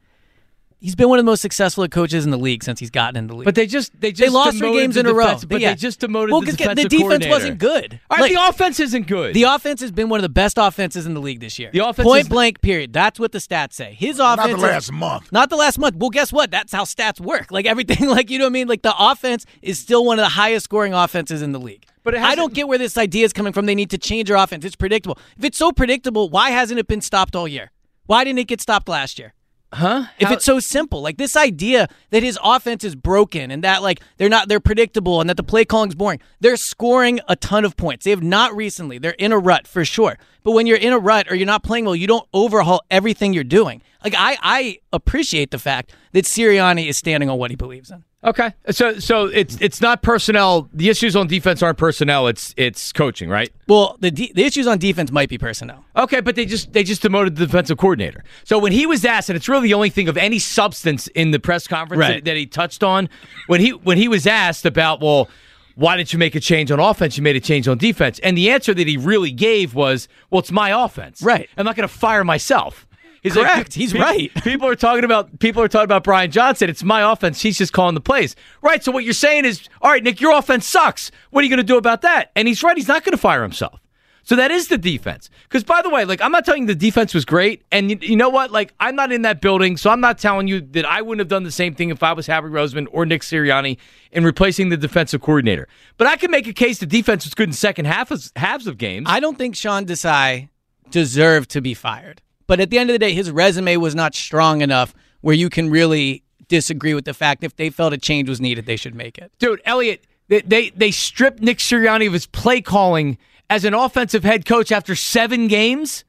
he's 0.81 0.95
been 0.95 1.09
one 1.09 1.19
of 1.19 1.25
the 1.25 1.31
most 1.31 1.41
successful 1.41 1.87
coaches 1.89 2.25
in 2.25 2.31
the 2.31 2.39
league 2.39 2.63
since 2.63 2.81
he's 2.81 2.91
gotten 2.91 3.17
in 3.17 3.27
the 3.27 3.35
league. 3.35 3.45
But 3.45 3.55
they 3.55 3.67
just 3.67 3.99
they 4.01 4.13
just 4.13 4.21
they 4.21 4.29
lost 4.29 4.59
three 4.59 4.73
games 4.73 4.97
in 4.97 5.07
a 5.07 5.13
row. 5.13 5.39
But 5.47 5.61
yeah. 5.61 5.71
they 5.71 5.77
just 5.77 6.01
demoted 6.01 6.33
well, 6.33 6.41
the 6.41 6.53
the 6.53 6.89
defense 6.89 7.27
wasn't 7.27 7.59
good. 7.59 8.01
All 8.11 8.17
right, 8.17 8.23
like, 8.23 8.33
the 8.33 8.49
offense 8.49 8.81
isn't 8.81 9.07
good. 9.07 9.35
The 9.35 9.45
offense 9.45 9.81
has 9.81 9.93
been 9.93 10.09
one 10.09 10.19
of 10.19 10.23
the 10.23 10.29
best 10.29 10.59
offenses 10.59 11.07
in 11.07 11.15
the 11.15 11.21
league 11.21 11.41
this 11.41 11.59
year. 11.59 11.71
The 11.73 11.87
offense 11.87 12.07
point 12.07 12.23
is, 12.23 12.29
blank. 12.29 12.61
Period. 12.61 12.93
That's 12.93 13.19
what 13.19 13.33
the 13.33 13.39
stats 13.39 13.75
say. 13.75 13.95
His 13.95 14.19
offense. 14.19 14.51
Not 14.51 14.51
the 14.51 14.57
last 14.57 14.93
month. 14.93 15.33
Not 15.33 15.51
the 15.51 15.57
last 15.57 15.79
month. 15.79 15.97
Well, 15.97 16.11
guess 16.11 16.33
what? 16.33 16.51
That's 16.51 16.73
how 16.73 16.85
stats 16.85 17.21
work. 17.21 17.51
Like 17.51 17.67
everything. 17.67 18.09
Like 18.19 18.31
you 18.31 18.39
know 18.39 18.47
what 18.47 18.51
I 18.51 18.53
mean. 18.53 18.69
Like 18.69 18.83
the 18.83 18.95
offense 18.99 19.45
is 19.61 19.79
still 19.79 20.05
one 20.05 20.19
of 20.19 20.25
the 20.25 20.31
highest 20.31 20.65
scoring 20.65 20.95
offenses 20.95 21.43
in 21.43 21.53
the 21.53 21.61
league. 21.61 21.85
But 22.03 22.15
I 22.15 22.35
don't 22.35 22.55
get 22.55 22.67
where 22.67 22.79
this 22.79 22.97
idea 22.97 23.25
is 23.25 23.35
coming 23.35 23.53
from. 23.53 23.67
They 23.67 23.75
need 23.75 23.91
to 23.91 23.99
change 23.99 24.29
their 24.29 24.37
offense. 24.37 24.65
It's 24.65 24.77
predictable. 24.77 25.19
If 25.37 25.45
it's 25.45 25.59
so 25.59 25.73
predictable, 25.73 26.31
why 26.31 26.51
hasn't 26.51 26.81
it 26.81 26.87
been 26.89 27.03
stopped 27.03 27.37
all 27.37 27.47
year? 27.47 27.71
Why 28.07 28.25
didn't 28.25 28.39
it 28.39 28.47
get 28.47 28.63
stopped 28.63 28.89
last 28.89 29.19
year? 29.19 29.35
Huh? 29.73 30.05
If 30.19 30.29
How- 30.29 30.35
it's 30.35 30.45
so 30.47 30.61
simple, 30.61 31.03
like 31.03 31.19
this 31.19 31.37
idea 31.37 31.89
that 32.11 32.23
his 32.23 32.39
offense 32.43 32.85
is 32.85 32.95
broken 32.95 33.51
and 33.51 33.63
that 33.65 33.83
like 33.83 34.01
they're 34.17 34.31
not 34.31 34.49
they're 34.49 34.61
predictable 34.61 35.21
and 35.21 35.29
that 35.29 35.37
the 35.37 35.43
play 35.43 35.65
calling's 35.67 35.95
boring. 35.95 36.21
They're 36.41 36.57
scoring 36.57 37.21
a 37.29 37.37
ton 37.37 37.67
of 37.67 37.77
points. 37.77 38.05
They 38.05 38.11
have 38.11 38.23
not 38.23 38.57
recently. 38.57 38.97
They're 38.99 39.13
in 39.13 39.31
a 39.31 39.39
rut 39.39 39.67
for 39.67 39.85
sure. 39.85 40.19
But 40.43 40.53
when 40.53 40.67
you're 40.67 40.79
in 40.79 40.95
a 40.95 40.99
rut 40.99 41.27
or 41.31 41.35
you're 41.35 41.47
not 41.47 41.63
playing 41.63 41.85
well, 41.85 41.95
you 41.97 42.07
don't 42.07 42.27
overhaul 42.33 42.83
everything 42.91 43.35
you're 43.35 43.45
doing. 43.45 43.83
Like 44.03 44.15
I 44.17 44.39
I 44.43 44.79
appreciate 44.93 45.51
the 45.51 45.59
fact 45.59 45.93
that 46.13 46.25
Sirianni 46.25 46.87
is 46.89 46.97
standing 46.97 47.29
on 47.31 47.39
what 47.39 47.51
he 47.51 47.57
believes 47.57 47.91
in. 47.91 48.05
Okay, 48.25 48.53
so 48.71 48.99
so 48.99 49.27
it's 49.27 49.57
it's 49.61 49.81
not 49.81 50.03
personnel. 50.03 50.69
The 50.73 50.89
issues 50.89 51.15
on 51.15 51.29
defense 51.29 51.63
aren't 51.63 51.79
personnel. 51.79 52.27
It's 52.27 52.53
it's 52.57 52.93
coaching, 52.93 53.29
right? 53.29 53.53
Well, 53.69 53.97
the 54.01 54.11
de- 54.11 54.33
the 54.35 54.43
issues 54.45 54.67
on 54.67 54.79
defense 54.79 55.13
might 55.13 55.29
be 55.29 55.39
personnel. 55.39 55.85
Okay, 55.95 56.21
but 56.21 56.35
they 56.35 56.45
just 56.45 56.73
they 56.73 56.83
just 56.83 57.01
demoted 57.03 57.37
the 57.37 57.47
defensive 57.47 57.79
coordinator. 57.79 58.25
So 58.43 58.59
when 58.59 58.73
he 58.73 58.87
was 58.87 59.05
asked, 59.05 59.29
and 59.31 59.37
it's 59.37 59.49
really 59.49 59.69
the 59.69 59.75
only 59.75 59.91
thing 59.91 60.09
of 60.09 60.17
any 60.17 60.41
substance 60.41 61.07
in 61.09 61.31
the 61.31 61.39
press 61.39 61.69
conference 61.69 62.01
Right. 62.01 62.15
that, 62.17 62.25
that 62.25 62.37
he 62.37 62.45
touched 62.47 62.83
on, 62.83 63.09
when 63.47 63.61
he 63.61 63.71
when 63.71 63.99
he 63.99 64.09
was 64.09 64.27
asked 64.27 64.67
about, 64.67 65.01
well, 65.01 65.29
why 65.77 65.97
didn't 65.97 66.13
you 66.13 66.19
make 66.19 66.35
a 66.35 66.41
change 66.41 66.73
on 66.73 66.81
offense? 66.81 67.17
You 67.17 67.23
made 67.23 67.37
a 67.37 67.41
change 67.41 67.69
on 67.69 67.79
defense, 67.79 68.19
and 68.25 68.37
the 68.37 68.51
answer 68.51 68.75
that 68.75 68.89
he 68.89 68.97
really 68.97 69.31
gave 69.31 69.75
was, 69.77 70.09
well, 70.29 70.41
it's 70.41 70.51
my 70.51 70.71
offense. 70.85 71.23
Right. 71.23 71.49
I'm 71.57 71.65
not 71.65 71.77
going 71.77 71.89
to 71.89 71.95
fire 71.95 72.25
myself. 72.25 72.88
He's 73.23 73.35
Correct. 73.35 73.75
He's 73.75 73.93
pe- 73.93 73.99
right. 73.99 74.35
People 74.45 74.69
are 74.69 74.77
talking 74.77 75.05
about 75.05 75.39
people 75.39 75.63
are 75.63 75.69
talking 75.69 75.85
about 75.85 76.05
Brian 76.05 76.31
Johnson. 76.31 76.71
It's 76.71 76.85
my 76.85 77.11
offense. 77.11 77.41
He's 77.41 77.59
just 77.59 77.73
calling 77.73 77.95
the 77.95 78.01
plays. 78.01 78.37
Right. 78.63 78.83
So 78.83 78.93
what 78.93 79.05
you're 79.05 79.13
saying 79.13 79.45
is, 79.45 79.69
all 79.83 79.91
right, 79.91 80.03
Nick, 80.03 80.21
your 80.21 80.37
offense 80.37 80.67
sucks. 80.67 81.11
What 81.31 81.41
are 81.41 81.45
you 81.45 81.51
going 81.51 81.59
to 81.59 81.65
do 81.65 81.77
about 81.77 82.03
that? 82.03 82.31
And 82.37 82.47
he's 82.47 82.63
right. 82.63 82.77
He's 82.77 82.89
not 82.89 83.05
going 83.05 83.13
to 83.13 83.19
fire 83.19 83.43
himself. 83.43 83.81
So 84.29 84.37
that 84.37 84.51
is 84.51 84.69
the 84.69 84.77
defense. 84.77 85.31
Because 85.45 85.65
by 85.65 85.81
the 85.81 85.89
way, 85.89 86.05
like 86.05 86.21
I'm 86.21 86.31
not 86.31 86.45
telling 86.45 86.65
you 86.65 86.67
the 86.67 86.75
defense 86.75 87.15
was 87.15 87.25
great, 87.25 87.63
and 87.73 87.91
you, 87.91 87.99
you 88.03 88.15
know 88.15 88.29
what? 88.29 88.51
Like 88.51 88.75
I'm 88.79 88.95
not 88.95 89.11
in 89.11 89.23
that 89.23 89.41
building, 89.41 89.79
so 89.79 89.89
I'm 89.89 90.01
not 90.01 90.19
telling 90.19 90.49
you 90.49 90.61
that 90.61 90.85
I 90.85 91.01
wouldn't 91.01 91.21
have 91.21 91.29
done 91.29 91.45
the 91.45 91.51
same 91.51 91.75
thing 91.75 91.89
if 91.89 92.03
I 92.03 92.13
was 92.13 92.27
Howie 92.27 92.51
Roseman 92.51 92.89
or 92.91 93.07
Nick 93.07 93.23
Sirianni 93.23 93.79
in 94.13 94.25
replacing 94.25 94.69
the 94.69 94.77
defensive 94.77 95.23
coordinator. 95.23 95.67
But 95.97 96.09
I 96.09 96.17
can 96.17 96.31
make 96.31 96.47
a 96.47 96.53
case 96.53 96.79
the 96.79 96.85
defense 96.85 97.25
was 97.25 97.33
good 97.33 97.49
in 97.49 97.55
second 97.55 97.87
half 97.87 98.11
of, 98.11 98.31
halves 98.37 98.67
of 98.67 98.77
games. 98.77 99.07
I 99.09 99.19
don't 99.19 99.39
think 99.39 99.57
Sean 99.57 99.87
Desai 99.87 100.51
deserved 100.91 101.49
to 101.53 101.63
be 101.63 101.73
fired. 101.73 102.21
But 102.49 102.59
at 102.59 102.71
the 102.71 102.79
end 102.79 102.91
of 102.91 102.95
the 102.95 102.99
day, 102.99 103.13
his 103.15 103.31
resume 103.31 103.77
was 103.77 103.95
not 103.95 104.17
strong 104.17 104.61
enough 104.63 104.93
where 105.21 105.35
you 105.37 105.49
can 105.49 105.71
really 105.71 106.25
disagree 106.49 106.95
with 106.95 107.05
the 107.05 107.15
fact 107.15 107.45
if 107.45 107.55
they 107.55 107.71
felt 107.71 107.93
a 107.93 107.99
change 107.99 108.29
was 108.29 108.41
needed, 108.41 108.67
they 108.67 108.77
should 108.77 108.95
make 108.95 109.19
it. 109.19 109.31
Dude, 109.39 109.61
Elliot, 109.65 110.05
they 110.29 110.41
they, 110.41 110.71
they 110.71 110.91
stripped 110.91 111.41
Nick 111.41 111.59
Sirianni 111.59 112.07
of 112.09 112.13
his 112.15 112.27
play 112.27 112.61
calling 112.61 113.19
as 113.51 113.65
an 113.65 113.75
offensive 113.75 114.25
head 114.25 114.45
coach 114.47 114.73
after 114.73 114.95
seven 114.97 115.47
games. 115.47 116.05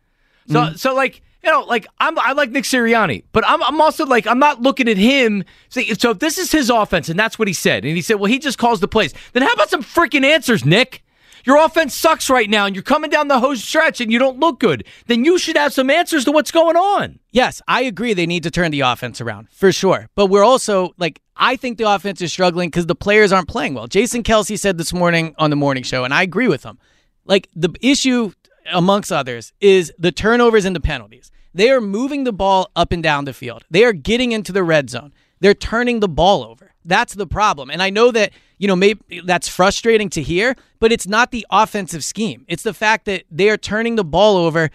So 0.47 0.61
Mm. 0.61 0.79
so 0.79 0.95
like 0.95 1.21
you 1.43 1.51
know 1.51 1.61
like 1.61 1.85
I'm 1.99 2.17
I 2.17 2.31
like 2.31 2.51
Nick 2.51 2.63
Sirianni, 2.63 3.23
but 3.33 3.43
I'm 3.47 3.61
I'm 3.63 3.79
also 3.81 4.05
like 4.05 4.25
I'm 4.25 4.39
not 4.39 4.61
looking 4.61 4.87
at 4.87 4.97
him. 4.97 5.43
So 5.69 5.81
if 5.81 6.19
this 6.19 6.37
is 6.37 6.51
his 6.51 6.69
offense 6.69 7.09
and 7.09 7.19
that's 7.19 7.37
what 7.37 7.47
he 7.47 7.53
said, 7.53 7.83
and 7.85 7.95
he 7.95 8.01
said, 8.01 8.15
well, 8.15 8.31
he 8.31 8.39
just 8.39 8.57
calls 8.57 8.79
the 8.79 8.87
plays. 8.87 9.13
Then 9.33 9.43
how 9.43 9.53
about 9.53 9.69
some 9.69 9.83
freaking 9.83 10.23
answers, 10.23 10.65
Nick? 10.65 11.03
Your 11.45 11.63
offense 11.63 11.93
sucks 11.93 12.29
right 12.29 12.49
now, 12.49 12.65
and 12.65 12.75
you're 12.75 12.83
coming 12.83 13.09
down 13.09 13.27
the 13.27 13.39
home 13.39 13.55
stretch, 13.55 14.01
and 14.01 14.11
you 14.11 14.19
don't 14.19 14.39
look 14.39 14.59
good. 14.59 14.85
Then 15.07 15.25
you 15.25 15.37
should 15.37 15.57
have 15.57 15.73
some 15.73 15.89
answers 15.89 16.25
to 16.25 16.31
what's 16.31 16.51
going 16.51 16.75
on. 16.75 17.19
Yes, 17.31 17.61
I 17.67 17.81
agree 17.81 18.13
they 18.13 18.25
need 18.25 18.43
to 18.43 18.51
turn 18.51 18.71
the 18.71 18.81
offense 18.81 19.21
around 19.21 19.49
for 19.51 19.71
sure. 19.71 20.09
But 20.15 20.27
we're 20.27 20.43
also 20.43 20.93
like 20.97 21.21
I 21.35 21.55
think 21.55 21.77
the 21.77 21.89
offense 21.89 22.21
is 22.21 22.33
struggling 22.33 22.69
because 22.69 22.87
the 22.87 22.95
players 22.95 23.31
aren't 23.31 23.47
playing 23.47 23.73
well. 23.73 23.87
Jason 23.87 24.23
Kelce 24.23 24.59
said 24.59 24.77
this 24.77 24.93
morning 24.93 25.35
on 25.37 25.49
the 25.49 25.55
morning 25.55 25.83
show, 25.83 26.03
and 26.03 26.13
I 26.13 26.23
agree 26.23 26.47
with 26.47 26.63
him. 26.63 26.79
Like 27.25 27.47
the 27.55 27.73
issue 27.81 28.33
amongst 28.71 29.11
others 29.11 29.53
is 29.61 29.91
the 29.97 30.11
turnovers 30.11 30.65
and 30.65 30.75
the 30.75 30.81
penalties. 30.81 31.31
They 31.53 31.71
are 31.71 31.81
moving 31.81 32.25
the 32.25 32.33
ball 32.33 32.69
up 32.75 32.91
and 32.91 33.01
down 33.01 33.25
the 33.25 33.33
field. 33.33 33.63
They 33.71 33.83
are 33.83 33.93
getting 33.93 34.31
into 34.31 34.51
the 34.51 34.63
red 34.63 34.89
zone. 34.89 35.13
They're 35.39 35.53
turning 35.53 35.99
the 35.99 36.09
ball 36.09 36.43
over. 36.43 36.73
that's 36.85 37.13
the 37.13 37.27
problem. 37.27 37.69
And 37.69 37.81
I 37.81 37.89
know 37.89 38.11
that, 38.11 38.31
you 38.59 38.67
know, 38.67 38.75
maybe 38.75 39.21
that's 39.25 39.47
frustrating 39.47 40.09
to 40.11 40.21
hear, 40.21 40.55
but 40.79 40.91
it's 40.91 41.07
not 41.07 41.31
the 41.31 41.47
offensive 41.49 42.03
scheme. 42.03 42.45
It's 42.47 42.63
the 42.63 42.73
fact 42.73 43.05
that 43.05 43.23
they 43.31 43.49
are 43.49 43.57
turning 43.57 43.95
the 43.95 44.03
ball 44.03 44.37
over 44.37 44.69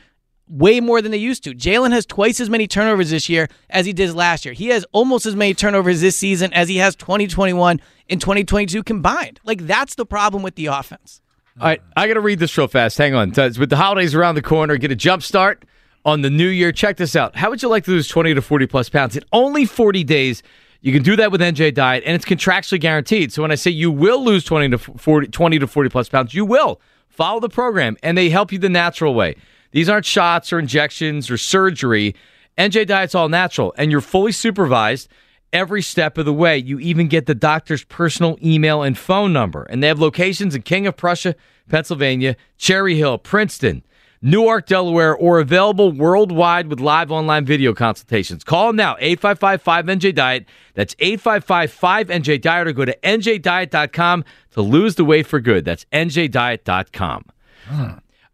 way 0.48 0.80
more 0.80 1.00
than 1.00 1.12
they 1.12 1.18
used 1.18 1.44
to. 1.44 1.54
Jalen 1.54 1.92
has 1.92 2.04
twice 2.04 2.40
as 2.40 2.50
many 2.50 2.66
turnovers 2.66 3.10
this 3.10 3.28
year 3.28 3.48
as 3.70 3.86
he 3.86 3.92
did 3.92 4.12
last 4.14 4.44
year. 4.44 4.52
He 4.52 4.68
has 4.68 4.84
almost 4.92 5.26
as 5.26 5.36
many 5.36 5.54
turnovers 5.54 6.00
this 6.00 6.16
season 6.16 6.52
as 6.52 6.68
he 6.68 6.78
has 6.78 6.96
2021 6.96 7.80
and 8.10 8.20
2022 8.20 8.82
combined. 8.82 9.40
Like 9.44 9.66
that's 9.66 9.94
the 9.94 10.04
problem 10.04 10.42
with 10.42 10.54
the 10.56 10.66
offense. 10.66 11.20
All 11.60 11.68
right, 11.68 11.80
I 11.96 12.08
got 12.08 12.14
to 12.14 12.20
read 12.20 12.40
this 12.40 12.58
real 12.58 12.66
fast. 12.66 12.98
Hang 12.98 13.14
on. 13.14 13.30
With 13.30 13.70
the 13.70 13.76
holidays 13.76 14.14
around 14.14 14.34
the 14.34 14.42
corner, 14.42 14.76
get 14.76 14.90
a 14.90 14.96
jump 14.96 15.22
start 15.22 15.64
on 16.04 16.22
the 16.22 16.30
new 16.30 16.48
year. 16.48 16.72
Check 16.72 16.96
this 16.96 17.14
out. 17.14 17.36
How 17.36 17.48
would 17.48 17.62
you 17.62 17.68
like 17.68 17.84
to 17.84 17.92
lose 17.92 18.08
20 18.08 18.34
to 18.34 18.42
40 18.42 18.66
plus 18.66 18.88
pounds 18.88 19.16
in 19.16 19.22
only 19.32 19.64
40 19.64 20.04
days? 20.04 20.42
You 20.84 20.92
can 20.92 21.02
do 21.02 21.16
that 21.16 21.32
with 21.32 21.40
NJ 21.40 21.72
Diet, 21.72 22.02
and 22.04 22.14
it's 22.14 22.26
contractually 22.26 22.78
guaranteed. 22.78 23.32
So 23.32 23.40
when 23.40 23.50
I 23.50 23.54
say 23.54 23.70
you 23.70 23.90
will 23.90 24.22
lose 24.22 24.44
20 24.44 24.68
to 24.68 24.76
40, 24.76 25.28
20 25.28 25.58
to 25.60 25.66
40 25.66 25.88
plus 25.88 26.10
pounds, 26.10 26.34
you 26.34 26.44
will. 26.44 26.78
Follow 27.08 27.40
the 27.40 27.48
program, 27.48 27.96
and 28.02 28.18
they 28.18 28.28
help 28.28 28.52
you 28.52 28.58
the 28.58 28.68
natural 28.68 29.14
way. 29.14 29.34
These 29.70 29.88
aren't 29.88 30.04
shots 30.04 30.52
or 30.52 30.58
injections 30.58 31.30
or 31.30 31.38
surgery. 31.38 32.14
NJ 32.58 32.86
Diet's 32.86 33.14
all 33.14 33.30
natural, 33.30 33.72
and 33.78 33.90
you're 33.90 34.02
fully 34.02 34.30
supervised 34.30 35.08
every 35.54 35.80
step 35.80 36.18
of 36.18 36.26
the 36.26 36.34
way. 36.34 36.58
You 36.58 36.78
even 36.80 37.08
get 37.08 37.24
the 37.24 37.34
doctor's 37.34 37.84
personal 37.84 38.36
email 38.44 38.82
and 38.82 38.98
phone 38.98 39.32
number. 39.32 39.62
And 39.62 39.82
they 39.82 39.88
have 39.88 40.00
locations 40.00 40.54
in 40.54 40.60
King 40.60 40.86
of 40.86 40.98
Prussia, 40.98 41.34
Pennsylvania, 41.66 42.36
Cherry 42.58 42.96
Hill, 42.96 43.16
Princeton, 43.16 43.82
Newark, 44.24 44.66
Delaware, 44.66 45.14
or 45.14 45.38
available 45.38 45.92
worldwide 45.92 46.68
with 46.68 46.80
live 46.80 47.12
online 47.12 47.44
video 47.44 47.74
consultations. 47.74 48.42
Call 48.42 48.68
them 48.68 48.76
now, 48.76 48.96
855-5NJ-DIET. 48.96 50.46
That's 50.74 50.94
855-5NJ-DIET 50.96 52.66
or 52.66 52.72
go 52.72 52.84
to 52.84 52.96
njdiet.com 53.02 54.24
to 54.52 54.60
lose 54.62 54.94
the 54.94 55.04
weight 55.04 55.26
for 55.26 55.40
good. 55.40 55.64
That's 55.64 55.84
njdiet.com. 55.92 57.24
Hmm. 57.66 57.84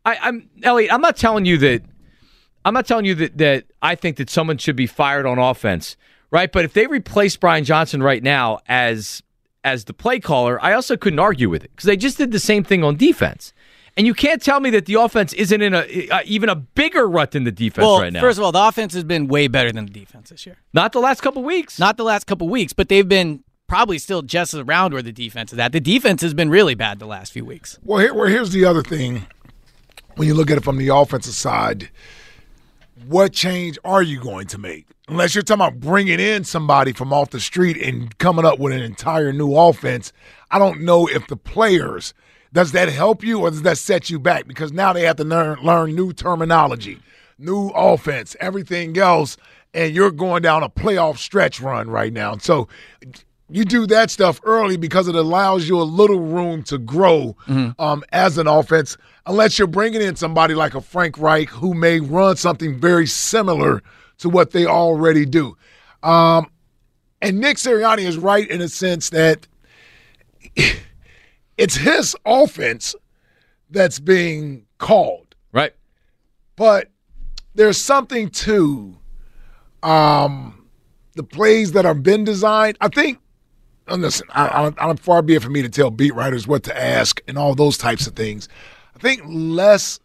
I, 0.07 0.16
I'm 0.22 0.49
Elliot, 0.62 0.93
I'm 0.93 1.03
not 1.03 1.16
telling 1.16 1.45
you 1.45 1.59
that 1.59 1.82
I'm 2.64 2.72
not 2.72 2.86
telling 2.86 3.05
you 3.05 3.14
that, 3.16 3.36
that 3.38 3.64
I 3.82 3.95
think 3.95 4.16
that 4.16 4.30
someone 4.30 4.57
should 4.57 4.76
be 4.76 4.86
fired 4.86 5.26
on 5.26 5.38
offense 5.38 5.97
right? 6.30 6.51
But 6.51 6.64
if 6.64 6.72
they 6.72 6.86
replace 6.86 7.36
Brian 7.36 7.64
Johnson 7.64 8.03
right 8.03 8.22
now 8.22 8.61
as 8.68 9.22
as 9.62 9.84
the 9.84 9.93
play 9.93 10.20
caller, 10.20 10.62
I 10.62 10.72
also 10.72 10.97
couldn't 10.97 11.18
argue 11.18 11.51
with 11.51 11.62
it 11.62 11.70
because 11.72 11.84
they 11.84 11.97
just 11.97 12.16
did 12.16 12.32
the 12.32 12.41
same 12.41 12.64
thing 12.64 12.82
on 12.82 12.97
defense. 12.97 13.53
And 13.97 14.07
you 14.07 14.14
can't 14.14 14.43
tell 14.43 14.61
me 14.61 14.70
that 14.70 14.86
the 14.86 14.95
offense 14.95 15.32
isn't 15.32 15.61
in 15.61 15.74
a 15.74 16.09
uh, 16.11 16.20
even 16.24 16.49
a 16.49 16.55
bigger 16.55 17.09
rut 17.09 17.32
than 17.32 17.45
the 17.45 17.53
defense 17.53 17.84
well, 17.84 18.01
right 18.01 18.12
now. 18.12 18.20
First 18.20 18.38
of 18.38 18.45
all, 18.45 18.53
the 18.53 18.62
offense 18.62 18.95
has 18.95 19.05
been 19.05 19.28
way 19.28 19.49
better 19.49 19.72
than 19.72 19.86
the 19.86 19.93
defense 19.93 20.30
this 20.30 20.47
year. 20.47 20.57
Not 20.72 20.93
the 20.93 21.01
last 21.01 21.20
couple 21.20 21.43
weeks. 21.43 21.78
Not 21.78 21.97
the 21.97 22.05
last 22.05 22.26
couple 22.26 22.49
weeks, 22.49 22.72
but 22.72 22.88
they've 22.88 23.09
been 23.09 23.43
probably 23.66 23.99
still 23.99 24.22
just 24.22 24.53
around 24.55 24.93
where 24.93 25.03
the 25.03 25.12
defense 25.12 25.53
is 25.53 25.59
at. 25.59 25.72
The 25.72 25.80
defense 25.80 26.22
has 26.22 26.34
been 26.34 26.51
really 26.51 26.74
bad 26.74 26.99
the 26.99 27.07
last 27.07 27.32
few 27.32 27.45
weeks. 27.45 27.78
Well, 27.84 28.01
here, 28.01 28.12
well 28.12 28.26
here's 28.26 28.51
the 28.51 28.64
other 28.64 28.82
thing. 28.82 29.26
When 30.16 30.26
you 30.26 30.34
look 30.34 30.51
at 30.51 30.59
it 30.59 30.64
from 30.64 30.76
the 30.76 30.88
offensive 30.88 31.34
side, 31.34 31.88
what 33.07 33.32
change 33.32 33.78
are 33.84 34.03
you 34.03 34.20
going 34.20 34.49
to 34.49 34.59
make? 34.59 34.86
Unless 35.09 35.34
you're 35.34 35.43
talking 35.43 35.62
about 35.62 35.80
bringing 35.80 36.20
in 36.20 36.45
somebody 36.45 36.93
from 36.93 37.12
off 37.12 37.30
the 37.30 37.41
street 37.41 37.76
and 37.76 38.16
coming 38.18 38.45
up 38.45 38.59
with 38.59 38.72
an 38.72 38.82
entire 38.82 39.32
new 39.32 39.57
offense, 39.57 40.12
I 40.51 40.59
don't 40.59 40.82
know 40.82 41.07
if 41.07 41.26
the 41.28 41.36
players 41.36 42.12
does 42.53 42.72
that 42.72 42.88
help 42.88 43.22
you 43.22 43.40
or 43.40 43.51
does 43.51 43.62
that 43.62 43.78
set 43.78 44.11
you 44.11 44.18
back? 44.18 44.46
Because 44.46 44.72
now 44.72 44.92
they 44.92 45.03
have 45.03 45.16
to 45.16 45.24
learn 45.24 45.59
learn 45.62 45.94
new 45.94 46.12
terminology, 46.12 46.98
new 47.38 47.68
offense, 47.68 48.36
everything 48.40 48.96
else, 48.98 49.36
and 49.74 49.94
you're 49.94 50.11
going 50.11 50.42
down 50.42 50.62
a 50.62 50.68
playoff 50.68 51.18
stretch 51.18 51.61
run 51.61 51.88
right 51.88 52.12
now. 52.12 52.36
So 52.38 52.68
you 53.48 53.64
do 53.64 53.86
that 53.88 54.11
stuff 54.11 54.40
early 54.44 54.76
because 54.76 55.09
it 55.09 55.14
allows 55.14 55.68
you 55.68 55.80
a 55.80 55.82
little 55.82 56.20
room 56.20 56.62
to 56.64 56.78
grow 56.78 57.36
mm-hmm. 57.46 57.80
um, 57.80 58.05
as 58.12 58.38
an 58.38 58.46
offense, 58.46 58.96
unless 59.26 59.59
you're 59.59 59.68
bringing 59.68 60.01
in 60.01 60.16
somebody 60.16 60.55
like 60.55 60.74
a 60.74 60.80
Frank 60.80 61.18
Reich 61.18 61.48
who 61.48 61.74
may 61.74 62.01
run 62.01 62.36
something 62.36 62.78
very 62.78 63.07
similar 63.07 63.82
to 64.18 64.28
what 64.28 64.53
they 64.53 64.66
already 64.66 65.26
do. 65.26 65.57
Um, 66.03 66.51
and 67.20 67.40
Nick 67.40 67.57
Sirianni 67.57 68.03
is 68.03 68.16
right 68.16 68.48
in 68.48 68.61
a 68.61 68.68
sense 68.68 69.11
that 69.11 69.46
it's 71.61 71.76
his 71.76 72.16
offense 72.24 72.94
that's 73.70 74.00
being 74.00 74.66
called. 74.78 75.34
Right. 75.52 75.74
But 76.56 76.88
there's 77.54 77.78
something 77.78 78.30
to 78.30 78.96
um, 79.82 80.66
the 81.14 81.22
plays 81.22 81.72
that 81.72 81.84
have 81.84 82.02
been 82.02 82.24
designed. 82.24 82.78
I 82.80 82.88
think 82.88 83.18
and 83.86 84.02
listen, 84.02 84.26
I, 84.30 84.72
I, 84.78 84.90
am 84.90 84.96
far 84.96 85.20
be 85.20 85.34
it 85.34 85.42
for 85.42 85.50
me 85.50 85.62
to 85.62 85.68
tell 85.68 85.90
beat 85.90 86.14
writers 86.14 86.46
what 86.46 86.62
to 86.64 86.80
ask 86.80 87.20
and 87.26 87.36
all 87.36 87.54
those 87.54 87.76
types 87.76 88.06
of 88.06 88.14
things. 88.14 88.48
I 88.94 89.00
think 89.00 89.22
less 89.26 89.98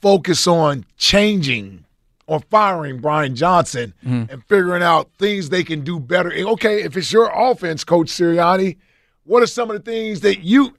focus 0.00 0.46
on 0.46 0.86
changing 0.96 1.84
or 2.26 2.40
firing 2.40 3.00
Brian 3.00 3.34
Johnson 3.34 3.94
mm. 4.04 4.30
and 4.30 4.44
figuring 4.44 4.82
out 4.82 5.10
things 5.18 5.48
they 5.48 5.64
can 5.64 5.82
do 5.82 5.98
better. 5.98 6.32
Okay, 6.32 6.82
if 6.82 6.96
it's 6.96 7.12
your 7.12 7.30
offense, 7.34 7.84
Coach 7.84 8.08
Sirianni, 8.08 8.76
what 9.24 9.42
are 9.42 9.46
some 9.46 9.70
of 9.70 9.76
the 9.76 9.90
things 9.90 10.20
that 10.20 10.40
you 10.40 10.74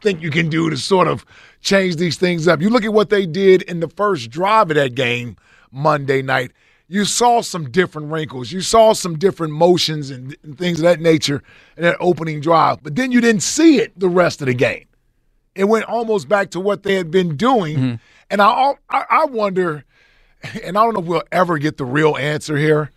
think 0.00 0.22
you 0.22 0.30
can 0.30 0.48
do 0.48 0.70
to 0.70 0.76
sort 0.76 1.08
of 1.08 1.24
change 1.60 1.96
these 1.96 2.16
things 2.16 2.48
up? 2.48 2.60
You 2.60 2.70
look 2.70 2.84
at 2.84 2.92
what 2.92 3.10
they 3.10 3.26
did 3.26 3.62
in 3.62 3.80
the 3.80 3.88
first 3.88 4.30
drive 4.30 4.70
of 4.70 4.76
that 4.76 4.94
game 4.94 5.36
Monday 5.70 6.22
night 6.22 6.52
you 6.92 7.06
saw 7.06 7.40
some 7.40 7.70
different 7.70 8.12
wrinkles. 8.12 8.52
You 8.52 8.60
saw 8.60 8.92
some 8.92 9.18
different 9.18 9.54
motions 9.54 10.10
and, 10.10 10.36
and 10.42 10.58
things 10.58 10.78
of 10.78 10.82
that 10.82 11.00
nature 11.00 11.42
in 11.74 11.84
that 11.84 11.96
opening 12.00 12.42
drive. 12.42 12.82
But 12.82 12.96
then 12.96 13.10
you 13.10 13.22
didn't 13.22 13.42
see 13.42 13.78
it 13.78 13.98
the 13.98 14.10
rest 14.10 14.42
of 14.42 14.46
the 14.46 14.52
game. 14.52 14.84
It 15.54 15.64
went 15.64 15.86
almost 15.86 16.28
back 16.28 16.50
to 16.50 16.60
what 16.60 16.82
they 16.82 16.96
had 16.96 17.10
been 17.10 17.34
doing. 17.38 17.76
Mm-hmm. 17.78 17.94
And 18.30 18.42
I, 18.42 18.74
I, 18.90 19.04
I 19.08 19.24
wonder, 19.24 19.86
and 20.62 20.76
I 20.76 20.84
don't 20.84 20.92
know 20.92 21.00
if 21.00 21.06
we'll 21.06 21.22
ever 21.32 21.56
get 21.56 21.78
the 21.78 21.86
real 21.86 22.14
answer 22.18 22.58
here, 22.58 22.90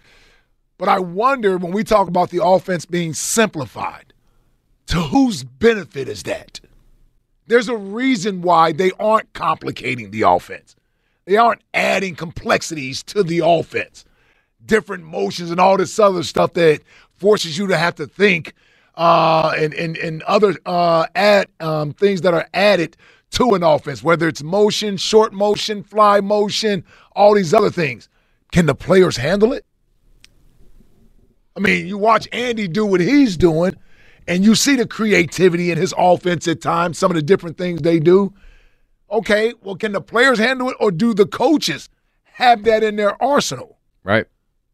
but 0.77 0.89
I 0.89 0.99
wonder 0.99 1.57
when 1.57 1.71
we 1.71 1.85
talk 1.85 2.09
about 2.09 2.31
the 2.31 2.43
offense 2.43 2.85
being 2.85 3.13
simplified, 3.13 4.04
to 4.87 4.97
whose 5.01 5.43
benefit 5.43 6.07
is 6.07 6.23
that? 6.23 6.59
There's 7.47 7.69
a 7.69 7.77
reason 7.77 8.41
why 8.41 8.71
they 8.71 8.91
aren't 8.99 9.31
complicating 9.33 10.11
the 10.11 10.23
offense. 10.23 10.75
They 11.25 11.37
aren't 11.37 11.61
adding 11.73 12.15
complexities 12.15 13.03
to 13.03 13.23
the 13.23 13.41
offense, 13.43 14.05
different 14.65 15.03
motions 15.03 15.51
and 15.51 15.59
all 15.59 15.77
this 15.77 15.97
other 15.99 16.23
stuff 16.23 16.53
that 16.53 16.81
forces 17.17 17.57
you 17.57 17.67
to 17.67 17.77
have 17.77 17.95
to 17.95 18.07
think 18.07 18.53
uh, 18.95 19.53
and, 19.57 19.73
and, 19.73 19.97
and 19.97 20.21
other 20.23 20.55
uh, 20.65 21.07
add 21.15 21.47
um, 21.59 21.93
things 21.93 22.21
that 22.21 22.33
are 22.33 22.47
added 22.53 22.95
to 23.31 23.53
an 23.53 23.63
offense, 23.63 24.03
whether 24.03 24.27
it's 24.27 24.43
motion, 24.43 24.97
short 24.97 25.33
motion, 25.33 25.83
fly 25.83 26.21
motion, 26.21 26.83
all 27.15 27.35
these 27.35 27.53
other 27.53 27.71
things. 27.71 28.07
Can 28.51 28.65
the 28.65 28.75
players 28.75 29.17
handle 29.17 29.51
it? 29.51 29.65
I 31.57 31.59
mean, 31.59 31.87
you 31.87 31.97
watch 31.97 32.27
Andy 32.31 32.67
do 32.67 32.85
what 32.85 33.01
he's 33.01 33.37
doing, 33.37 33.75
and 34.27 34.43
you 34.43 34.55
see 34.55 34.75
the 34.75 34.87
creativity 34.87 35.71
in 35.71 35.77
his 35.77 35.93
offense 35.97 36.47
at 36.47 36.61
times, 36.61 36.97
some 36.97 37.11
of 37.11 37.15
the 37.15 37.21
different 37.21 37.57
things 37.57 37.81
they 37.81 37.99
do. 37.99 38.33
Okay, 39.11 39.53
well, 39.61 39.75
can 39.75 39.91
the 39.91 40.01
players 40.01 40.39
handle 40.39 40.69
it, 40.69 40.77
or 40.79 40.91
do 40.91 41.13
the 41.13 41.25
coaches 41.25 41.89
have 42.23 42.63
that 42.63 42.83
in 42.83 42.95
their 42.95 43.21
arsenal? 43.21 43.77
Right. 44.03 44.25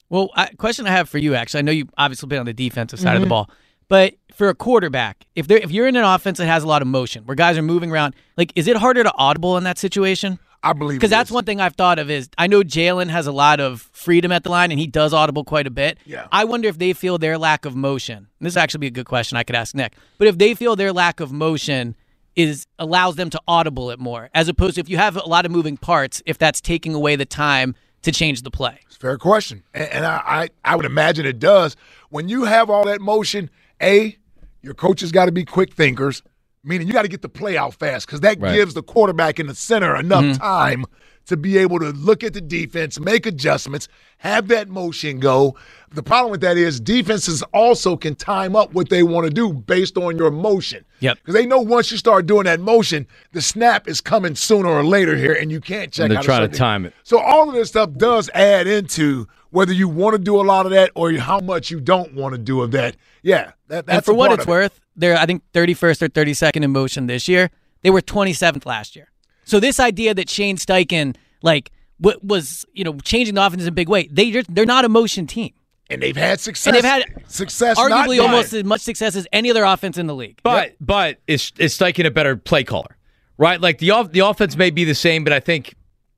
Well, 0.09 0.29
I, 0.35 0.47
question 0.57 0.87
I 0.87 0.91
have 0.91 1.09
for 1.09 1.17
you, 1.17 1.35
actually, 1.35 1.59
I 1.59 1.61
know 1.61 1.71
you 1.71 1.87
obviously 1.97 2.27
been 2.27 2.39
on 2.39 2.45
the 2.45 2.53
defensive 2.53 2.99
side 2.99 3.09
mm-hmm. 3.09 3.15
of 3.15 3.21
the 3.21 3.25
mm-hmm. 3.25 3.29
ball, 3.29 3.49
but 3.87 4.15
for 4.33 4.49
a 4.49 4.55
quarterback, 4.55 5.25
if 5.35 5.47
they 5.47 5.61
if 5.61 5.71
you're 5.71 5.87
in 5.87 5.95
an 5.95 6.03
offense 6.03 6.37
that 6.37 6.47
has 6.47 6.63
a 6.63 6.67
lot 6.67 6.81
of 6.81 6.87
motion, 6.87 7.25
where 7.25 7.35
guys 7.35 7.57
are 7.57 7.61
moving 7.61 7.91
around, 7.91 8.15
like, 8.37 8.51
is 8.55 8.67
it 8.67 8.77
harder 8.77 9.03
to 9.03 9.13
audible 9.15 9.57
in 9.57 9.63
that 9.65 9.77
situation? 9.77 10.39
I 10.63 10.73
believe 10.73 10.99
because 10.99 11.09
that's 11.09 11.31
one 11.31 11.43
thing 11.43 11.59
I've 11.59 11.75
thought 11.75 11.97
of 11.97 12.09
is 12.11 12.29
I 12.37 12.47
know 12.47 12.61
Jalen 12.61 13.09
has 13.09 13.25
a 13.25 13.31
lot 13.31 13.59
of 13.59 13.81
freedom 13.93 14.31
at 14.31 14.43
the 14.43 14.51
line 14.51 14.71
and 14.71 14.79
he 14.79 14.87
does 14.87 15.13
audible 15.13 15.43
quite 15.43 15.65
a 15.65 15.71
bit. 15.71 15.97
Yeah. 16.05 16.27
I 16.31 16.45
wonder 16.45 16.67
if 16.69 16.77
they 16.77 16.93
feel 16.93 17.17
their 17.17 17.37
lack 17.37 17.65
of 17.65 17.75
motion. 17.75 18.27
This 18.39 18.55
actually 18.55 18.79
be 18.79 18.87
a 18.87 18.91
good 18.91 19.07
question 19.07 19.37
I 19.37 19.43
could 19.43 19.55
ask 19.55 19.73
Nick. 19.73 19.93
But 20.17 20.27
if 20.27 20.37
they 20.37 20.53
feel 20.53 20.75
their 20.75 20.93
lack 20.93 21.19
of 21.19 21.31
motion 21.31 21.95
is 22.35 22.67
allows 22.79 23.15
them 23.15 23.29
to 23.29 23.41
audible 23.47 23.91
it 23.91 23.99
more, 23.99 24.29
as 24.33 24.47
opposed 24.47 24.75
to 24.75 24.81
if 24.81 24.89
you 24.89 24.97
have 24.97 25.17
a 25.17 25.27
lot 25.27 25.45
of 25.45 25.51
moving 25.51 25.77
parts, 25.77 26.21
if 26.25 26.37
that's 26.37 26.61
taking 26.61 26.93
away 26.93 27.15
the 27.15 27.25
time 27.25 27.75
to 28.03 28.11
change 28.11 28.41
the 28.43 28.51
play. 28.51 28.79
It's 28.87 28.97
fair 28.97 29.17
question, 29.17 29.63
and, 29.73 29.89
and 29.89 30.05
I, 30.05 30.21
I, 30.25 30.49
I 30.63 30.75
would 30.75 30.85
imagine 30.85 31.25
it 31.25 31.39
does. 31.39 31.75
When 32.09 32.29
you 32.29 32.45
have 32.45 32.69
all 32.69 32.85
that 32.85 33.01
motion, 33.01 33.49
a 33.81 34.17
your 34.61 34.73
coaches 34.73 35.11
got 35.11 35.25
to 35.25 35.31
be 35.31 35.43
quick 35.43 35.73
thinkers, 35.73 36.21
meaning 36.63 36.87
you 36.87 36.93
got 36.93 37.03
to 37.03 37.07
get 37.07 37.21
the 37.21 37.29
play 37.29 37.57
out 37.57 37.73
fast 37.73 38.05
because 38.05 38.21
that 38.21 38.39
right. 38.39 38.53
gives 38.53 38.73
the 38.73 38.83
quarterback 38.83 39.39
in 39.39 39.47
the 39.47 39.55
center 39.55 39.95
enough 39.95 40.23
mm-hmm. 40.23 40.41
time 40.41 40.85
to 41.25 41.37
be 41.37 41.57
able 41.57 41.79
to 41.79 41.91
look 41.91 42.23
at 42.23 42.33
the 42.33 42.41
defense, 42.41 42.99
make 42.99 43.25
adjustments, 43.25 43.87
have 44.17 44.47
that 44.47 44.69
motion 44.69 45.19
go. 45.19 45.55
The 45.91 46.03
problem 46.03 46.31
with 46.31 46.41
that 46.41 46.57
is 46.57 46.79
defenses 46.79 47.43
also 47.53 47.95
can 47.95 48.15
time 48.15 48.55
up 48.55 48.73
what 48.73 48.89
they 48.89 49.03
want 49.03 49.27
to 49.27 49.33
do 49.33 49.53
based 49.53 49.97
on 49.97 50.17
your 50.17 50.31
motion. 50.31 50.83
Yep. 50.99 51.17
Because 51.17 51.33
they 51.33 51.45
know 51.45 51.59
once 51.59 51.91
you 51.91 51.97
start 51.97 52.25
doing 52.25 52.45
that 52.45 52.59
motion, 52.59 53.07
the 53.33 53.41
snap 53.41 53.87
is 53.87 54.01
coming 54.01 54.35
sooner 54.35 54.69
or 54.69 54.83
later 54.83 55.15
here, 55.15 55.33
and 55.33 55.51
you 55.51 55.61
can't 55.61 55.91
check 55.91 56.05
And 56.05 56.11
they're 56.11 56.19
out 56.19 56.25
trying 56.25 56.49
to 56.49 56.57
time 56.57 56.85
it. 56.85 56.93
So 57.03 57.19
all 57.19 57.49
of 57.49 57.55
this 57.55 57.69
stuff 57.69 57.93
does 57.93 58.29
add 58.33 58.67
into 58.67 59.27
whether 59.51 59.71
you 59.73 59.87
want 59.87 60.13
to 60.13 60.19
do 60.19 60.39
a 60.39 60.43
lot 60.43 60.65
of 60.65 60.71
that 60.71 60.91
or 60.95 61.11
how 61.13 61.39
much 61.39 61.69
you 61.71 61.79
don't 61.79 62.13
want 62.13 62.33
to 62.33 62.37
do 62.37 62.61
of 62.61 62.71
that. 62.71 62.95
Yeah, 63.21 63.51
that, 63.67 63.85
that's 63.85 63.97
and 63.97 64.05
for 64.05 64.13
what 64.13 64.31
it's 64.31 64.43
of 64.43 64.47
it. 64.49 64.51
worth, 64.51 64.79
they're 64.95 65.17
I 65.17 65.25
think 65.25 65.43
31st 65.53 66.01
or 66.01 66.09
32nd 66.09 66.63
in 66.63 66.71
motion 66.71 67.07
this 67.07 67.27
year. 67.27 67.51
They 67.83 67.89
were 67.89 68.01
27th 68.01 68.65
last 68.65 68.95
year. 68.95 69.11
So 69.45 69.59
this 69.59 69.79
idea 69.79 70.13
that 70.13 70.29
Shane 70.29 70.57
Steichen 70.57 71.15
like 71.41 71.71
what 71.97 72.23
was 72.23 72.65
you 72.73 72.83
know 72.83 72.97
changing 72.99 73.35
the 73.35 73.45
offense 73.45 73.61
in 73.63 73.67
a 73.67 73.71
big 73.71 73.89
way, 73.89 74.07
they 74.11 74.31
just- 74.31 74.53
they're 74.53 74.65
not 74.65 74.85
a 74.85 74.89
motion 74.89 75.27
team. 75.27 75.53
and 75.89 76.01
they've 76.01 76.15
had 76.15 76.39
success. 76.39 76.67
And 76.67 76.75
they've 76.75 76.83
had 76.89 77.03
success, 77.27 77.77
arguably 77.77 78.17
done. 78.17 78.29
almost 78.29 78.53
as 78.53 78.63
much 78.63 78.79
success 78.81 79.15
as 79.15 79.27
any 79.33 79.51
other 79.51 79.63
offense 79.65 79.97
in 79.97 80.07
the 80.07 80.15
league. 80.15 80.39
But 80.41 80.75
but 80.79 81.17
is 81.27 81.51
is 81.57 81.77
Steichen 81.77 82.05
a 82.05 82.11
better 82.11 82.37
play 82.37 82.63
caller? 82.63 82.95
Right? 83.37 83.59
Like 83.59 83.79
the 83.79 84.07
the 84.11 84.19
offense 84.21 84.55
may 84.55 84.69
be 84.69 84.85
the 84.85 84.95
same, 84.95 85.23
but 85.25 85.33
I 85.33 85.39
think 85.39 85.73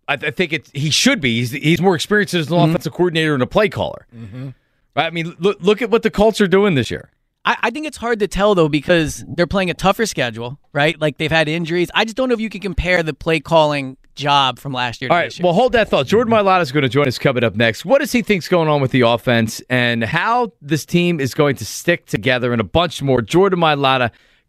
I, 0.07 0.13
I 0.13 0.31
think 0.31 0.53
it's 0.53 0.69
he 0.73 0.89
should 0.89 1.21
be. 1.21 1.37
He's 1.39 1.51
he's 1.51 1.81
more 1.81 1.95
experienced 1.95 2.33
as 2.33 2.49
an 2.51 2.57
Mm-hmm. 2.57 2.69
offensive 2.71 2.93
coordinator 2.93 3.33
and 3.33 3.43
a 3.43 3.47
play 3.47 3.69
caller. 3.69 4.05
Mm-hmm. 4.15 4.49
Right? 4.95 5.05
I 5.05 5.09
mean, 5.09 5.35
look 5.39 5.57
look 5.61 5.81
at 5.81 5.89
what 5.89 6.03
the 6.03 6.11
Colts 6.11 6.39
are 6.41 6.47
doing 6.47 6.75
this 6.75 6.91
year. 6.91 7.09
I, 7.45 7.57
I 7.63 7.69
think 7.71 7.85
it's 7.87 7.97
hard 7.97 8.19
to 8.19 8.27
tell 8.27 8.55
though 8.55 8.69
because 8.69 9.23
they're 9.27 9.47
playing 9.47 9.69
a 9.69 9.73
tougher 9.73 10.05
schedule, 10.05 10.59
right? 10.71 10.99
Like 10.99 11.17
they've 11.17 11.31
had 11.31 11.47
injuries. 11.47 11.89
I 11.93 12.05
just 12.05 12.15
don't 12.15 12.29
know 12.29 12.33
if 12.35 12.39
you 12.41 12.49
can 12.49 12.61
compare 12.61 13.03
the 13.03 13.13
play 13.13 13.39
calling 13.39 13.97
job 14.15 14.59
from 14.59 14.71
last 14.73 15.01
year 15.01 15.09
to 15.09 15.13
All 15.13 15.19
right. 15.19 15.39
Well, 15.41 15.53
hold 15.53 15.71
that 15.71 15.89
thought. 15.89 16.05
Jordan 16.05 16.31
Mailata 16.31 16.61
is 16.61 16.71
going 16.71 16.83
to 16.83 16.89
join 16.89 17.07
us 17.07 17.17
coming 17.17 17.43
up 17.43 17.55
next. 17.55 17.83
What 17.83 17.99
does 17.99 18.11
he 18.11 18.21
think's 18.21 18.47
going 18.47 18.69
on 18.69 18.79
with 18.79 18.91
the 18.91 19.01
offense 19.01 19.59
and 19.71 20.03
how 20.03 20.53
this 20.61 20.85
team 20.85 21.19
is 21.19 21.33
going 21.33 21.55
to 21.55 21.65
stick 21.65 22.05
together 22.05 22.51
and 22.51 22.61
a 22.61 22.63
bunch 22.63 23.01
more. 23.01 23.21
Jordan 23.23 23.59
Mailata 23.59 24.11